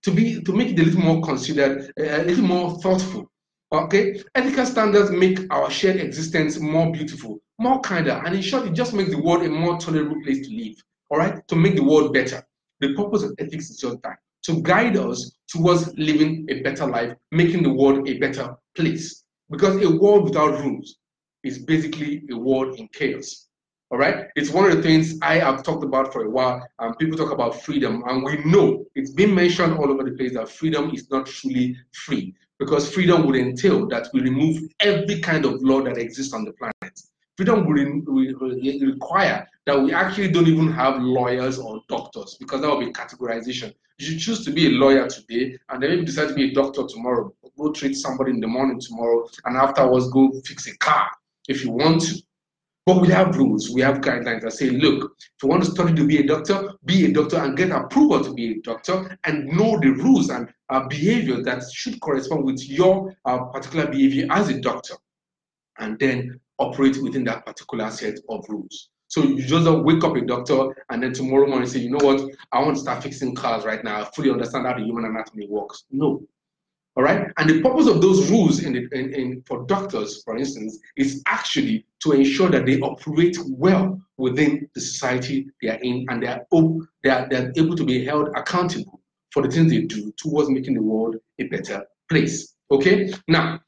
to 0.02 0.10
be 0.10 0.42
to 0.42 0.52
make 0.52 0.70
it 0.70 0.78
a 0.78 0.84
little 0.84 1.00
more 1.00 1.22
considered, 1.22 1.92
a 1.98 2.24
little 2.24 2.44
more 2.44 2.78
thoughtful. 2.80 3.30
Okay, 3.70 4.22
ethical 4.34 4.64
standards 4.64 5.10
make 5.10 5.40
our 5.52 5.70
shared 5.70 5.96
existence 5.96 6.58
more 6.58 6.90
beautiful, 6.90 7.38
more 7.58 7.80
kinder, 7.80 8.22
and 8.24 8.34
in 8.34 8.42
short, 8.42 8.66
it 8.66 8.72
just 8.72 8.94
makes 8.94 9.10
the 9.10 9.20
world 9.20 9.42
a 9.42 9.48
more 9.48 9.78
tolerable 9.78 10.16
place 10.22 10.46
to 10.46 10.54
live 10.54 10.74
all 11.10 11.18
right, 11.18 11.46
to 11.48 11.56
make 11.56 11.76
the 11.76 11.82
world 11.82 12.12
better. 12.12 12.42
The 12.80 12.94
purpose 12.94 13.22
of 13.22 13.34
ethics 13.38 13.70
is 13.70 13.78
just 13.78 14.02
that 14.02 14.16
to 14.44 14.62
guide 14.62 14.96
us 14.96 15.32
towards 15.48 15.92
living 15.96 16.46
a 16.48 16.60
better 16.62 16.86
life, 16.86 17.14
making 17.32 17.62
the 17.62 17.72
world 17.72 18.08
a 18.08 18.18
better 18.18 18.54
place. 18.76 19.24
Because 19.50 19.82
a 19.82 19.90
world 19.96 20.24
without 20.24 20.60
rules 20.60 20.98
is 21.42 21.58
basically 21.64 22.22
a 22.30 22.36
world 22.36 22.78
in 22.78 22.88
chaos. 22.88 23.47
All 23.90 23.96
right, 23.96 24.26
it's 24.36 24.50
one 24.50 24.70
of 24.70 24.76
the 24.76 24.82
things 24.82 25.18
I 25.22 25.38
have 25.38 25.62
talked 25.62 25.82
about 25.82 26.12
for 26.12 26.24
a 26.24 26.30
while. 26.30 26.66
And 26.78 26.98
people 26.98 27.16
talk 27.16 27.32
about 27.32 27.62
freedom, 27.62 28.04
and 28.06 28.22
we 28.22 28.44
know 28.44 28.84
it's 28.94 29.12
been 29.12 29.34
mentioned 29.34 29.78
all 29.78 29.90
over 29.90 30.04
the 30.04 30.10
place 30.10 30.34
that 30.34 30.50
freedom 30.50 30.90
is 30.90 31.10
not 31.10 31.24
truly 31.24 31.74
free 31.94 32.34
because 32.58 32.92
freedom 32.92 33.24
would 33.26 33.36
entail 33.36 33.86
that 33.88 34.08
we 34.12 34.20
remove 34.20 34.60
every 34.80 35.20
kind 35.20 35.46
of 35.46 35.62
law 35.62 35.80
that 35.80 35.96
exists 35.96 36.34
on 36.34 36.44
the 36.44 36.52
planet. 36.52 37.00
Freedom 37.38 37.64
will 37.64 38.86
require 38.86 39.48
that 39.64 39.80
we 39.80 39.94
actually 39.94 40.32
don't 40.32 40.48
even 40.48 40.70
have 40.70 41.00
lawyers 41.00 41.58
or 41.58 41.80
doctors 41.88 42.36
because 42.38 42.60
that 42.60 42.68
would 42.68 42.84
be 42.84 42.92
categorization. 42.92 43.72
You 43.98 44.06
should 44.06 44.18
choose 44.18 44.44
to 44.44 44.50
be 44.50 44.66
a 44.66 44.70
lawyer 44.70 45.08
today 45.08 45.56
and 45.70 45.82
then 45.82 45.90
maybe 45.90 46.04
decide 46.04 46.28
to 46.28 46.34
be 46.34 46.50
a 46.50 46.54
doctor 46.54 46.84
tomorrow. 46.86 47.32
Go 47.56 47.72
treat 47.72 47.94
somebody 47.94 48.32
in 48.32 48.40
the 48.40 48.48
morning 48.48 48.80
tomorrow 48.80 49.28
and 49.44 49.56
afterwards 49.56 50.10
go 50.10 50.32
fix 50.44 50.66
a 50.66 50.76
car 50.76 51.08
if 51.48 51.64
you 51.64 51.70
want 51.70 52.02
to. 52.02 52.22
But 52.88 53.02
we 53.02 53.08
have 53.08 53.36
rules, 53.36 53.68
we 53.68 53.82
have 53.82 54.00
guidelines 54.00 54.40
that 54.40 54.54
say, 54.54 54.70
look, 54.70 55.12
if 55.20 55.42
you 55.42 55.50
want 55.50 55.62
to 55.62 55.70
study 55.70 55.92
to 55.92 56.06
be 56.06 56.20
a 56.20 56.26
doctor, 56.26 56.70
be 56.86 57.04
a 57.04 57.12
doctor 57.12 57.36
and 57.36 57.54
get 57.54 57.70
approval 57.70 58.24
to 58.24 58.32
be 58.32 58.52
a 58.52 58.60
doctor 58.62 59.18
and 59.24 59.46
know 59.48 59.78
the 59.78 59.90
rules 59.90 60.30
and 60.30 60.48
uh, 60.70 60.88
behavior 60.88 61.42
that 61.42 61.62
should 61.70 62.00
correspond 62.00 62.46
with 62.46 62.66
your 62.66 63.14
uh, 63.26 63.40
particular 63.52 63.88
behavior 63.88 64.26
as 64.30 64.48
a 64.48 64.58
doctor. 64.58 64.94
And 65.78 65.98
then 65.98 66.40
operate 66.58 66.96
within 67.02 67.24
that 67.24 67.44
particular 67.44 67.90
set 67.90 68.20
of 68.30 68.46
rules. 68.48 68.88
So 69.08 69.22
you 69.22 69.42
just 69.42 69.66
don't 69.66 69.84
wake 69.84 70.02
up 70.02 70.16
a 70.16 70.22
doctor 70.22 70.74
and 70.88 71.02
then 71.02 71.12
tomorrow 71.12 71.46
morning 71.46 71.68
say, 71.68 71.80
you 71.80 71.90
know 71.90 72.02
what, 72.02 72.22
I 72.52 72.62
want 72.62 72.76
to 72.76 72.80
start 72.80 73.02
fixing 73.02 73.34
cars 73.34 73.66
right 73.66 73.84
now. 73.84 74.00
I 74.00 74.04
fully 74.16 74.30
understand 74.30 74.66
how 74.66 74.72
the 74.72 74.84
human 74.84 75.04
anatomy 75.04 75.46
works. 75.46 75.84
No. 75.90 76.22
All 76.98 77.04
right. 77.04 77.28
And 77.36 77.48
the 77.48 77.62
purpose 77.62 77.86
of 77.86 78.02
those 78.02 78.28
rules 78.28 78.64
in, 78.64 78.72
the, 78.72 78.88
in, 78.90 79.14
in 79.14 79.42
for 79.46 79.64
doctors, 79.66 80.20
for 80.24 80.36
instance, 80.36 80.80
is 80.96 81.22
actually 81.26 81.86
to 82.00 82.10
ensure 82.10 82.50
that 82.50 82.66
they 82.66 82.80
operate 82.80 83.38
well 83.46 84.00
within 84.16 84.68
the 84.74 84.80
society 84.80 85.46
they 85.62 85.68
are 85.68 85.78
in 85.80 86.06
and 86.08 86.20
they 86.20 86.26
are, 86.26 86.44
they 87.04 87.10
are, 87.10 87.28
they 87.28 87.36
are 87.36 87.52
able 87.56 87.76
to 87.76 87.84
be 87.84 88.04
held 88.04 88.30
accountable 88.34 89.00
for 89.30 89.44
the 89.44 89.48
things 89.48 89.70
they 89.70 89.82
do 89.82 90.12
towards 90.16 90.50
making 90.50 90.74
the 90.74 90.82
world 90.82 91.14
a 91.38 91.44
better 91.44 91.86
place. 92.10 92.56
Okay. 92.72 93.12
Now, 93.28 93.60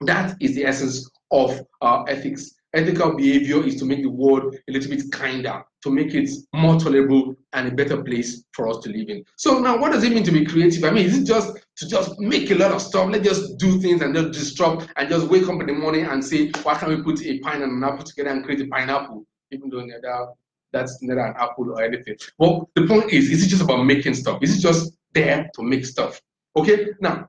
that 0.00 0.34
is 0.40 0.54
the 0.54 0.64
essence 0.64 1.10
of 1.30 1.60
uh, 1.82 2.04
ethics. 2.04 2.54
Ethical 2.72 3.14
behavior 3.16 3.62
is 3.66 3.76
to 3.76 3.84
make 3.84 4.00
the 4.00 4.08
world 4.08 4.54
a 4.54 4.72
little 4.72 4.88
bit 4.88 5.02
kinder, 5.12 5.62
to 5.82 5.90
make 5.90 6.14
it 6.14 6.30
more 6.54 6.80
tolerable 6.80 7.34
and 7.52 7.68
a 7.68 7.70
better 7.70 8.02
place 8.02 8.44
for 8.52 8.66
us 8.70 8.78
to 8.78 8.88
live 8.88 9.10
in. 9.10 9.22
So 9.36 9.58
now, 9.58 9.76
what 9.76 9.92
does 9.92 10.04
it 10.04 10.12
mean 10.14 10.24
to 10.24 10.32
be 10.32 10.46
creative? 10.46 10.84
I 10.84 10.90
mean, 10.90 11.04
is 11.04 11.18
it 11.18 11.26
just 11.26 11.61
to 11.76 11.88
just 11.88 12.18
make 12.20 12.50
a 12.50 12.54
lot 12.54 12.72
of 12.72 12.82
stuff? 12.82 13.10
Let's 13.10 13.26
just 13.26 13.58
do 13.58 13.80
things 13.80 14.02
and 14.02 14.14
just 14.14 14.32
disrupt 14.32 14.88
and 14.96 15.08
just 15.08 15.28
wake 15.28 15.48
up 15.48 15.60
in 15.60 15.66
the 15.66 15.72
morning 15.72 16.04
and 16.04 16.24
say, 16.24 16.50
why 16.62 16.74
can't 16.74 16.96
we 16.96 17.02
put 17.02 17.24
a 17.24 17.38
pine 17.40 17.62
and 17.62 17.72
an 17.72 17.84
apple 17.84 18.04
together 18.04 18.30
and 18.30 18.44
create 18.44 18.60
a 18.60 18.66
pineapple? 18.66 19.24
Even 19.50 19.70
though 19.70 19.86
they're 19.86 20.26
that's 20.72 21.02
not 21.02 21.18
an 21.18 21.34
apple 21.38 21.70
or 21.70 21.82
anything. 21.82 22.16
Well, 22.38 22.70
the 22.74 22.86
point 22.86 23.12
is, 23.12 23.30
is 23.30 23.44
it 23.44 23.48
just 23.48 23.62
about 23.62 23.84
making 23.84 24.14
stuff? 24.14 24.38
Is 24.42 24.56
it 24.56 24.60
just 24.60 24.92
there 25.12 25.50
to 25.54 25.62
make 25.62 25.84
stuff? 25.84 26.20
Okay, 26.56 26.88
now, 27.00 27.28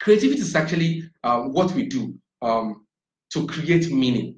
creativity 0.00 0.40
is 0.40 0.54
actually 0.54 1.04
uh, 1.24 1.40
what 1.40 1.72
we 1.72 1.86
do 1.86 2.14
um, 2.42 2.86
to 3.32 3.46
create 3.46 3.90
meaning. 3.90 4.36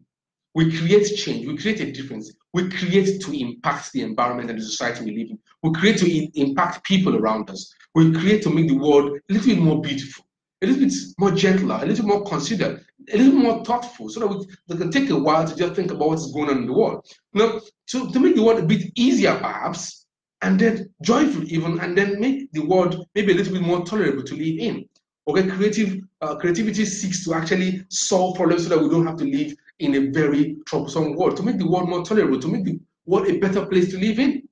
We 0.55 0.77
create 0.77 1.07
change, 1.17 1.47
we 1.47 1.57
create 1.57 1.81
a 1.81 1.91
difference, 1.91 2.33
we 2.53 2.69
create 2.69 3.21
to 3.23 3.39
impact 3.39 3.93
the 3.93 4.03
environment 4.03 4.51
and 4.51 4.59
the 4.59 4.65
society 4.65 5.05
we 5.05 5.17
live 5.17 5.31
in. 5.31 5.39
We 5.63 5.73
create 5.73 5.99
to 5.99 6.41
impact 6.41 6.85
people 6.85 7.17
around 7.17 7.51
us. 7.51 7.73
We 7.95 8.13
create 8.13 8.43
to 8.43 8.51
make 8.51 8.69
the 8.69 8.77
world 8.77 9.19
a 9.31 9.33
little 9.33 9.55
bit 9.55 9.63
more 9.63 9.81
beautiful, 9.81 10.25
a 10.63 10.67
little 10.67 10.83
bit 10.83 10.95
more 11.19 11.31
gentler, 11.31 11.81
a 11.83 11.87
little 11.87 12.07
more 12.07 12.25
considered, 12.25 12.85
a 13.13 13.17
little 13.17 13.35
more 13.35 13.65
thoughtful, 13.65 14.09
so 14.09 14.21
that 14.21 14.47
we, 14.69 14.77
can 14.77 14.91
take 14.91 15.11
a 15.11 15.17
while 15.17 15.47
to 15.47 15.57
just 15.57 15.75
think 15.75 15.91
about 15.91 16.09
what's 16.09 16.31
going 16.33 16.51
on 16.51 16.59
in 16.59 16.67
the 16.67 16.73
world. 16.73 17.07
Now, 17.33 17.61
to, 17.89 18.13
to 18.13 18.21
make 18.21 18.37
the 18.37 18.43
world 18.43 18.61
a 18.61 18.67
bit 18.67 18.91
easier, 18.97 19.35
perhaps, 19.37 20.07
and 20.43 20.59
then 20.59 20.93
joyful 21.03 21.45
even, 21.45 21.81
and 21.81 21.97
then 21.97 22.21
make 22.21 22.51
the 22.53 22.67
world 22.67 23.07
maybe 23.15 23.33
a 23.33 23.37
little 23.37 23.53
bit 23.53 23.63
more 23.63 23.85
tolerable 23.85 24.25
to 24.25 24.35
live 24.35 24.59
in. 24.59 24.89
Okay, 25.29 25.49
creative 25.49 26.01
uh, 26.21 26.37
creativity 26.37 26.85
seeks 26.85 27.25
to 27.25 27.35
actually 27.35 27.85
solve 27.89 28.37
problems 28.37 28.65
so 28.65 28.71
that 28.71 28.83
we 28.83 28.89
don't 28.89 29.07
have 29.07 29.17
to 29.17 29.25
live 29.25 29.55
in 29.79 29.95
a 29.95 30.11
very 30.11 30.57
troublesome 30.67 31.15
world, 31.15 31.37
to 31.37 31.43
make 31.43 31.59
the 31.59 31.69
world 31.69 31.89
more 31.89 32.05
tolerable, 32.05 32.41
to 32.41 32.49
make 32.49 32.65
the 32.65 32.81
world 33.07 33.29
a 33.29 33.39
better 33.39 33.65
place 33.67 33.91
to 33.91 33.99
live 33.99 34.19
in, 34.19 34.43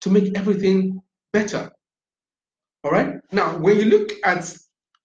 to 0.00 0.10
make 0.10 0.36
everything 0.36 1.00
better. 1.32 1.70
All 2.84 2.90
right. 2.90 3.16
Now, 3.32 3.58
when 3.58 3.78
you 3.78 3.86
look 3.86 4.12
at 4.24 4.54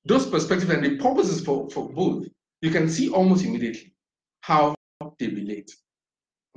those 0.06 0.28
perspectives 0.28 0.72
and 0.72 0.84
the 0.84 0.98
purposes 0.98 1.44
for, 1.44 1.70
for 1.70 1.90
both, 1.90 2.26
you 2.62 2.70
can 2.70 2.90
see 2.90 3.10
almost 3.10 3.46
immediately 3.46 3.94
how 4.42 4.76
they 5.20 5.28
relate. 5.28 5.72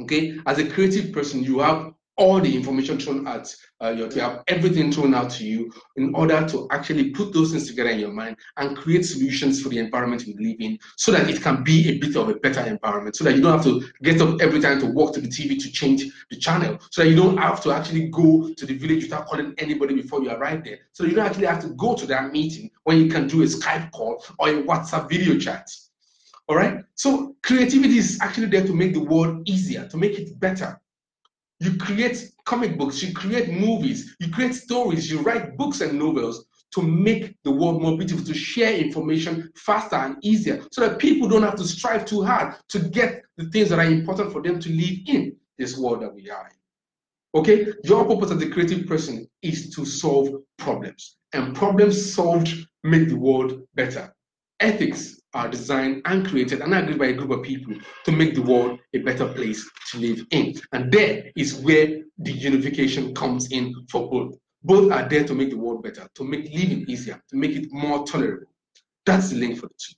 Okay, 0.00 0.38
as 0.46 0.58
a 0.58 0.68
creative 0.68 1.12
person, 1.12 1.42
you 1.42 1.60
have 1.60 1.92
all 2.16 2.40
the 2.40 2.54
information 2.54 2.98
thrown 2.98 3.26
at 3.26 3.54
uh, 3.82 3.90
you 3.90 4.08
have 4.20 4.42
everything 4.48 4.90
thrown 4.90 5.14
out 5.14 5.28
to 5.28 5.44
you 5.44 5.70
in 5.96 6.14
order 6.14 6.46
to 6.48 6.66
actually 6.70 7.10
put 7.10 7.32
those 7.32 7.50
things 7.52 7.68
together 7.68 7.90
in 7.90 7.98
your 7.98 8.12
mind 8.12 8.36
and 8.56 8.76
create 8.76 9.04
solutions 9.04 9.60
for 9.60 9.68
the 9.68 9.78
environment 9.78 10.24
we 10.26 10.34
live 10.38 10.56
in 10.60 10.78
so 10.96 11.12
that 11.12 11.28
it 11.28 11.42
can 11.42 11.62
be 11.62 11.90
a 11.90 11.98
bit 11.98 12.16
of 12.16 12.28
a 12.30 12.34
better 12.36 12.60
environment 12.60 13.14
so 13.14 13.22
that 13.22 13.34
you 13.34 13.42
don't 13.42 13.52
have 13.52 13.64
to 13.64 13.86
get 14.02 14.20
up 14.20 14.40
every 14.40 14.60
time 14.60 14.80
to 14.80 14.86
walk 14.86 15.12
to 15.12 15.20
the 15.20 15.28
TV 15.28 15.60
to 15.62 15.70
change 15.70 16.04
the 16.30 16.36
channel 16.36 16.78
so 16.90 17.02
that 17.02 17.10
you 17.10 17.16
don't 17.16 17.36
have 17.36 17.62
to 17.62 17.70
actually 17.70 18.08
go 18.08 18.50
to 18.56 18.64
the 18.64 18.74
village 18.74 19.04
without 19.04 19.26
calling 19.26 19.54
anybody 19.58 19.94
before 19.94 20.22
you 20.22 20.30
arrive 20.30 20.64
there 20.64 20.78
so 20.92 21.04
you 21.04 21.14
don't 21.14 21.26
actually 21.26 21.46
have 21.46 21.60
to 21.60 21.68
go 21.74 21.94
to 21.94 22.06
that 22.06 22.32
meeting 22.32 22.70
when 22.84 22.96
you 22.98 23.10
can 23.10 23.26
do 23.26 23.42
a 23.42 23.46
Skype 23.46 23.90
call 23.90 24.24
or 24.38 24.48
a 24.48 24.62
WhatsApp 24.62 25.08
video 25.08 25.38
chat. 25.38 25.68
All 26.48 26.56
right. 26.56 26.84
So 26.94 27.34
creativity 27.42 27.98
is 27.98 28.18
actually 28.22 28.46
there 28.46 28.64
to 28.64 28.72
make 28.72 28.94
the 28.94 29.00
world 29.00 29.48
easier, 29.48 29.88
to 29.88 29.96
make 29.96 30.18
it 30.18 30.38
better. 30.38 30.80
You 31.60 31.76
create 31.76 32.32
comic 32.44 32.76
books, 32.76 33.02
you 33.02 33.14
create 33.14 33.48
movies, 33.48 34.14
you 34.20 34.30
create 34.30 34.54
stories, 34.54 35.10
you 35.10 35.20
write 35.20 35.56
books 35.56 35.80
and 35.80 35.98
novels 35.98 36.46
to 36.74 36.82
make 36.82 37.34
the 37.44 37.50
world 37.50 37.80
more 37.80 37.96
beautiful, 37.96 38.24
to 38.24 38.34
share 38.34 38.76
information 38.76 39.50
faster 39.56 39.96
and 39.96 40.16
easier, 40.22 40.62
so 40.70 40.82
that 40.82 40.98
people 40.98 41.28
don't 41.28 41.42
have 41.42 41.56
to 41.56 41.64
strive 41.64 42.04
too 42.04 42.22
hard 42.22 42.54
to 42.68 42.78
get 42.78 43.22
the 43.36 43.48
things 43.50 43.70
that 43.70 43.78
are 43.78 43.90
important 43.90 44.32
for 44.32 44.42
them 44.42 44.60
to 44.60 44.68
live 44.70 44.98
in 45.06 45.34
this 45.56 45.78
world 45.78 46.02
that 46.02 46.14
we 46.14 46.28
are 46.28 46.48
in. 46.48 47.40
Okay, 47.40 47.72
your 47.84 48.04
purpose 48.04 48.30
as 48.30 48.42
a 48.42 48.50
creative 48.50 48.86
person 48.86 49.26
is 49.42 49.74
to 49.74 49.84
solve 49.84 50.42
problems, 50.58 51.16
and 51.32 51.54
problems 51.54 52.14
solved 52.14 52.66
make 52.84 53.08
the 53.08 53.16
world 53.16 53.62
better. 53.74 54.14
Ethics 54.60 55.20
are 55.36 55.48
designed 55.48 56.02
and 56.06 56.26
created 56.26 56.62
and 56.62 56.74
agreed 56.74 56.98
by 56.98 57.06
a 57.06 57.12
group 57.12 57.30
of 57.30 57.42
people 57.42 57.74
to 58.04 58.12
make 58.12 58.34
the 58.34 58.42
world 58.42 58.80
a 58.94 58.98
better 58.98 59.28
place 59.28 59.68
to 59.90 59.98
live 59.98 60.24
in. 60.30 60.54
And 60.72 60.90
there 60.90 61.30
is 61.36 61.54
where 61.56 62.02
the 62.18 62.32
unification 62.32 63.14
comes 63.14 63.52
in 63.52 63.74
for 63.90 64.10
both. 64.10 64.34
Both 64.62 64.90
are 64.90 65.08
there 65.08 65.24
to 65.24 65.34
make 65.34 65.50
the 65.50 65.58
world 65.58 65.82
better, 65.82 66.08
to 66.14 66.24
make 66.24 66.52
living 66.52 66.86
easier, 66.88 67.22
to 67.28 67.36
make 67.36 67.52
it 67.52 67.70
more 67.70 68.04
tolerable. 68.06 68.46
That's 69.04 69.30
the 69.30 69.36
link 69.36 69.58
for 69.58 69.68
the 69.68 69.74
two. 69.78 69.94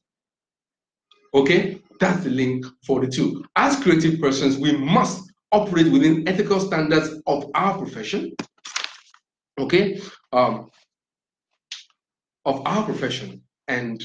Okay? 1.34 1.80
That's 2.00 2.24
the 2.24 2.30
link 2.30 2.66
for 2.84 3.00
the 3.00 3.06
two. 3.06 3.44
As 3.56 3.80
creative 3.82 4.20
persons, 4.20 4.58
we 4.58 4.76
must 4.76 5.32
operate 5.52 5.90
within 5.90 6.28
ethical 6.28 6.60
standards 6.60 7.20
of 7.26 7.50
our 7.54 7.78
profession. 7.78 8.34
Okay? 9.58 10.00
Um, 10.32 10.70
of 12.44 12.62
our 12.66 12.84
profession 12.84 13.42
and 13.68 14.02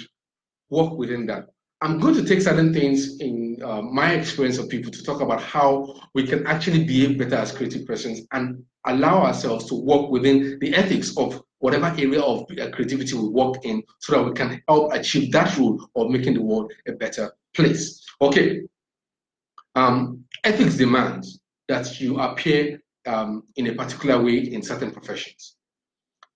work 0.73 0.97
within 0.97 1.25
that. 1.27 1.45
I'm 1.81 1.99
going 1.99 2.15
to 2.15 2.25
take 2.25 2.41
certain 2.41 2.73
things 2.73 3.19
in 3.19 3.59
uh, 3.61 3.81
my 3.81 4.13
experience 4.13 4.57
of 4.57 4.69
people 4.69 4.91
to 4.91 5.03
talk 5.03 5.19
about 5.21 5.41
how 5.41 5.93
we 6.15 6.25
can 6.25 6.47
actually 6.47 6.85
behave 6.85 7.17
better 7.17 7.35
as 7.35 7.51
creative 7.51 7.85
persons 7.85 8.21
and 8.31 8.63
allow 8.85 9.23
ourselves 9.23 9.65
to 9.69 9.75
work 9.75 10.09
within 10.09 10.57
the 10.59 10.73
ethics 10.73 11.15
of 11.17 11.41
whatever 11.59 11.87
area 11.97 12.21
of 12.21 12.45
uh, 12.59 12.69
creativity 12.71 13.15
we 13.17 13.27
work 13.27 13.55
in 13.63 13.83
so 13.99 14.13
that 14.13 14.23
we 14.23 14.31
can 14.33 14.61
help 14.67 14.93
achieve 14.93 15.31
that 15.33 15.57
role 15.57 15.77
of 15.95 16.09
making 16.09 16.33
the 16.35 16.41
world 16.41 16.71
a 16.87 16.93
better 16.93 17.31
place. 17.53 18.01
Okay. 18.21 18.61
Um, 19.75 20.23
ethics 20.43 20.75
demands 20.77 21.39
that 21.67 21.99
you 21.99 22.19
appear 22.19 22.81
um, 23.05 23.43
in 23.57 23.67
a 23.67 23.73
particular 23.73 24.21
way 24.21 24.37
in 24.37 24.61
certain 24.61 24.91
professions. 24.91 25.55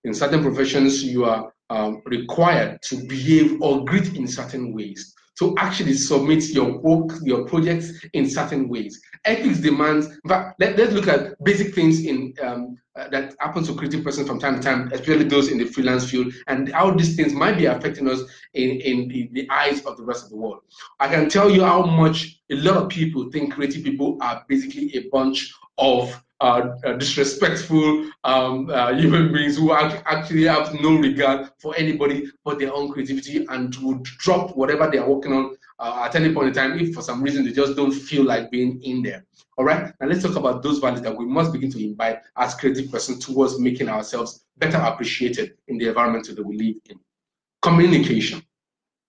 In 0.04 0.14
certain 0.14 0.42
professions, 0.42 1.02
you 1.02 1.24
are 1.24 1.52
um, 1.70 2.02
required 2.06 2.80
to 2.82 3.06
behave 3.06 3.60
or 3.60 3.84
greet 3.84 4.14
in 4.14 4.26
certain 4.26 4.72
ways, 4.72 5.14
to 5.38 5.54
actually 5.58 5.94
submit 5.94 6.48
your 6.48 6.78
work, 6.78 7.16
your 7.22 7.44
projects 7.44 7.92
in 8.12 8.28
certain 8.28 8.68
ways. 8.68 9.00
Ethics 9.24 9.60
demands, 9.60 10.08
but 10.24 10.54
let, 10.58 10.78
us 10.78 10.92
look 10.92 11.06
at 11.06 11.42
basic 11.44 11.74
things 11.74 12.04
in 12.04 12.34
um, 12.42 12.76
uh, 12.96 13.08
that 13.10 13.34
happens 13.38 13.68
to 13.68 13.74
creative 13.74 14.02
persons 14.02 14.26
from 14.26 14.40
time 14.40 14.56
to 14.56 14.60
time, 14.60 14.90
especially 14.92 15.24
those 15.24 15.48
in 15.48 15.58
the 15.58 15.64
freelance 15.64 16.10
field, 16.10 16.32
and 16.48 16.72
how 16.72 16.90
these 16.90 17.14
things 17.14 17.32
might 17.32 17.56
be 17.56 17.66
affecting 17.66 18.08
us 18.08 18.20
in, 18.54 18.80
in 18.80 19.08
the, 19.08 19.28
the 19.32 19.48
eyes 19.50 19.84
of 19.84 19.96
the 19.96 20.02
rest 20.02 20.24
of 20.24 20.30
the 20.30 20.36
world. 20.36 20.60
I 20.98 21.06
can 21.08 21.28
tell 21.28 21.48
you 21.48 21.64
how 21.64 21.82
much 21.82 22.40
a 22.50 22.56
lot 22.56 22.76
of 22.76 22.88
people 22.88 23.30
think 23.30 23.54
creative 23.54 23.84
people 23.84 24.18
are 24.20 24.44
basically 24.48 24.92
a 24.96 25.08
bunch 25.10 25.52
of 25.78 26.20
uh, 26.40 26.76
uh, 26.84 26.92
disrespectful 26.94 28.08
um, 28.24 28.70
uh, 28.70 28.92
human 28.92 29.32
beings 29.32 29.56
who 29.56 29.72
actually 29.72 30.44
have 30.44 30.72
no 30.80 30.96
regard 30.96 31.50
for 31.58 31.74
anybody 31.76 32.30
but 32.44 32.58
their 32.58 32.72
own 32.72 32.92
creativity 32.92 33.44
and 33.48 33.74
would 33.76 34.04
drop 34.04 34.56
whatever 34.56 34.88
they 34.90 34.98
are 34.98 35.08
working 35.08 35.32
on 35.32 35.56
uh, 35.80 36.02
at 36.04 36.14
any 36.14 36.32
point 36.32 36.48
in 36.48 36.54
time 36.54 36.78
if 36.78 36.94
for 36.94 37.02
some 37.02 37.22
reason 37.22 37.44
they 37.44 37.52
just 37.52 37.76
don't 37.76 37.92
feel 37.92 38.24
like 38.24 38.50
being 38.50 38.80
in 38.82 39.02
there. 39.02 39.24
All 39.56 39.64
right, 39.64 39.92
now 40.00 40.06
let's 40.06 40.22
talk 40.22 40.36
about 40.36 40.62
those 40.62 40.78
values 40.78 41.02
that 41.02 41.16
we 41.16 41.24
must 41.24 41.52
begin 41.52 41.70
to 41.72 41.84
imbibe 41.84 42.18
as 42.36 42.54
creative 42.54 42.90
persons 42.90 43.24
towards 43.24 43.58
making 43.58 43.88
ourselves 43.88 44.44
better 44.58 44.78
appreciated 44.78 45.54
in 45.66 45.78
the 45.78 45.88
environment 45.88 46.28
that 46.28 46.46
we 46.46 46.56
live 46.56 46.76
in. 46.88 47.00
Communication. 47.62 48.42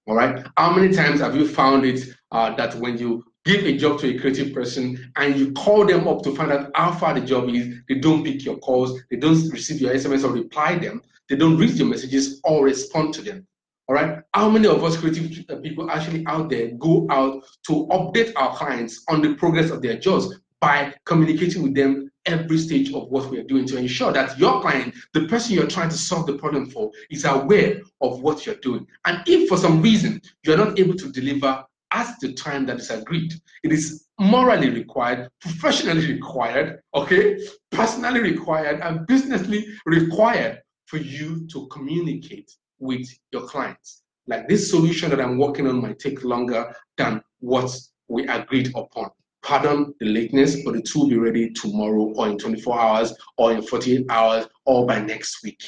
All 0.08 0.16
right, 0.16 0.44
how 0.58 0.74
many 0.74 0.92
times 0.92 1.20
have 1.20 1.36
you 1.36 1.48
found 1.48 1.86
it 1.86 2.10
uh, 2.32 2.56
that 2.56 2.74
when 2.76 2.98
you 2.98 3.24
give 3.46 3.66
a 3.66 3.78
job 3.78 4.00
to 4.00 4.16
a 4.16 4.20
creative 4.20 4.54
person 4.54 5.12
and 5.16 5.38
you 5.38 5.52
call 5.54 5.86
them 5.86 6.08
up 6.08 6.22
to 6.24 6.36
find 6.36 6.52
out 6.52 6.72
how 6.76 6.92
far 6.92 7.14
the 7.14 7.22
job 7.22 7.50
is, 7.50 7.76
they 7.88 7.96
don't 7.96 8.24
pick 8.24 8.44
your 8.44 8.58
calls, 8.58 9.02
they 9.10 9.18
don't 9.18 9.50
receive 9.52 9.82
your 9.82 9.94
SMS 9.94 10.24
or 10.24 10.32
reply 10.32 10.78
them, 10.78 11.02
they 11.30 11.36
don't 11.36 11.58
read 11.58 11.72
your 11.72 11.88
messages 11.88 12.40
or 12.44 12.66
respond 12.66 13.14
to 13.14 13.22
them. 13.22 13.46
All 13.88 13.96
right. 13.96 14.20
How 14.36 14.50
many 14.50 14.68
of 14.68 14.84
us 14.84 14.98
creative 14.98 15.46
uh, 15.50 15.56
people 15.62 15.90
actually 15.90 16.24
out 16.28 16.50
there 16.50 16.70
go 16.74 17.08
out 17.10 17.44
to 17.68 17.88
update 17.88 18.34
our 18.36 18.56
clients 18.56 19.04
on 19.10 19.22
the 19.24 19.34
progress 19.34 19.72
of 19.72 19.82
their 19.82 19.98
jobs 19.98 20.40
by 20.62 20.94
communicating 21.06 21.64
with 21.64 21.74
them 21.74 22.12
every 22.26 22.60
stage 22.60 22.94
of 22.94 23.10
what 23.10 23.32
we 23.32 23.40
are 23.40 23.44
doing 23.44 23.66
to 23.66 23.78
ensure 23.78 24.12
that 24.12 24.38
your 24.38 24.62
client, 24.62 24.94
the 25.14 25.26
person 25.28 25.56
you're 25.56 25.66
trying 25.66 25.90
to 25.90 25.98
solve 25.98 26.28
the 26.28 26.38
problem 26.38 26.70
for, 26.70 26.92
is 27.10 27.26
aware 27.26 27.82
of 28.02 28.22
what 28.22 28.46
you're 28.46 28.56
doing. 28.56 28.86
And 29.06 29.24
if 29.26 29.50
for 29.50 29.58
some 29.58 29.82
reason 29.82 30.22
you're 30.44 30.58
not 30.58 30.78
able 30.78 30.96
to 30.96 31.12
deliver 31.12 31.66
at 31.94 32.16
the 32.22 32.34
time 32.34 32.66
that 32.68 32.80
is 32.80 32.90
agreed. 32.90 33.34
It 33.64 33.72
is 33.72 34.08
morally 34.20 34.70
required, 34.70 35.30
professionally 35.42 36.14
required, 36.14 36.82
okay, 36.94 37.40
personally 37.72 38.20
required, 38.22 38.82
and 38.82 39.08
businessly 39.08 39.66
required 39.86 40.62
for 40.86 40.98
you 40.98 41.48
to 41.48 41.68
communicate 41.68 42.52
with 42.80 43.08
your 43.32 43.48
clients. 43.48 44.04
Like 44.28 44.48
this 44.48 44.70
solution 44.70 45.10
that 45.10 45.22
I'm 45.22 45.38
working 45.38 45.68
on 45.68 45.82
might 45.82 46.00
take 46.00 46.24
longer 46.24 46.74
than 46.98 47.22
what 47.40 47.76
we 48.08 48.28
agreed 48.28 48.72
upon. 48.76 49.10
Pardon 49.42 49.94
the 50.00 50.06
lateness, 50.06 50.64
but 50.64 50.76
it 50.76 50.90
will 50.94 51.08
be 51.08 51.18
ready 51.18 51.52
tomorrow 51.52 52.14
or 52.16 52.28
in 52.28 52.38
24 52.38 52.80
hours 52.80 53.14
or 53.38 53.54
in 53.54 53.62
48 53.62 54.06
hours 54.10 54.48
or 54.66 54.86
by 54.86 55.02
next 55.02 55.44
week. 55.44 55.64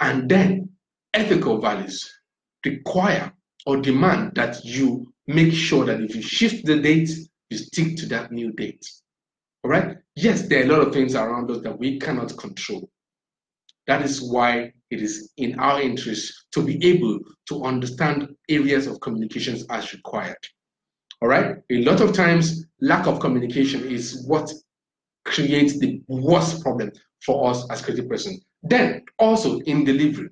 And 0.00 0.28
then 0.28 0.68
ethical 1.14 1.60
values 1.60 2.12
require 2.64 3.32
or 3.64 3.78
demand 3.78 4.32
that 4.34 4.64
you 4.64 5.12
make 5.26 5.52
sure 5.52 5.84
that 5.84 6.00
if 6.00 6.14
you 6.14 6.22
shift 6.22 6.64
the 6.64 6.80
date, 6.80 7.10
you 7.50 7.58
stick 7.58 7.96
to 7.96 8.06
that 8.06 8.32
new 8.32 8.52
date. 8.52 8.84
All 9.64 9.70
right? 9.70 9.96
Yes, 10.14 10.42
there 10.42 10.60
are 10.60 10.64
a 10.64 10.68
lot 10.68 10.86
of 10.86 10.92
things 10.92 11.14
around 11.14 11.50
us 11.50 11.62
that 11.62 11.78
we 11.78 11.98
cannot 11.98 12.36
control. 12.36 12.88
That 13.86 14.02
is 14.02 14.22
why 14.22 14.72
it 14.90 15.02
is 15.02 15.32
in 15.36 15.58
our 15.58 15.80
interest 15.80 16.46
to 16.52 16.62
be 16.62 16.84
able 16.84 17.18
to 17.48 17.64
understand 17.64 18.34
areas 18.48 18.86
of 18.86 19.00
communications 19.00 19.64
as 19.70 19.92
required. 19.92 20.38
All 21.20 21.28
right? 21.28 21.56
A 21.70 21.82
lot 21.82 22.00
of 22.00 22.12
times, 22.12 22.66
lack 22.80 23.06
of 23.06 23.20
communication 23.20 23.84
is 23.88 24.24
what 24.26 24.52
creates 25.24 25.78
the 25.78 26.00
worst 26.08 26.62
problem 26.62 26.92
for 27.24 27.50
us 27.50 27.68
as 27.70 27.82
creative 27.82 28.08
person. 28.08 28.38
Then 28.62 29.02
also 29.18 29.58
in 29.60 29.84
delivery, 29.84 30.28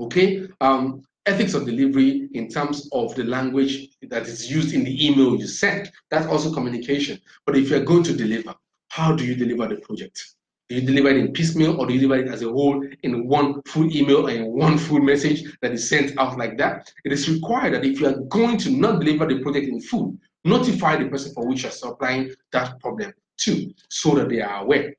okay, 0.00 0.46
um, 0.60 1.02
ethics 1.26 1.54
of 1.54 1.66
delivery 1.66 2.28
in 2.32 2.48
terms 2.48 2.88
of 2.92 3.14
the 3.14 3.24
language 3.24 3.88
that 4.08 4.26
is 4.26 4.50
used 4.50 4.72
in 4.74 4.84
the 4.84 5.06
email 5.06 5.36
you 5.36 5.46
send. 5.46 5.90
That's 6.10 6.26
also 6.26 6.52
communication. 6.52 7.20
But 7.44 7.56
if 7.56 7.68
you're 7.68 7.84
going 7.84 8.04
to 8.04 8.14
deliver, 8.14 8.54
how 8.88 9.14
do 9.14 9.24
you 9.24 9.34
deliver 9.34 9.68
the 9.68 9.80
project? 9.80 10.34
Do 10.68 10.76
you 10.76 10.82
deliver 10.82 11.10
it 11.10 11.16
in 11.18 11.32
piecemeal 11.32 11.80
or 11.80 11.86
do 11.86 11.94
you 11.94 12.00
deliver 12.00 12.22
it 12.22 12.32
as 12.32 12.42
a 12.42 12.48
whole 12.48 12.84
in 13.02 13.28
one 13.28 13.62
full 13.62 13.94
email 13.94 14.26
and 14.26 14.52
one 14.52 14.78
full 14.78 15.00
message 15.00 15.44
that 15.62 15.72
is 15.72 15.88
sent 15.88 16.18
out 16.18 16.38
like 16.38 16.58
that? 16.58 16.92
It 17.04 17.12
is 17.12 17.28
required 17.28 17.74
that 17.74 17.84
if 17.84 18.00
you 18.00 18.08
are 18.08 18.20
going 18.28 18.58
to 18.58 18.70
not 18.70 19.00
deliver 19.00 19.26
the 19.26 19.40
project 19.42 19.68
in 19.68 19.80
full, 19.80 20.16
notify 20.44 20.96
the 20.96 21.08
person 21.08 21.32
for 21.34 21.46
which 21.46 21.62
you're 21.62 21.72
supplying 21.72 22.32
that 22.52 22.80
problem 22.80 23.12
to 23.38 23.72
so 23.90 24.14
that 24.16 24.28
they 24.28 24.40
are 24.40 24.62
aware. 24.62 24.94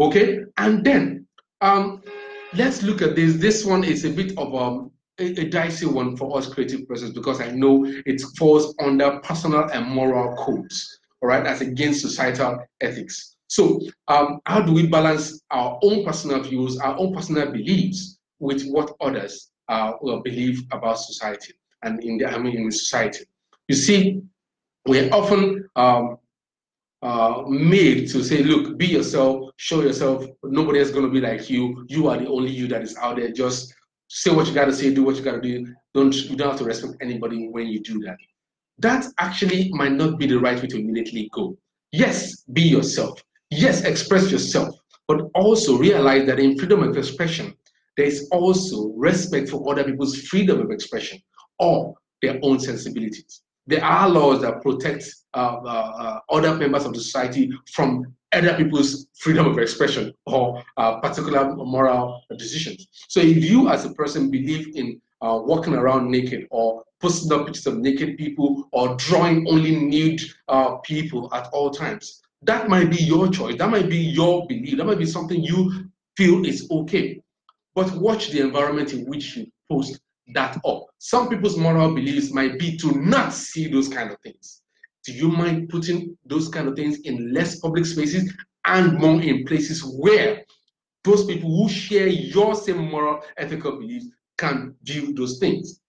Okay, 0.00 0.40
and 0.56 0.82
then 0.82 1.26
um, 1.60 2.02
let's 2.54 2.82
look 2.82 3.02
at 3.02 3.14
this. 3.14 3.36
This 3.36 3.64
one 3.64 3.84
is 3.84 4.04
a 4.04 4.10
bit 4.10 4.36
of 4.38 4.54
um, 4.54 4.90
a, 5.22 5.40
a 5.40 5.44
dicey 5.48 5.86
one 5.86 6.16
for 6.16 6.36
us 6.36 6.52
creative 6.52 6.86
persons 6.88 7.12
because 7.12 7.40
I 7.40 7.50
know 7.50 7.84
it 7.84 8.20
falls 8.36 8.74
under 8.80 9.20
personal 9.20 9.68
and 9.70 9.86
moral 9.86 10.36
codes, 10.36 10.98
all 11.22 11.28
right, 11.28 11.46
as 11.46 11.60
against 11.60 12.00
societal 12.02 12.58
ethics. 12.80 13.36
So, 13.48 13.80
um, 14.08 14.40
how 14.46 14.62
do 14.62 14.72
we 14.72 14.86
balance 14.86 15.42
our 15.50 15.78
own 15.82 16.04
personal 16.04 16.42
views, 16.42 16.78
our 16.78 16.98
own 16.98 17.14
personal 17.14 17.50
beliefs, 17.52 18.18
with 18.38 18.66
what 18.66 18.94
others 19.00 19.50
uh, 19.68 19.92
will 20.00 20.20
believe 20.22 20.62
about 20.72 20.98
society 20.98 21.54
and 21.82 22.02
in 22.02 22.18
the 22.18 22.26
I 22.26 22.38
mean 22.38 22.56
in 22.56 22.70
society? 22.70 23.24
You 23.68 23.74
see, 23.76 24.22
we're 24.86 25.12
often 25.12 25.68
um, 25.76 26.16
uh, 27.02 27.42
made 27.46 28.08
to 28.08 28.22
say, 28.22 28.42
look, 28.42 28.78
be 28.78 28.86
yourself, 28.86 29.50
show 29.56 29.82
yourself. 29.82 30.24
Nobody 30.44 30.78
is 30.78 30.90
going 30.90 31.04
to 31.04 31.10
be 31.10 31.20
like 31.20 31.50
you. 31.50 31.84
You 31.88 32.08
are 32.08 32.18
the 32.18 32.28
only 32.28 32.50
you 32.50 32.68
that 32.68 32.82
is 32.82 32.96
out 32.96 33.16
there. 33.16 33.32
Just 33.32 33.74
say 34.14 34.30
what 34.30 34.46
you 34.46 34.52
got 34.52 34.66
to 34.66 34.74
say, 34.74 34.92
do 34.92 35.04
what 35.04 35.16
you 35.16 35.22
got 35.22 35.32
to 35.32 35.40
do. 35.40 35.74
Don't 35.94 36.14
you 36.14 36.36
don't 36.36 36.50
have 36.50 36.58
to 36.58 36.64
respect 36.64 36.96
anybody 37.00 37.48
when 37.48 37.66
you 37.68 37.80
do 37.80 37.98
that. 38.00 38.18
That 38.78 39.06
actually 39.18 39.70
might 39.72 39.92
not 39.92 40.18
be 40.18 40.26
the 40.26 40.38
right 40.38 40.60
way 40.60 40.68
to 40.68 40.78
immediately 40.78 41.30
go. 41.32 41.56
Yes, 41.92 42.42
be 42.52 42.62
yourself. 42.62 43.22
Yes, 43.50 43.84
express 43.84 44.30
yourself, 44.30 44.74
but 45.08 45.22
also 45.34 45.78
realize 45.78 46.26
that 46.26 46.38
in 46.38 46.58
freedom 46.58 46.82
of 46.82 46.96
expression, 46.96 47.54
there 47.96 48.06
is 48.06 48.28
also 48.32 48.88
respect 48.96 49.48
for 49.48 49.70
other 49.70 49.84
people's 49.84 50.20
freedom 50.22 50.60
of 50.60 50.70
expression 50.70 51.18
or 51.58 51.94
their 52.20 52.38
own 52.42 52.58
sensibilities. 52.58 53.42
There 53.66 53.84
are 53.84 54.08
laws 54.08 54.42
that 54.42 54.62
protect 54.62 55.04
uh, 55.34 55.56
uh, 55.64 55.92
uh, 55.98 56.20
other 56.30 56.54
members 56.56 56.84
of 56.84 56.92
the 56.92 57.00
society 57.00 57.50
from 57.72 58.14
other 58.32 58.54
people's 58.56 59.06
freedom 59.18 59.46
of 59.46 59.58
expression 59.58 60.12
or 60.26 60.62
uh, 60.76 61.00
particular 61.00 61.54
moral 61.54 62.22
decisions. 62.38 62.88
So 63.08 63.20
if 63.20 63.44
you 63.44 63.68
as 63.68 63.84
a 63.84 63.90
person 63.90 64.30
believe 64.30 64.74
in 64.76 65.00
uh, 65.20 65.38
walking 65.42 65.74
around 65.74 66.10
naked 66.10 66.46
or 66.50 66.82
posting 67.00 67.32
up 67.32 67.46
pictures 67.46 67.66
of 67.66 67.78
naked 67.78 68.16
people 68.16 68.68
or 68.72 68.96
drawing 68.96 69.46
only 69.48 69.76
nude 69.76 70.20
uh, 70.48 70.76
people 70.78 71.32
at 71.34 71.48
all 71.52 71.70
times, 71.70 72.22
that 72.42 72.68
might 72.68 72.90
be 72.90 72.96
your 72.96 73.28
choice. 73.28 73.56
That 73.56 73.70
might 73.70 73.88
be 73.88 73.98
your 73.98 74.46
belief. 74.46 74.76
That 74.76 74.86
might 74.86 74.98
be 74.98 75.06
something 75.06 75.42
you 75.42 75.88
feel 76.16 76.44
is 76.44 76.68
okay. 76.70 77.20
But 77.74 77.92
watch 77.92 78.30
the 78.30 78.40
environment 78.40 78.92
in 78.92 79.06
which 79.06 79.36
you 79.36 79.46
post 79.70 80.00
that 80.34 80.60
up. 80.64 80.86
Some 80.98 81.28
people's 81.28 81.56
moral 81.56 81.94
beliefs 81.94 82.32
might 82.32 82.58
be 82.58 82.76
to 82.78 82.92
not 82.92 83.32
see 83.32 83.68
those 83.68 83.88
kind 83.88 84.10
of 84.10 84.18
things 84.20 84.61
do 85.04 85.12
you 85.12 85.28
mind 85.28 85.68
putting 85.68 86.16
those 86.24 86.48
kind 86.48 86.68
of 86.68 86.76
things 86.76 87.00
in 87.00 87.32
less 87.32 87.58
public 87.58 87.86
spaces 87.86 88.32
and 88.66 88.98
more 88.98 89.20
in 89.20 89.44
places 89.44 89.82
where 89.98 90.44
those 91.04 91.24
people 91.26 91.50
who 91.50 91.68
share 91.68 92.06
your 92.06 92.54
same 92.54 92.88
moral 92.90 93.20
ethical 93.36 93.78
beliefs 93.78 94.06
can 94.38 94.74
do 94.84 95.12
those 95.12 95.38
things? 95.38 95.80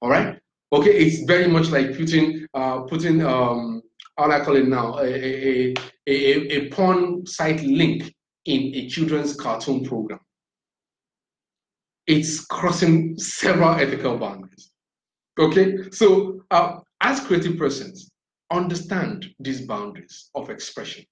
All 0.00 0.10
right? 0.10 0.38
Okay 0.72 0.90
it's 0.90 1.24
very 1.24 1.46
much 1.46 1.70
like 1.70 1.96
putting 1.96 2.46
uh 2.54 2.80
putting 2.80 3.24
um 3.24 3.82
how 4.18 4.30
I 4.30 4.40
call 4.44 4.56
it 4.56 4.68
now? 4.68 4.98
A 4.98 5.06
a, 5.06 5.74
a, 6.06 6.12
a 6.56 6.68
porn 6.70 7.26
site 7.26 7.62
link 7.62 8.14
in 8.44 8.74
a 8.74 8.88
children's 8.88 9.34
cartoon 9.34 9.84
program. 9.84 10.20
It's 12.06 12.44
crossing 12.44 13.18
several 13.18 13.70
ethical 13.70 14.18
boundaries. 14.18 14.70
Okay? 15.38 15.90
So 15.90 16.42
uh, 16.50 16.80
as 17.00 17.20
creative 17.20 17.56
persons 17.56 18.10
understand 18.50 19.26
these 19.40 19.66
boundaries 19.66 20.30
of 20.34 20.50
expression. 20.50 21.04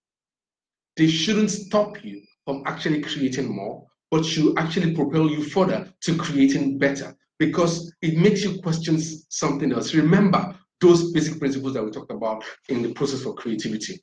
They 0.96 1.08
shouldn't 1.08 1.50
stop 1.50 2.04
you 2.04 2.22
from 2.44 2.62
actually 2.66 3.00
creating 3.02 3.54
more, 3.54 3.86
but 4.10 4.24
should 4.24 4.58
actually 4.58 4.94
propel 4.94 5.30
you 5.30 5.42
further 5.44 5.92
to 6.02 6.16
creating 6.16 6.78
better 6.78 7.16
because 7.38 7.92
it 8.02 8.16
makes 8.18 8.44
you 8.44 8.60
question 8.60 9.00
something 9.00 9.72
else. 9.72 9.94
Remember 9.94 10.54
those 10.80 11.12
basic 11.12 11.38
principles 11.38 11.74
that 11.74 11.84
we 11.84 11.90
talked 11.90 12.10
about 12.10 12.44
in 12.68 12.82
the 12.82 12.92
process 12.92 13.22
for 13.22 13.34
creativity. 13.34 14.02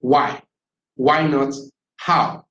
Why? 0.00 0.42
Why 0.96 1.26
not? 1.26 1.52
How? 1.96 2.44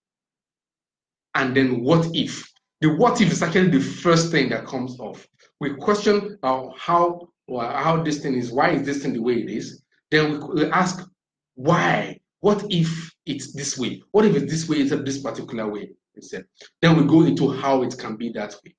And 1.36 1.55
then 1.55 1.82
what 1.82 2.07
if? 2.14 2.51
The 2.82 2.89
what 2.95 3.22
if 3.22 3.32
is 3.32 3.41
actually 3.41 3.70
the 3.70 3.80
first 3.80 4.32
thing 4.32 4.49
that 4.49 4.66
comes 4.66 4.99
off. 4.99 5.26
We 5.59 5.76
question 5.76 6.38
uh, 6.43 6.68
how 6.78 7.30
how 7.57 8.01
this 8.03 8.20
thing 8.20 8.36
is, 8.36 8.51
why 8.51 8.72
is 8.72 8.86
this 8.86 9.03
thing 9.03 9.14
the 9.14 9.22
way 9.22 9.36
it 9.36 9.49
is? 9.49 9.82
Then 10.14 10.47
we, 10.53 10.70
ask, 10.70 11.09
why? 11.55 12.20
What 12.41 12.64
if 12.70 13.11
it's 13.26 13.51
this 13.53 13.80
way? 13.80 14.03
What 14.11 14.26
if 14.26 14.36
it's 14.36 14.51
this 14.51 14.70
way 14.70 14.82
instead 14.82 14.99
of 14.99 15.05
this 15.05 15.20
particular 15.20 15.68
way? 15.68 15.89
Instead, 16.16 16.45
then 16.84 16.95
we 16.95 17.05
go 17.05 17.24
into 17.24 17.51
how 17.51 17.82
it 17.82 17.97
can 17.97 18.16
be 18.16 18.30
that 18.34 18.53
way, 18.64 18.76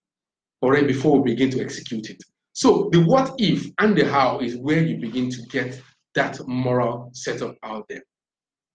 already 0.62 0.86
before 0.86 1.18
we 1.20 1.32
begin 1.32 1.50
to 1.50 1.60
execute 1.60 2.08
it. 2.08 2.22
So 2.52 2.88
the 2.92 3.00
what 3.00 3.34
if 3.38 3.66
and 3.80 3.96
the 3.96 4.08
how 4.08 4.38
is 4.38 4.56
where 4.56 4.80
you 4.80 4.98
begin 4.98 5.28
to 5.30 5.42
get 5.46 5.82
that 6.14 6.38
moral 6.46 7.10
setup 7.12 7.56
out 7.64 7.86
there. 7.88 8.04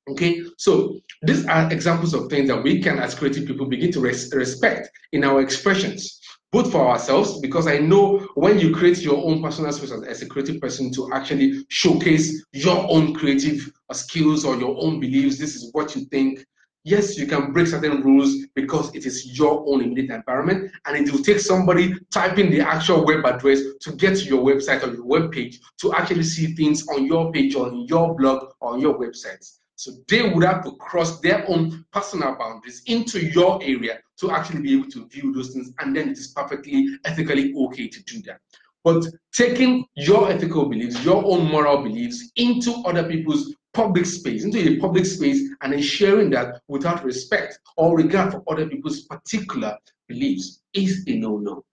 Okay, 0.09 0.41
so 0.57 0.99
these 1.21 1.45
are 1.45 1.71
examples 1.71 2.13
of 2.13 2.29
things 2.29 2.49
that 2.49 2.61
we 2.61 2.81
can, 2.81 2.99
as 2.99 3.15
creative 3.15 3.47
people, 3.47 3.67
begin 3.67 3.93
to 3.93 4.01
res 4.01 4.33
respect 4.33 4.89
in 5.13 5.23
our 5.23 5.39
expressions 5.39 6.18
both 6.51 6.71
for 6.71 6.87
ourselves, 6.87 7.39
because 7.39 7.67
I 7.67 7.77
know 7.77 8.27
when 8.35 8.59
you 8.59 8.73
create 8.73 8.99
your 9.01 9.23
own 9.23 9.41
personal 9.41 9.71
space 9.71 9.91
as, 9.91 10.21
a 10.21 10.27
creative 10.27 10.59
person 10.59 10.91
to 10.93 11.13
actually 11.13 11.65
showcase 11.69 12.43
your 12.53 12.87
own 12.89 13.13
creative 13.13 13.71
skills 13.91 14.45
or 14.45 14.55
your 14.55 14.75
own 14.79 14.99
beliefs, 14.99 15.37
this 15.37 15.55
is 15.55 15.69
what 15.73 15.95
you 15.95 16.05
think. 16.05 16.43
Yes, 16.85 17.17
you 17.17 17.27
can 17.27 17.51
break 17.51 17.67
certain 17.67 18.01
rules 18.01 18.47
because 18.55 18.95
it 18.95 19.05
is 19.05 19.37
your 19.37 19.63
own 19.67 19.83
immediate 19.83 20.15
environment, 20.15 20.71
and 20.85 20.95
it 20.95 21.11
will 21.11 21.21
take 21.21 21.39
somebody 21.39 21.93
typing 22.11 22.49
the 22.49 22.61
actual 22.61 23.05
web 23.05 23.25
address 23.25 23.59
to 23.81 23.91
get 23.91 24.17
to 24.17 24.23
your 24.23 24.43
website 24.43 24.81
or 24.87 24.93
your 24.93 25.05
web 25.05 25.31
page 25.31 25.59
to 25.81 25.93
actually 25.93 26.23
see 26.23 26.55
things 26.55 26.87
on 26.87 27.05
your 27.05 27.31
page 27.31 27.55
on 27.55 27.85
your 27.87 28.15
blog 28.15 28.53
on 28.61 28.79
your 28.79 28.97
website. 28.97 29.58
So 29.79 29.93
they 30.09 30.29
would 30.29 30.43
have 30.43 30.61
to 30.65 30.75
cross 30.75 31.21
their 31.21 31.49
own 31.49 31.85
personal 31.93 32.35
boundaries 32.35 32.81
into 32.87 33.25
your 33.27 33.63
area 33.63 33.99
to 34.19 34.29
actually 34.29 34.61
be 34.61 34.73
able 34.73 34.91
to 34.91 35.07
view 35.07 35.31
those 35.31 35.53
things, 35.53 35.71
and 35.79 35.95
then 35.95 36.09
it 36.09 36.17
is 36.17 36.33
perfectly 36.35 36.89
ethically 37.05 37.53
okay 37.55 37.87
to 37.87 38.03
do 38.03 38.21
that. 38.23 38.41
But 38.83 39.05
taking 39.33 39.85
your 39.95 40.29
ethical 40.29 40.65
beliefs, 40.65 41.01
your 41.05 41.23
own 41.23 41.49
moral 41.49 41.81
beliefs 41.81 42.29
into 42.35 42.73
other 42.85 43.07
people's 43.07 43.55
public 43.73 44.05
space, 44.05 44.43
into 44.43 44.59
a 44.59 44.79
public 44.81 45.05
space, 45.05 45.49
and 45.61 45.71
then 45.71 45.81
sharing 45.81 46.29
that 46.31 46.59
without 46.67 47.05
respect 47.05 47.57
or 47.77 47.95
regard 47.95 48.33
for 48.33 48.43
other 48.51 48.67
people's 48.67 49.03
particular 49.03 49.77
beliefs 50.09 50.59
is 50.73 51.05
a 51.07 51.15
no-no. 51.15 51.63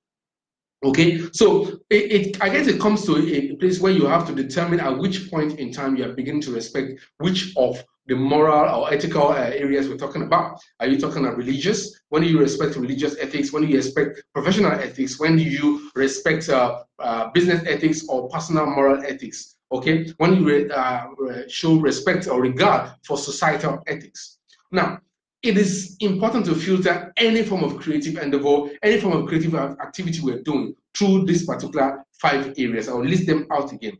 Okay, 0.84 1.20
so 1.32 1.68
it, 1.90 2.12
it, 2.12 2.42
I 2.42 2.50
guess 2.50 2.66
it 2.66 2.78
comes 2.78 3.04
to 3.06 3.16
a 3.16 3.56
place 3.56 3.80
where 3.80 3.92
you 3.92 4.06
have 4.06 4.26
to 4.26 4.34
determine 4.34 4.78
at 4.78 4.96
which 4.98 5.30
point 5.30 5.58
in 5.58 5.72
time 5.72 5.96
you 5.96 6.04
are 6.04 6.12
beginning 6.12 6.42
to 6.42 6.52
respect 6.52 7.00
which 7.18 7.54
of 7.56 7.82
the 8.06 8.14
moral 8.14 8.82
or 8.82 8.92
ethical 8.92 9.28
uh, 9.28 9.50
areas 9.54 9.88
we're 9.88 9.96
talking 9.96 10.22
about. 10.22 10.60
Are 10.78 10.86
you 10.86 10.98
talking 11.00 11.24
about 11.24 11.36
religious? 11.36 12.00
When 12.10 12.22
do 12.22 12.28
you 12.28 12.38
respect 12.38 12.76
religious 12.76 13.16
ethics? 13.18 13.52
When 13.52 13.62
do 13.62 13.68
you 13.68 13.76
respect 13.76 14.22
professional 14.34 14.72
ethics? 14.72 15.18
When 15.18 15.36
do 15.36 15.42
you 15.42 15.90
respect 15.94 16.48
uh, 16.48 16.82
uh, 16.98 17.30
business 17.30 17.64
ethics 17.66 18.06
or 18.08 18.28
personal 18.28 18.66
moral 18.66 19.02
ethics? 19.02 19.56
Okay, 19.72 20.12
when 20.18 20.36
you 20.36 20.44
re 20.46 20.70
uh, 20.70 21.06
show 21.48 21.76
respect 21.80 22.28
or 22.28 22.40
regard 22.40 22.92
for 23.04 23.16
societal 23.16 23.82
ethics. 23.88 24.38
Now, 24.70 25.00
it 25.46 25.56
is 25.56 25.96
important 26.00 26.44
to 26.46 26.54
filter 26.54 27.12
any 27.16 27.44
form 27.44 27.62
of 27.62 27.76
creative 27.76 28.16
endeavor, 28.16 28.68
any 28.82 29.00
form 29.00 29.16
of 29.16 29.26
creative 29.26 29.54
activity 29.54 30.20
we're 30.20 30.42
doing 30.42 30.74
through 30.96 31.24
these 31.24 31.46
particular 31.46 32.04
five 32.20 32.52
areas. 32.58 32.88
I'll 32.88 33.04
list 33.04 33.26
them 33.26 33.46
out 33.52 33.72
again. 33.72 33.96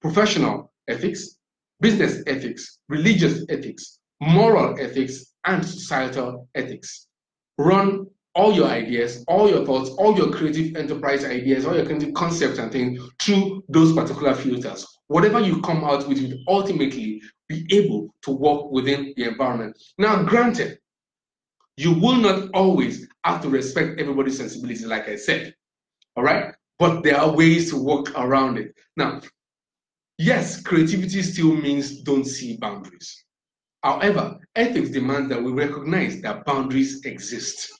Professional 0.00 0.72
ethics, 0.88 1.36
business 1.80 2.22
ethics, 2.26 2.78
religious 2.88 3.44
ethics, 3.50 3.98
moral 4.20 4.80
ethics, 4.80 5.34
and 5.44 5.64
societal 5.64 6.48
ethics. 6.54 7.08
Run 7.58 8.06
all 8.34 8.52
your 8.52 8.66
ideas, 8.66 9.24
all 9.28 9.48
your 9.48 9.64
thoughts, 9.64 9.90
all 9.90 10.16
your 10.16 10.30
creative 10.30 10.76
enterprise 10.76 11.24
ideas, 11.24 11.66
all 11.66 11.74
your 11.74 11.84
creative 11.84 12.14
concepts 12.14 12.58
and 12.58 12.70
things 12.70 13.00
through 13.20 13.62
those 13.68 13.92
particular 13.92 14.34
filters. 14.34 14.86
Whatever 15.08 15.40
you 15.40 15.60
come 15.62 15.84
out 15.84 16.06
with 16.06 16.20
will 16.22 16.38
ultimately 16.46 17.20
be 17.48 17.66
able 17.72 18.14
to 18.22 18.30
work 18.30 18.70
within 18.70 19.12
the 19.16 19.24
environment. 19.24 19.76
Now, 19.98 20.22
granted, 20.22 20.78
you 21.76 21.92
will 21.92 22.16
not 22.16 22.50
always 22.54 23.08
have 23.24 23.42
to 23.42 23.48
respect 23.48 23.98
everybody's 23.98 24.38
sensibility, 24.38 24.84
like 24.84 25.08
I 25.08 25.16
said. 25.16 25.54
All 26.16 26.22
right? 26.22 26.54
But 26.78 27.02
there 27.02 27.18
are 27.18 27.34
ways 27.34 27.70
to 27.70 27.82
work 27.82 28.16
around 28.16 28.58
it. 28.58 28.72
Now, 28.96 29.20
yes, 30.18 30.62
creativity 30.62 31.22
still 31.22 31.54
means 31.56 32.02
don't 32.02 32.24
see 32.24 32.56
boundaries. 32.58 33.24
However, 33.82 34.38
ethics 34.54 34.90
demands 34.90 35.30
that 35.30 35.42
we 35.42 35.52
recognize 35.52 36.20
that 36.20 36.44
boundaries 36.44 37.04
exist. 37.04 37.79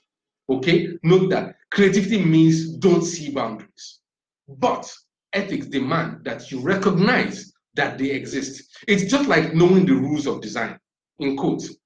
Okay? 0.50 0.98
Note 1.02 1.30
that 1.30 1.56
creativity 1.70 2.22
means 2.24 2.76
don't 2.76 3.02
see 3.02 3.30
boundaries. 3.30 4.00
But 4.48 4.92
ethics 5.32 5.66
demand 5.66 6.24
that 6.24 6.50
you 6.50 6.60
recognize 6.60 7.52
that 7.74 7.98
they 7.98 8.10
exist. 8.10 8.76
It's 8.88 9.10
just 9.10 9.28
like 9.28 9.54
knowing 9.54 9.86
the 9.86 9.94
rules 9.94 10.26
of 10.26 10.40
design, 10.40 10.78
in 11.20 11.36
quotes. 11.36 11.76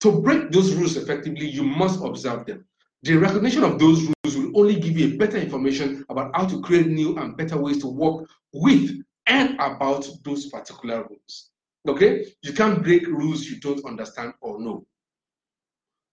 To 0.00 0.20
break 0.20 0.50
those 0.52 0.74
rules 0.74 0.96
effectively, 0.96 1.48
you 1.48 1.64
must 1.64 2.04
observe 2.04 2.46
them. 2.46 2.64
The 3.02 3.16
recognition 3.16 3.64
of 3.64 3.78
those 3.78 4.02
rules 4.02 4.36
will 4.36 4.58
only 4.60 4.78
give 4.78 4.96
you 4.96 5.18
better 5.18 5.36
information 5.36 6.04
about 6.08 6.34
how 6.36 6.46
to 6.46 6.60
create 6.62 6.86
new 6.86 7.16
and 7.18 7.36
better 7.36 7.58
ways 7.58 7.78
to 7.78 7.86
work 7.88 8.26
with 8.52 8.90
and 9.26 9.54
about 9.54 10.06
those 10.24 10.46
particular 10.46 11.06
rules. 11.08 11.50
Okay? 11.88 12.26
You 12.42 12.52
can't 12.52 12.82
break 12.82 13.06
rules 13.06 13.44
you 13.44 13.60
don't 13.60 13.84
understand 13.84 14.34
or 14.40 14.60
know. 14.60 14.86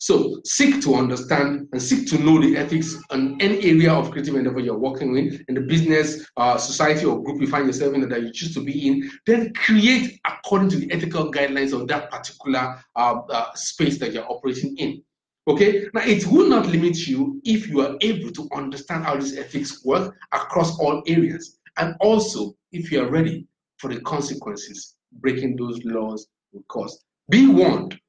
So 0.02 0.42
seek 0.46 0.82
to 0.82 0.96
understand 0.96 1.68
and 1.72 1.80
seek 1.80 2.10
to 2.10 2.18
know 2.18 2.42
the 2.42 2.58
ethics 2.58 2.98
on 3.12 3.40
any 3.40 3.64
area 3.64 3.94
of 3.94 4.10
creative 4.10 4.34
endeavor 4.34 4.60
you're 4.60 4.76
working 4.76 5.16
in, 5.16 5.46
in 5.48 5.54
the 5.54 5.62
business, 5.62 6.26
uh, 6.38 6.58
society, 6.58 7.06
or 7.06 7.22
group 7.22 7.40
you 7.40 7.46
find 7.46 7.68
yourself 7.68 7.94
in 7.94 8.10
that 8.10 8.24
you 8.24 8.32
choose 8.34 8.52
to 8.56 8.64
be 8.64 8.88
in. 8.88 9.12
Then 9.28 9.54
create 9.54 10.20
according 10.26 10.70
to 10.70 10.78
the 10.78 10.92
ethical 10.92 11.32
guidelines 11.32 11.72
of 11.72 11.88
that 11.90 12.10
particular 12.10 12.84
uh, 12.96 13.22
uh, 13.30 13.54
space 13.54 14.00
that 14.00 14.12
you're 14.12 14.26
operating 14.26 14.76
in. 14.78 15.04
Okay, 15.48 15.86
now 15.94 16.02
it 16.02 16.26
will 16.26 16.50
not 16.50 16.66
limit 16.66 17.08
you 17.08 17.40
if 17.44 17.68
you 17.68 17.82
are 17.82 17.96
able 18.02 18.32
to 18.32 18.50
understand 18.56 19.04
how 19.04 19.18
these 19.18 19.38
ethics 19.38 19.86
work 19.86 20.16
across 20.32 20.80
all 20.80 21.04
areas, 21.06 21.60
and 21.78 21.96
also 22.00 22.56
if 22.72 22.92
you 22.92 23.04
are 23.04 23.12
ready 23.12 23.46
for 23.78 23.94
the 23.94 24.02
consequences 24.02 24.96
breaking 25.20 25.58
those 25.58 25.80
laws 25.84 26.26
will 26.54 26.64
cause. 26.70 27.04
Be 27.30 27.46
warned 27.46 28.00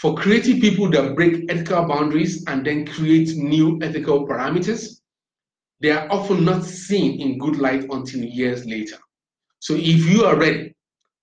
for 0.00 0.14
creative 0.14 0.62
people 0.62 0.88
that 0.88 1.14
break 1.14 1.44
ethical 1.50 1.84
boundaries 1.84 2.42
and 2.46 2.64
then 2.64 2.86
create 2.86 3.36
new 3.36 3.78
ethical 3.82 4.26
parameters, 4.26 5.00
they 5.80 5.90
are 5.90 6.10
often 6.10 6.42
not 6.42 6.64
seen 6.64 7.20
in 7.20 7.36
good 7.36 7.56
light 7.56 7.84
until 7.90 8.22
years 8.22 8.64
later. 8.64 8.96
So 9.58 9.74
if 9.74 10.08
you 10.08 10.24
are 10.24 10.36
ready 10.36 10.74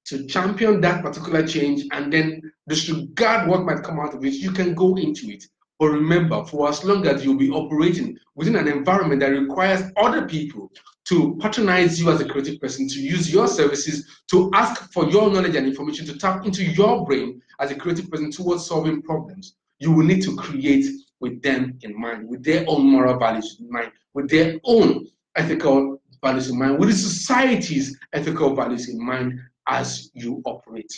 to 0.05 0.27
champion 0.27 0.79
that 0.81 1.03
particular 1.03 1.45
change 1.45 1.85
and 1.91 2.13
then 2.13 2.39
disregard 2.69 3.47
what 3.47 3.63
might 3.63 3.81
come 3.81 3.99
out 3.99 4.13
of 4.13 4.23
it, 4.23 4.33
you 4.35 4.51
can 4.51 4.75
go 4.75 4.95
into 4.95 5.27
it. 5.31 5.43
But 5.79 5.87
remember, 5.87 6.45
for 6.45 6.69
as 6.69 6.83
long 6.83 7.07
as 7.07 7.25
you'll 7.25 7.35
be 7.35 7.49
operating 7.49 8.15
within 8.35 8.55
an 8.55 8.67
environment 8.67 9.21
that 9.21 9.29
requires 9.29 9.91
other 9.97 10.27
people 10.27 10.71
to 11.07 11.37
patronize 11.39 11.99
you 11.99 12.11
as 12.11 12.19
a 12.19 12.25
creative 12.25 12.59
person, 12.59 12.87
to 12.87 12.99
use 12.99 13.31
your 13.31 13.47
services, 13.47 14.21
to 14.27 14.51
ask 14.53 14.91
for 14.91 15.09
your 15.09 15.31
knowledge 15.31 15.55
and 15.55 15.65
information, 15.65 16.05
to 16.05 16.17
tap 16.17 16.45
into 16.45 16.63
your 16.63 17.05
brain 17.05 17.41
as 17.59 17.71
a 17.71 17.75
creative 17.75 18.09
person 18.11 18.29
towards 18.29 18.65
solving 18.65 19.01
problems, 19.01 19.55
you 19.79 19.91
will 19.91 20.05
need 20.05 20.21
to 20.21 20.35
create 20.35 20.85
with 21.19 21.41
them 21.41 21.77
in 21.81 21.99
mind, 21.99 22.27
with 22.27 22.43
their 22.43 22.65
own 22.67 22.85
moral 22.85 23.17
values 23.17 23.57
in 23.59 23.69
mind, 23.69 23.91
with 24.13 24.29
their 24.29 24.59
own 24.65 25.07
ethical 25.35 26.01
values 26.21 26.49
in 26.49 26.59
mind, 26.59 26.77
with 26.77 26.89
the 26.89 26.95
society's 26.95 27.97
ethical 28.13 28.55
values 28.55 28.89
in 28.89 29.03
mind 29.03 29.39
as 29.67 30.11
you 30.13 30.41
operate. 30.45 30.91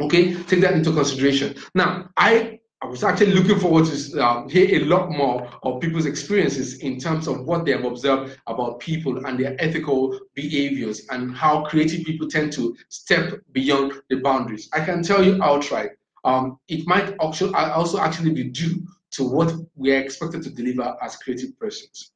Okay, 0.00 0.34
take 0.44 0.60
that 0.60 0.74
into 0.74 0.92
consideration. 0.92 1.54
Now, 1.74 2.10
I 2.16 2.55
I 2.82 2.86
was 2.86 3.02
actually 3.02 3.32
looking 3.32 3.58
forward 3.58 3.86
to 3.86 4.22
uh, 4.22 4.46
hear 4.48 4.82
a 4.82 4.84
lot 4.84 5.10
more 5.10 5.48
of 5.62 5.80
people's 5.80 6.04
experiences 6.04 6.80
in 6.80 6.98
terms 7.00 7.26
of 7.26 7.46
what 7.46 7.64
they 7.64 7.72
have 7.72 7.86
observed 7.86 8.38
about 8.46 8.80
people 8.80 9.24
and 9.24 9.40
their 9.40 9.56
ethical 9.58 10.18
behaviors 10.34 11.06
and 11.08 11.34
how 11.34 11.64
creative 11.64 12.04
people 12.04 12.28
tend 12.28 12.52
to 12.52 12.76
step 12.90 13.40
beyond 13.52 13.94
the 14.10 14.16
boundaries. 14.16 14.68
I 14.74 14.84
can 14.84 15.02
tell 15.02 15.24
you 15.24 15.42
outright, 15.42 15.90
um, 16.24 16.58
it 16.68 16.86
might 16.86 17.16
also, 17.16 17.52
also 17.54 17.98
actually 17.98 18.34
be 18.34 18.44
due 18.44 18.86
to 19.12 19.24
what 19.24 19.54
we 19.74 19.94
are 19.94 19.98
expected 19.98 20.42
to 20.42 20.50
deliver 20.50 20.96
as 21.00 21.16
creative 21.16 21.58
persons. 21.58 22.12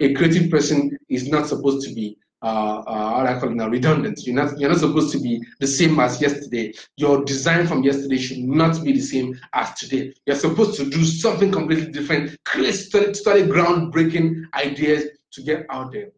A 0.00 0.12
creative 0.12 0.50
person 0.50 0.98
is 1.08 1.28
not 1.28 1.46
supposed 1.46 1.88
to 1.88 1.94
be 1.94 2.18
uh, 2.42 2.82
uh, 2.86 3.24
I 3.26 3.38
call 3.38 3.50
now, 3.50 3.68
redundant. 3.68 4.26
You're 4.26 4.34
not, 4.34 4.58
you're 4.58 4.70
not 4.70 4.80
supposed 4.80 5.12
to 5.12 5.20
be 5.20 5.42
the 5.60 5.66
same 5.66 5.98
as 6.00 6.20
yesterday. 6.20 6.72
Your 6.96 7.24
design 7.24 7.66
from 7.66 7.84
yesterday 7.84 8.18
should 8.18 8.38
not 8.38 8.82
be 8.82 8.92
the 8.92 9.00
same 9.00 9.38
as 9.52 9.74
today. 9.74 10.12
You're 10.26 10.36
supposed 10.36 10.76
to 10.78 10.90
do 10.90 11.04
something 11.04 11.52
completely 11.52 11.92
different, 11.92 12.36
create 12.44 12.88
totally 12.90 13.42
groundbreaking 13.42 14.44
ideas 14.54 15.04
to 15.32 15.42
get 15.42 15.66
out 15.70 15.92
there, 15.92 16.08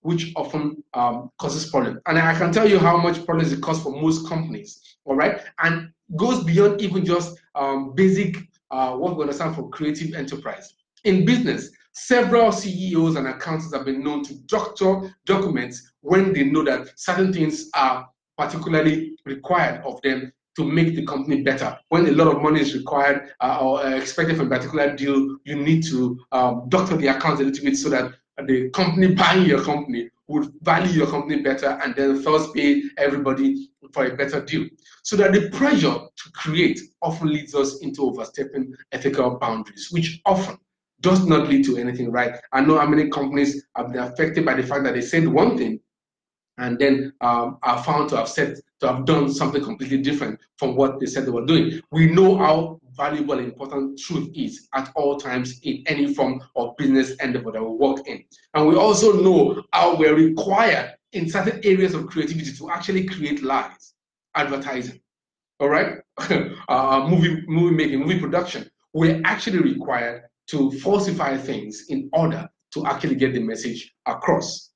which 0.00 0.32
often 0.36 0.82
um, 0.94 1.30
causes 1.38 1.70
problems. 1.70 2.00
And 2.06 2.18
I 2.18 2.34
can 2.34 2.50
tell 2.50 2.68
you 2.68 2.78
how 2.78 2.96
much 2.96 3.24
problems 3.24 3.52
it 3.52 3.60
causes 3.60 3.82
for 3.82 4.00
most 4.00 4.26
companies, 4.28 4.96
all 5.04 5.16
right? 5.16 5.42
And 5.62 5.90
goes 6.16 6.42
beyond 6.44 6.80
even 6.80 7.04
just 7.04 7.36
um, 7.54 7.94
basic, 7.94 8.36
uh, 8.70 8.92
what 8.92 9.16
we 9.16 9.22
understand 9.22 9.54
for 9.54 9.68
creative 9.68 10.14
enterprise. 10.14 10.74
In 11.04 11.24
business, 11.26 11.70
Several 11.96 12.50
CEOs 12.50 13.14
and 13.14 13.28
accountants 13.28 13.72
have 13.72 13.84
been 13.84 14.02
known 14.02 14.24
to 14.24 14.34
doctor 14.46 15.14
documents 15.26 15.92
when 16.00 16.32
they 16.32 16.42
know 16.42 16.64
that 16.64 16.88
certain 16.96 17.32
things 17.32 17.70
are 17.72 18.08
particularly 18.36 19.16
required 19.24 19.80
of 19.84 20.02
them 20.02 20.32
to 20.56 20.64
make 20.64 20.96
the 20.96 21.06
company 21.06 21.42
better. 21.42 21.78
When 21.90 22.06
a 22.06 22.10
lot 22.10 22.34
of 22.34 22.42
money 22.42 22.60
is 22.60 22.74
required 22.74 23.30
uh, 23.40 23.58
or 23.60 23.80
uh, 23.80 23.90
expected 23.94 24.36
from 24.36 24.52
a 24.52 24.56
particular 24.56 24.94
deal, 24.96 25.36
you 25.44 25.54
need 25.54 25.84
to 25.84 26.18
um, 26.32 26.68
doctor 26.68 26.96
the 26.96 27.08
accounts 27.08 27.40
a 27.40 27.44
little 27.44 27.64
bit 27.64 27.76
so 27.76 27.88
that 27.90 28.12
the 28.44 28.70
company 28.70 29.14
buying 29.14 29.46
your 29.46 29.62
company 29.62 30.10
would 30.26 30.52
value 30.62 30.90
your 30.90 31.06
company 31.06 31.42
better 31.42 31.78
and 31.84 31.94
then 31.94 32.22
first 32.22 32.52
pay 32.54 32.82
everybody 32.98 33.68
for 33.92 34.06
a 34.06 34.16
better 34.16 34.44
deal. 34.44 34.66
So 35.04 35.16
that 35.16 35.32
the 35.32 35.48
pressure 35.50 35.92
to 35.92 36.30
create 36.32 36.80
often 37.02 37.28
leads 37.28 37.54
us 37.54 37.80
into 37.82 38.02
overstepping 38.02 38.74
ethical 38.90 39.38
boundaries, 39.38 39.88
which 39.92 40.20
often 40.26 40.58
does 41.04 41.26
not 41.26 41.48
lead 41.48 41.64
to 41.66 41.76
anything 41.76 42.10
right. 42.10 42.34
I 42.52 42.62
know 42.62 42.78
how 42.78 42.86
many 42.86 43.10
companies 43.10 43.66
have 43.76 43.92
been 43.92 44.02
affected 44.02 44.44
by 44.44 44.54
the 44.54 44.62
fact 44.62 44.84
that 44.84 44.94
they 44.94 45.02
said 45.02 45.28
one 45.28 45.58
thing 45.58 45.78
and 46.56 46.78
then 46.78 47.12
um, 47.20 47.58
are 47.62 47.82
found 47.84 48.08
to 48.08 48.16
have 48.16 48.28
said 48.28 48.56
to 48.80 48.88
have 48.88 49.04
done 49.04 49.30
something 49.32 49.62
completely 49.62 49.98
different 49.98 50.40
from 50.56 50.76
what 50.76 50.98
they 50.98 51.06
said 51.06 51.26
they 51.26 51.30
were 51.30 51.44
doing. 51.44 51.78
We 51.92 52.06
know 52.06 52.38
how 52.38 52.80
valuable 52.96 53.38
and 53.38 53.48
important 53.48 53.98
truth 53.98 54.30
is 54.34 54.66
at 54.72 54.90
all 54.94 55.18
times 55.18 55.60
in 55.64 55.82
any 55.86 56.14
form 56.14 56.40
of 56.56 56.74
business 56.78 57.14
endeavor 57.16 57.52
that 57.52 57.62
we 57.62 57.68
work 57.76 58.06
in. 58.08 58.24
And 58.54 58.66
we 58.66 58.76
also 58.76 59.20
know 59.20 59.62
how 59.72 59.96
we're 59.96 60.14
required 60.14 60.94
in 61.12 61.28
certain 61.28 61.60
areas 61.64 61.92
of 61.92 62.06
creativity 62.06 62.52
to 62.52 62.70
actually 62.70 63.04
create 63.04 63.42
lies, 63.42 63.92
advertising, 64.34 65.00
all 65.60 65.68
right, 65.68 65.98
uh, 66.68 67.06
movie 67.10 67.42
movie 67.46 67.74
making, 67.74 68.00
movie 68.00 68.20
production. 68.20 68.70
We're 68.94 69.20
actually 69.24 69.58
required 69.58 70.22
to 70.48 70.70
falsify 70.80 71.36
things 71.36 71.86
in 71.88 72.10
order 72.12 72.48
to 72.72 72.86
actually 72.86 73.14
get 73.14 73.32
the 73.32 73.40
message 73.40 73.92
across. 74.06 74.70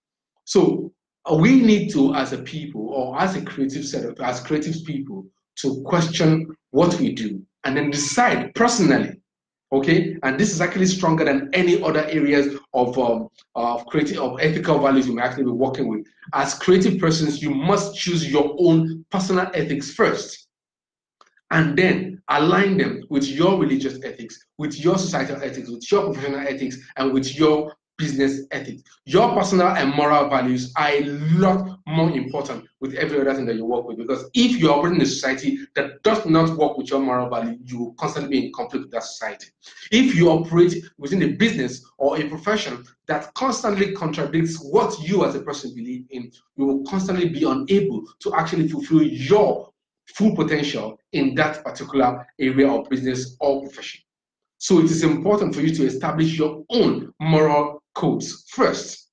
So 0.45 0.93
uh, 1.31 1.35
we 1.37 1.61
need 1.61 1.91
to, 1.93 2.15
as 2.15 2.33
a 2.33 2.39
people 2.39 2.89
or 2.89 3.21
as 3.21 3.37
a 3.37 3.43
creative 3.43 3.85
set 3.85 4.05
of, 4.05 4.19
as 4.21 4.41
creative 4.41 4.77
people, 4.85 5.27
to 5.57 5.83
question 5.83 6.47
what 6.71 6.99
we 7.01 7.13
do 7.13 7.43
and 7.65 7.77
then 7.77 7.91
decide 7.91 8.55
personally. 8.55 9.21
Okay, 9.71 10.17
and 10.23 10.41
this 10.41 10.51
is 10.51 10.63
actually 10.63 10.87
stronger 10.87 11.27
than 11.27 11.51
any 11.53 11.83
other 11.83 12.03
areas 12.07 12.59
of 12.73 12.99
um, 12.99 13.29
of 13.55 13.85
creative 13.85 14.17
of 14.17 14.41
ethical 14.41 14.79
values 14.79 15.07
you 15.07 15.15
may 15.15 15.21
actually 15.21 15.45
be 15.45 15.51
working 15.51 15.89
with. 15.89 16.07
As 16.33 16.55
creative 16.55 16.99
persons, 16.99 17.43
you 17.43 17.51
must 17.51 17.95
choose 17.95 18.31
your 18.31 18.57
own 18.59 19.05
personal 19.11 19.51
ethics 19.53 19.93
first 19.93 20.48
and 21.51 21.77
then 21.77 22.21
align 22.29 22.77
them 22.77 23.03
with 23.09 23.27
your 23.27 23.59
religious 23.59 23.99
ethics, 24.05 24.39
with 24.59 24.79
your 24.79 24.99
societal 24.99 25.43
ethics, 25.43 25.71
with 25.71 25.91
your 25.91 26.13
professional 26.13 26.41
ethics, 26.41 26.79
and 26.97 27.13
with 27.13 27.37
your 27.39 27.73
business 27.99 28.43
ethics. 28.53 28.83
Your 29.05 29.35
personal 29.35 29.69
and 29.69 29.95
moral 29.95 30.31
values 30.31 30.73
are 30.77 30.91
a 30.91 31.05
lot 31.37 31.81
more 31.87 32.11
important 32.11 32.65
with 32.81 32.95
every 32.95 33.21
other 33.21 33.35
thing 33.35 33.45
that 33.47 33.57
you 33.57 33.65
work 33.65 33.87
with 33.87 33.99
because 33.99 34.31
if 34.35 34.59
you 34.59 34.73
are 34.73 34.87
in 34.87 35.01
a 35.01 35.07
society 35.07 35.59
that 35.75 36.03
does 36.05 36.25
not 36.25 36.57
work 36.57 36.79
with 36.79 36.91
your 36.91 37.01
moral 37.01 37.29
value, 37.29 37.59
you 37.65 37.79
will 37.79 37.95
constantly 37.95 38.31
be 38.31 38.47
in 38.47 38.53
conflict 38.53 38.85
with 38.85 38.93
that 38.93 39.03
society. 39.03 39.49
If 39.91 40.15
you 40.15 40.31
operate 40.31 40.85
within 40.97 41.23
a 41.25 41.33
business 41.33 41.85
or 41.99 42.19
a 42.19 42.29
profession 42.29 42.85
that 43.09 43.35
constantly 43.35 43.93
contradicts 43.93 44.59
what 44.63 44.97
you 45.01 45.25
as 45.25 45.35
a 45.35 45.41
person 45.41 45.75
believe 45.75 46.07
in, 46.11 46.31
you 46.57 46.67
will 46.67 46.85
constantly 46.85 47.29
be 47.29 47.43
unable 47.45 48.05
to 48.21 48.35
actually 48.35 48.69
fulfill 48.69 49.03
your 49.03 49.68
full 50.15 50.35
potential 50.35 50.99
in 51.13 51.35
that 51.35 51.65
particular 51.65 52.27
area 52.39 52.71
of 52.71 52.89
business 52.89 53.37
or 53.41 53.63
profession. 53.63 54.01
So 54.59 54.81
it 54.81 54.87
is 54.87 55.05
important 55.05 55.55
for 55.55 55.61
you 55.61 55.75
to 55.75 55.87
establish 55.87 56.37
your 56.37 56.65
own 56.71 57.13
moral 57.21 57.83
codes 57.95 58.45
first. 58.49 59.09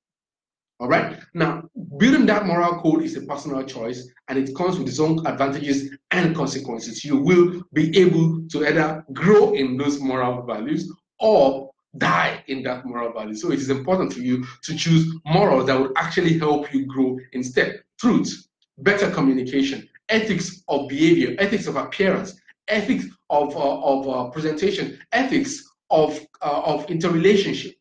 All 0.79 0.89
right. 0.89 1.17
Now, 1.33 1.63
building 1.97 2.25
that 2.25 2.45
moral 2.45 2.81
code 2.81 3.03
is 3.03 3.15
a 3.15 3.21
personal 3.21 3.63
choice 3.63 4.09
and 4.27 4.37
it 4.37 4.53
comes 4.55 4.77
with 4.77 4.87
its 4.87 4.99
own 4.99 5.25
advantages 5.25 5.95
and 6.11 6.35
consequences. 6.35 7.05
You 7.05 7.17
will 7.17 7.63
be 7.73 7.97
able 7.97 8.45
to 8.49 8.67
either 8.67 9.05
grow 9.13 9.53
in 9.53 9.77
those 9.77 10.01
moral 10.01 10.41
values 10.43 10.91
or 11.19 11.71
die 11.97 12.43
in 12.47 12.61
that 12.63 12.85
moral 12.85 13.13
value. 13.13 13.35
So 13.35 13.51
it 13.51 13.59
is 13.59 13.69
important 13.69 14.13
for 14.13 14.19
you 14.19 14.45
to 14.63 14.75
choose 14.75 15.13
morals 15.25 15.67
that 15.67 15.79
will 15.79 15.93
actually 15.95 16.37
help 16.37 16.73
you 16.73 16.85
grow 16.85 17.17
instead. 17.31 17.81
Truth, 17.97 18.47
better 18.79 19.09
communication, 19.11 19.87
ethics 20.09 20.63
of 20.67 20.87
behavior, 20.87 21.35
ethics 21.39 21.67
of 21.67 21.75
appearance, 21.75 22.39
ethics 22.67 23.05
of, 23.29 23.55
uh, 23.55 23.81
of 23.81 24.07
uh, 24.09 24.29
presentation, 24.29 24.99
ethics 25.11 25.63
of, 25.89 26.19
uh, 26.41 26.61
of 26.65 26.89
interrelationship, 26.89 27.73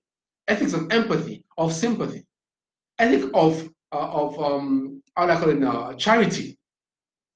ethics 0.48 0.72
of 0.72 0.90
empathy, 0.90 1.44
of 1.58 1.72
sympathy, 1.72 2.24
ethics 2.98 3.26
of, 3.34 3.68
uh, 3.92 4.10
of 4.10 4.38
um, 4.38 5.02
how 5.16 5.26
do 5.26 5.32
I 5.32 5.40
call 5.40 5.92
it 5.92 5.98
charity. 5.98 6.58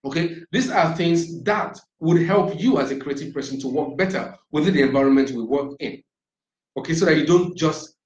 Okay, 0.05 0.36
these 0.53 0.70
are 0.70 0.95
things 0.95 1.43
that 1.43 1.78
would 2.01 2.22
help 2.22 2.59
you 2.61 2.78
as 2.78 2.91
a 2.91 2.97
creative 2.97 3.34
person 3.34 3.59
to 3.61 3.68
work 3.68 3.97
better 3.97 4.34
within 4.53 4.74
the 4.74 4.82
environment 4.82 5.30
we 5.32 5.43
work 5.43 5.72
in. 5.80 6.01
Okay, 6.76 6.95
so 6.95 7.05
that 7.05 7.16
you 7.16 7.26
don't 7.26 7.57
just 7.57 7.97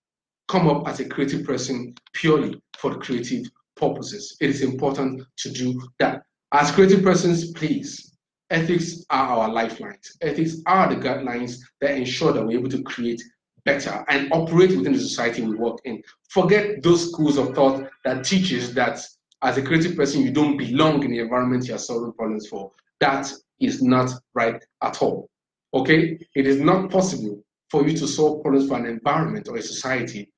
come 0.49 0.69
up 0.69 0.89
as 0.89 1.01
a 1.01 1.09
creative 1.09 1.45
person 1.45 1.95
purely 2.15 2.61
for 2.79 2.99
creative 2.99 3.45
purposes. 3.77 4.37
It 4.41 4.51
is 4.51 4.63
important 4.63 5.23
to 5.39 5.51
do 5.51 5.81
that. 5.99 6.23
As 6.55 6.71
creative 6.71 7.03
persons, 7.03 7.51
please, 7.53 8.15
ethics 8.51 9.07
are 9.09 9.27
our 9.27 9.53
lifelines. 9.53 10.19
Ethics 10.21 10.57
are 10.67 10.87
the 10.95 11.01
guidelines 11.01 11.59
that 11.81 11.97
ensure 11.97 12.33
that 12.35 12.45
we're 12.45 12.59
able 12.59 12.69
to 12.69 12.83
create 12.83 13.23
better 13.65 14.05
and 14.09 14.31
operate 14.33 14.77
within 14.77 14.93
the 14.93 14.99
society 14.99 15.41
we 15.41 15.55
work 15.57 15.79
in. 15.85 16.03
Forget 16.29 16.83
those 16.83 17.11
schools 17.11 17.39
of 17.39 17.55
thought 17.55 17.89
that 18.05 18.25
teaches 18.25 18.75
that 18.75 19.01
as 19.41 19.57
a 19.57 19.63
creative 19.63 19.97
person, 19.97 20.21
you 20.21 20.31
don't 20.31 20.59
belong 20.59 21.03
in 21.03 21.13
the 21.13 21.21
environment 21.21 21.67
you're 21.67 21.79
solving 21.79 22.13
problems 22.13 22.47
for. 22.49 22.71
That 23.01 23.33
is 23.59 23.83
not 23.83 24.11
right 24.35 24.63
at 24.83 25.01
all. 25.01 25.31
Okay? 25.73 26.19
It 26.35 26.47
is 26.47 26.61
not 26.61 26.91
possible 26.91 27.43
for 27.71 27.89
you 27.89 27.97
to 27.97 28.07
solve 28.07 28.43
problems 28.43 28.69
for 28.69 28.77
an 28.77 28.85
environment 28.85 29.49
or 29.49 29.57
a 29.57 29.63
society 29.63 30.31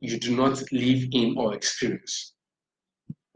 you 0.00 0.18
do 0.18 0.34
not 0.34 0.60
live 0.72 1.04
in 1.12 1.36
or 1.38 1.54
experience. 1.54 2.34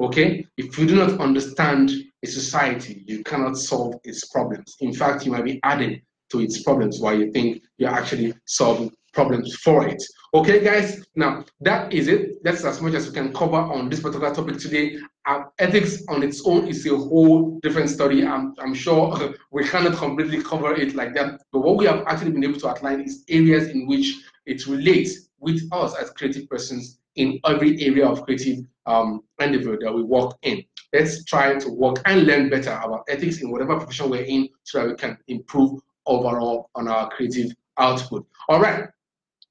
Okay? 0.04 0.46
If 0.58 0.78
you 0.78 0.86
do 0.86 0.96
not 0.96 1.18
understand 1.18 1.90
a 2.22 2.26
society, 2.26 3.04
you 3.06 3.22
cannot 3.24 3.56
solve 3.56 3.94
its 4.04 4.26
problems. 4.26 4.76
In 4.80 4.92
fact, 4.92 5.24
you 5.24 5.32
might 5.32 5.44
be 5.44 5.60
adding 5.62 6.02
to 6.30 6.40
its 6.40 6.62
problems 6.62 7.00
while 7.00 7.18
you 7.18 7.30
think 7.32 7.62
you're 7.78 7.90
actually 7.90 8.34
solving 8.44 8.92
problems 9.14 9.54
for 9.56 9.86
it. 9.86 10.02
Okay, 10.34 10.62
guys, 10.62 11.06
now 11.14 11.44
that 11.60 11.92
is 11.92 12.08
it. 12.08 12.42
That's 12.44 12.64
as 12.64 12.82
much 12.82 12.92
as 12.94 13.06
we 13.06 13.14
can 13.14 13.32
cover 13.32 13.56
on 13.56 13.88
this 13.88 14.00
particular 14.00 14.34
topic 14.34 14.58
today. 14.58 14.98
Uh, 15.26 15.44
ethics 15.58 16.02
on 16.08 16.22
its 16.22 16.46
own 16.46 16.68
is 16.68 16.84
a 16.86 16.94
whole 16.94 17.58
different 17.62 17.88
study. 17.88 18.26
I'm, 18.26 18.54
I'm 18.58 18.74
sure 18.74 19.34
we 19.52 19.64
cannot 19.66 19.96
completely 19.96 20.42
cover 20.42 20.74
it 20.74 20.94
like 20.94 21.14
that. 21.14 21.40
But 21.50 21.60
what 21.60 21.78
we 21.78 21.86
have 21.86 22.04
actually 22.06 22.32
been 22.32 22.44
able 22.44 22.60
to 22.60 22.68
outline 22.68 23.00
is 23.00 23.24
areas 23.30 23.68
in 23.68 23.86
which 23.86 24.16
it 24.44 24.66
relates 24.66 25.30
with 25.38 25.62
us 25.72 25.94
as 25.96 26.10
creative 26.10 26.48
persons 26.50 26.98
in 27.16 27.40
every 27.46 27.80
area 27.82 28.06
of 28.06 28.22
creative 28.24 28.64
um, 28.86 29.22
endeavor 29.40 29.78
that 29.80 29.92
we 29.92 30.02
work 30.02 30.36
in. 30.42 30.62
Let's 30.92 31.24
try 31.24 31.58
to 31.58 31.68
work 31.70 31.96
and 32.04 32.24
learn 32.24 32.50
better 32.50 32.80
about 32.82 33.04
ethics 33.08 33.40
in 33.40 33.50
whatever 33.50 33.76
profession 33.76 34.10
we're 34.10 34.24
in 34.24 34.48
so 34.62 34.80
that 34.80 34.88
we 34.88 34.94
can 34.94 35.18
improve 35.28 35.80
overall 36.06 36.70
on 36.74 36.88
our 36.88 37.08
creative 37.10 37.52
output. 37.78 38.26
All 38.48 38.60
right. 38.60 38.88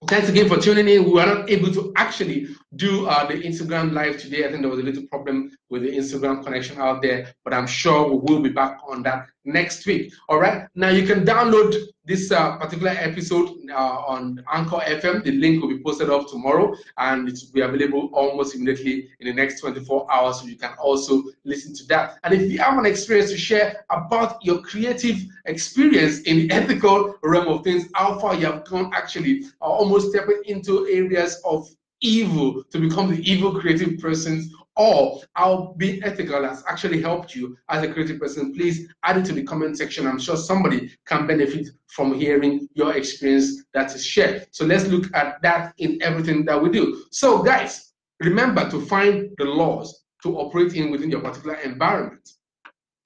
Thanks 0.07 0.27
again 0.27 0.49
for 0.49 0.57
tuning 0.57 0.87
in. 0.89 1.05
We 1.05 1.11
were 1.11 1.25
not 1.25 1.49
able 1.49 1.71
to 1.73 1.93
actually 1.95 2.47
do 2.75 3.07
uh, 3.07 3.25
the 3.25 3.35
Instagram 3.35 3.93
live 3.93 4.19
today. 4.19 4.45
I 4.45 4.49
think 4.49 4.61
there 4.61 4.69
was 4.69 4.79
a 4.79 4.83
little 4.83 5.07
problem 5.07 5.55
with 5.73 5.81
the 5.81 5.89
Instagram 5.89 6.43
connection 6.43 6.79
out 6.79 7.01
there, 7.01 7.33
but 7.43 7.51
I'm 7.51 7.65
sure 7.65 8.07
we 8.07 8.17
will 8.17 8.39
be 8.39 8.49
back 8.49 8.77
on 8.87 9.01
that 9.03 9.25
next 9.43 9.87
week. 9.87 10.13
All 10.29 10.39
right. 10.39 10.67
Now 10.75 10.89
you 10.89 11.05
can 11.07 11.25
download 11.25 11.75
this 12.05 12.31
uh, 12.31 12.57
particular 12.57 12.91
episode 12.91 13.49
uh, 13.71 14.13
on 14.13 14.45
Anchor 14.53 14.81
FM. 14.85 15.23
The 15.23 15.31
link 15.31 15.61
will 15.63 15.69
be 15.69 15.81
posted 15.81 16.11
up 16.11 16.27
tomorrow 16.27 16.75
and 16.99 17.27
it 17.27 17.39
will 17.41 17.53
be 17.53 17.61
available 17.61 18.11
almost 18.13 18.53
immediately 18.53 19.09
in 19.19 19.25
the 19.25 19.33
next 19.33 19.61
24 19.61 20.13
hours. 20.13 20.41
So 20.41 20.45
you 20.45 20.57
can 20.57 20.73
also 20.77 21.23
listen 21.43 21.73
to 21.73 21.87
that. 21.87 22.19
And 22.23 22.35
if 22.35 22.51
you 22.51 22.59
have 22.59 22.77
an 22.77 22.85
experience 22.85 23.31
to 23.31 23.37
share 23.37 23.83
about 23.89 24.45
your 24.45 24.61
creative 24.61 25.25
experience 25.45 26.19
in 26.21 26.35
the 26.37 26.51
ethical 26.51 27.15
realm 27.23 27.47
of 27.47 27.63
things, 27.63 27.89
how 27.95 28.19
far 28.19 28.35
you 28.35 28.45
have 28.45 28.63
gone 28.65 28.91
actually, 28.93 29.45
almost 29.59 30.11
stepping 30.11 30.43
into 30.45 30.85
areas 30.87 31.41
of 31.43 31.67
evil 32.03 32.63
to 32.65 32.77
become 32.77 33.09
the 33.09 33.31
evil 33.31 33.57
creative 33.59 33.97
persons 33.97 34.53
or 34.75 35.21
how 35.33 35.75
being 35.77 36.03
ethical 36.03 36.43
has 36.43 36.63
actually 36.67 37.01
helped 37.01 37.35
you 37.35 37.55
as 37.69 37.83
a 37.83 37.93
creative 37.93 38.19
person, 38.19 38.53
please 38.53 38.87
add 39.03 39.17
it 39.17 39.25
to 39.25 39.33
the 39.33 39.43
comment 39.43 39.77
section. 39.77 40.07
I'm 40.07 40.19
sure 40.19 40.35
somebody 40.35 40.91
can 41.05 41.27
benefit 41.27 41.69
from 41.87 42.13
hearing 42.13 42.67
your 42.73 42.95
experience 42.95 43.63
that 43.73 43.93
is 43.93 44.05
shared. 44.05 44.47
So 44.51 44.65
let's 44.65 44.87
look 44.87 45.13
at 45.15 45.41
that 45.43 45.73
in 45.77 46.01
everything 46.01 46.45
that 46.45 46.61
we 46.61 46.69
do. 46.69 47.05
So, 47.11 47.43
guys, 47.43 47.93
remember 48.19 48.69
to 48.69 48.81
find 48.85 49.29
the 49.37 49.45
laws 49.45 50.03
to 50.23 50.37
operate 50.37 50.73
in 50.73 50.89
within 50.89 51.11
your 51.11 51.21
particular 51.21 51.55
environment. 51.55 52.27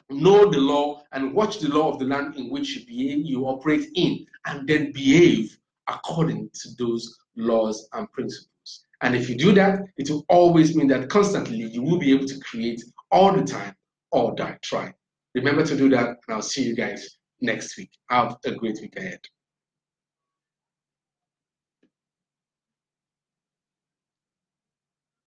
Know 0.10 0.50
the 0.50 0.60
law 0.60 1.04
and 1.12 1.34
watch 1.34 1.60
the 1.60 1.68
law 1.68 1.92
of 1.92 2.00
the 2.00 2.06
land 2.06 2.36
in 2.36 2.50
which 2.50 2.76
you, 2.76 2.86
behave, 2.86 3.26
you 3.26 3.46
operate 3.46 3.90
in, 3.96 4.26
and 4.46 4.66
then 4.68 4.94
behave 4.94 5.58
according 5.90 6.50
to 6.54 6.70
those 6.78 7.18
laws 7.36 7.90
and 7.94 8.10
principles. 8.14 8.48
And 9.02 9.16
if 9.16 9.30
you 9.30 9.36
do 9.36 9.54
that, 9.54 9.82
it 9.98 10.10
will 10.10 10.26
always 10.28 10.76
mean 10.76 10.88
that 10.88 11.10
constantly 11.10 11.58
you 11.58 11.82
will 11.82 12.00
be 12.00 12.12
able 12.12 12.26
to 12.26 12.40
create 12.40 12.84
all 13.12 13.32
the 13.32 13.44
time 13.44 13.76
all 14.12 14.34
die 14.34 14.58
try. 14.62 14.94
Remember 15.36 15.66
to 15.66 15.78
do 15.78 15.90
that, 15.90 16.08
and 16.08 16.18
I'll 16.30 16.42
see 16.42 16.64
you 16.64 16.76
guys 16.76 17.18
next 17.42 17.78
week. 17.78 17.92
Have 18.10 18.38
a 18.46 18.52
great 18.52 18.80
week 18.82 18.96
ahead. 18.98 19.20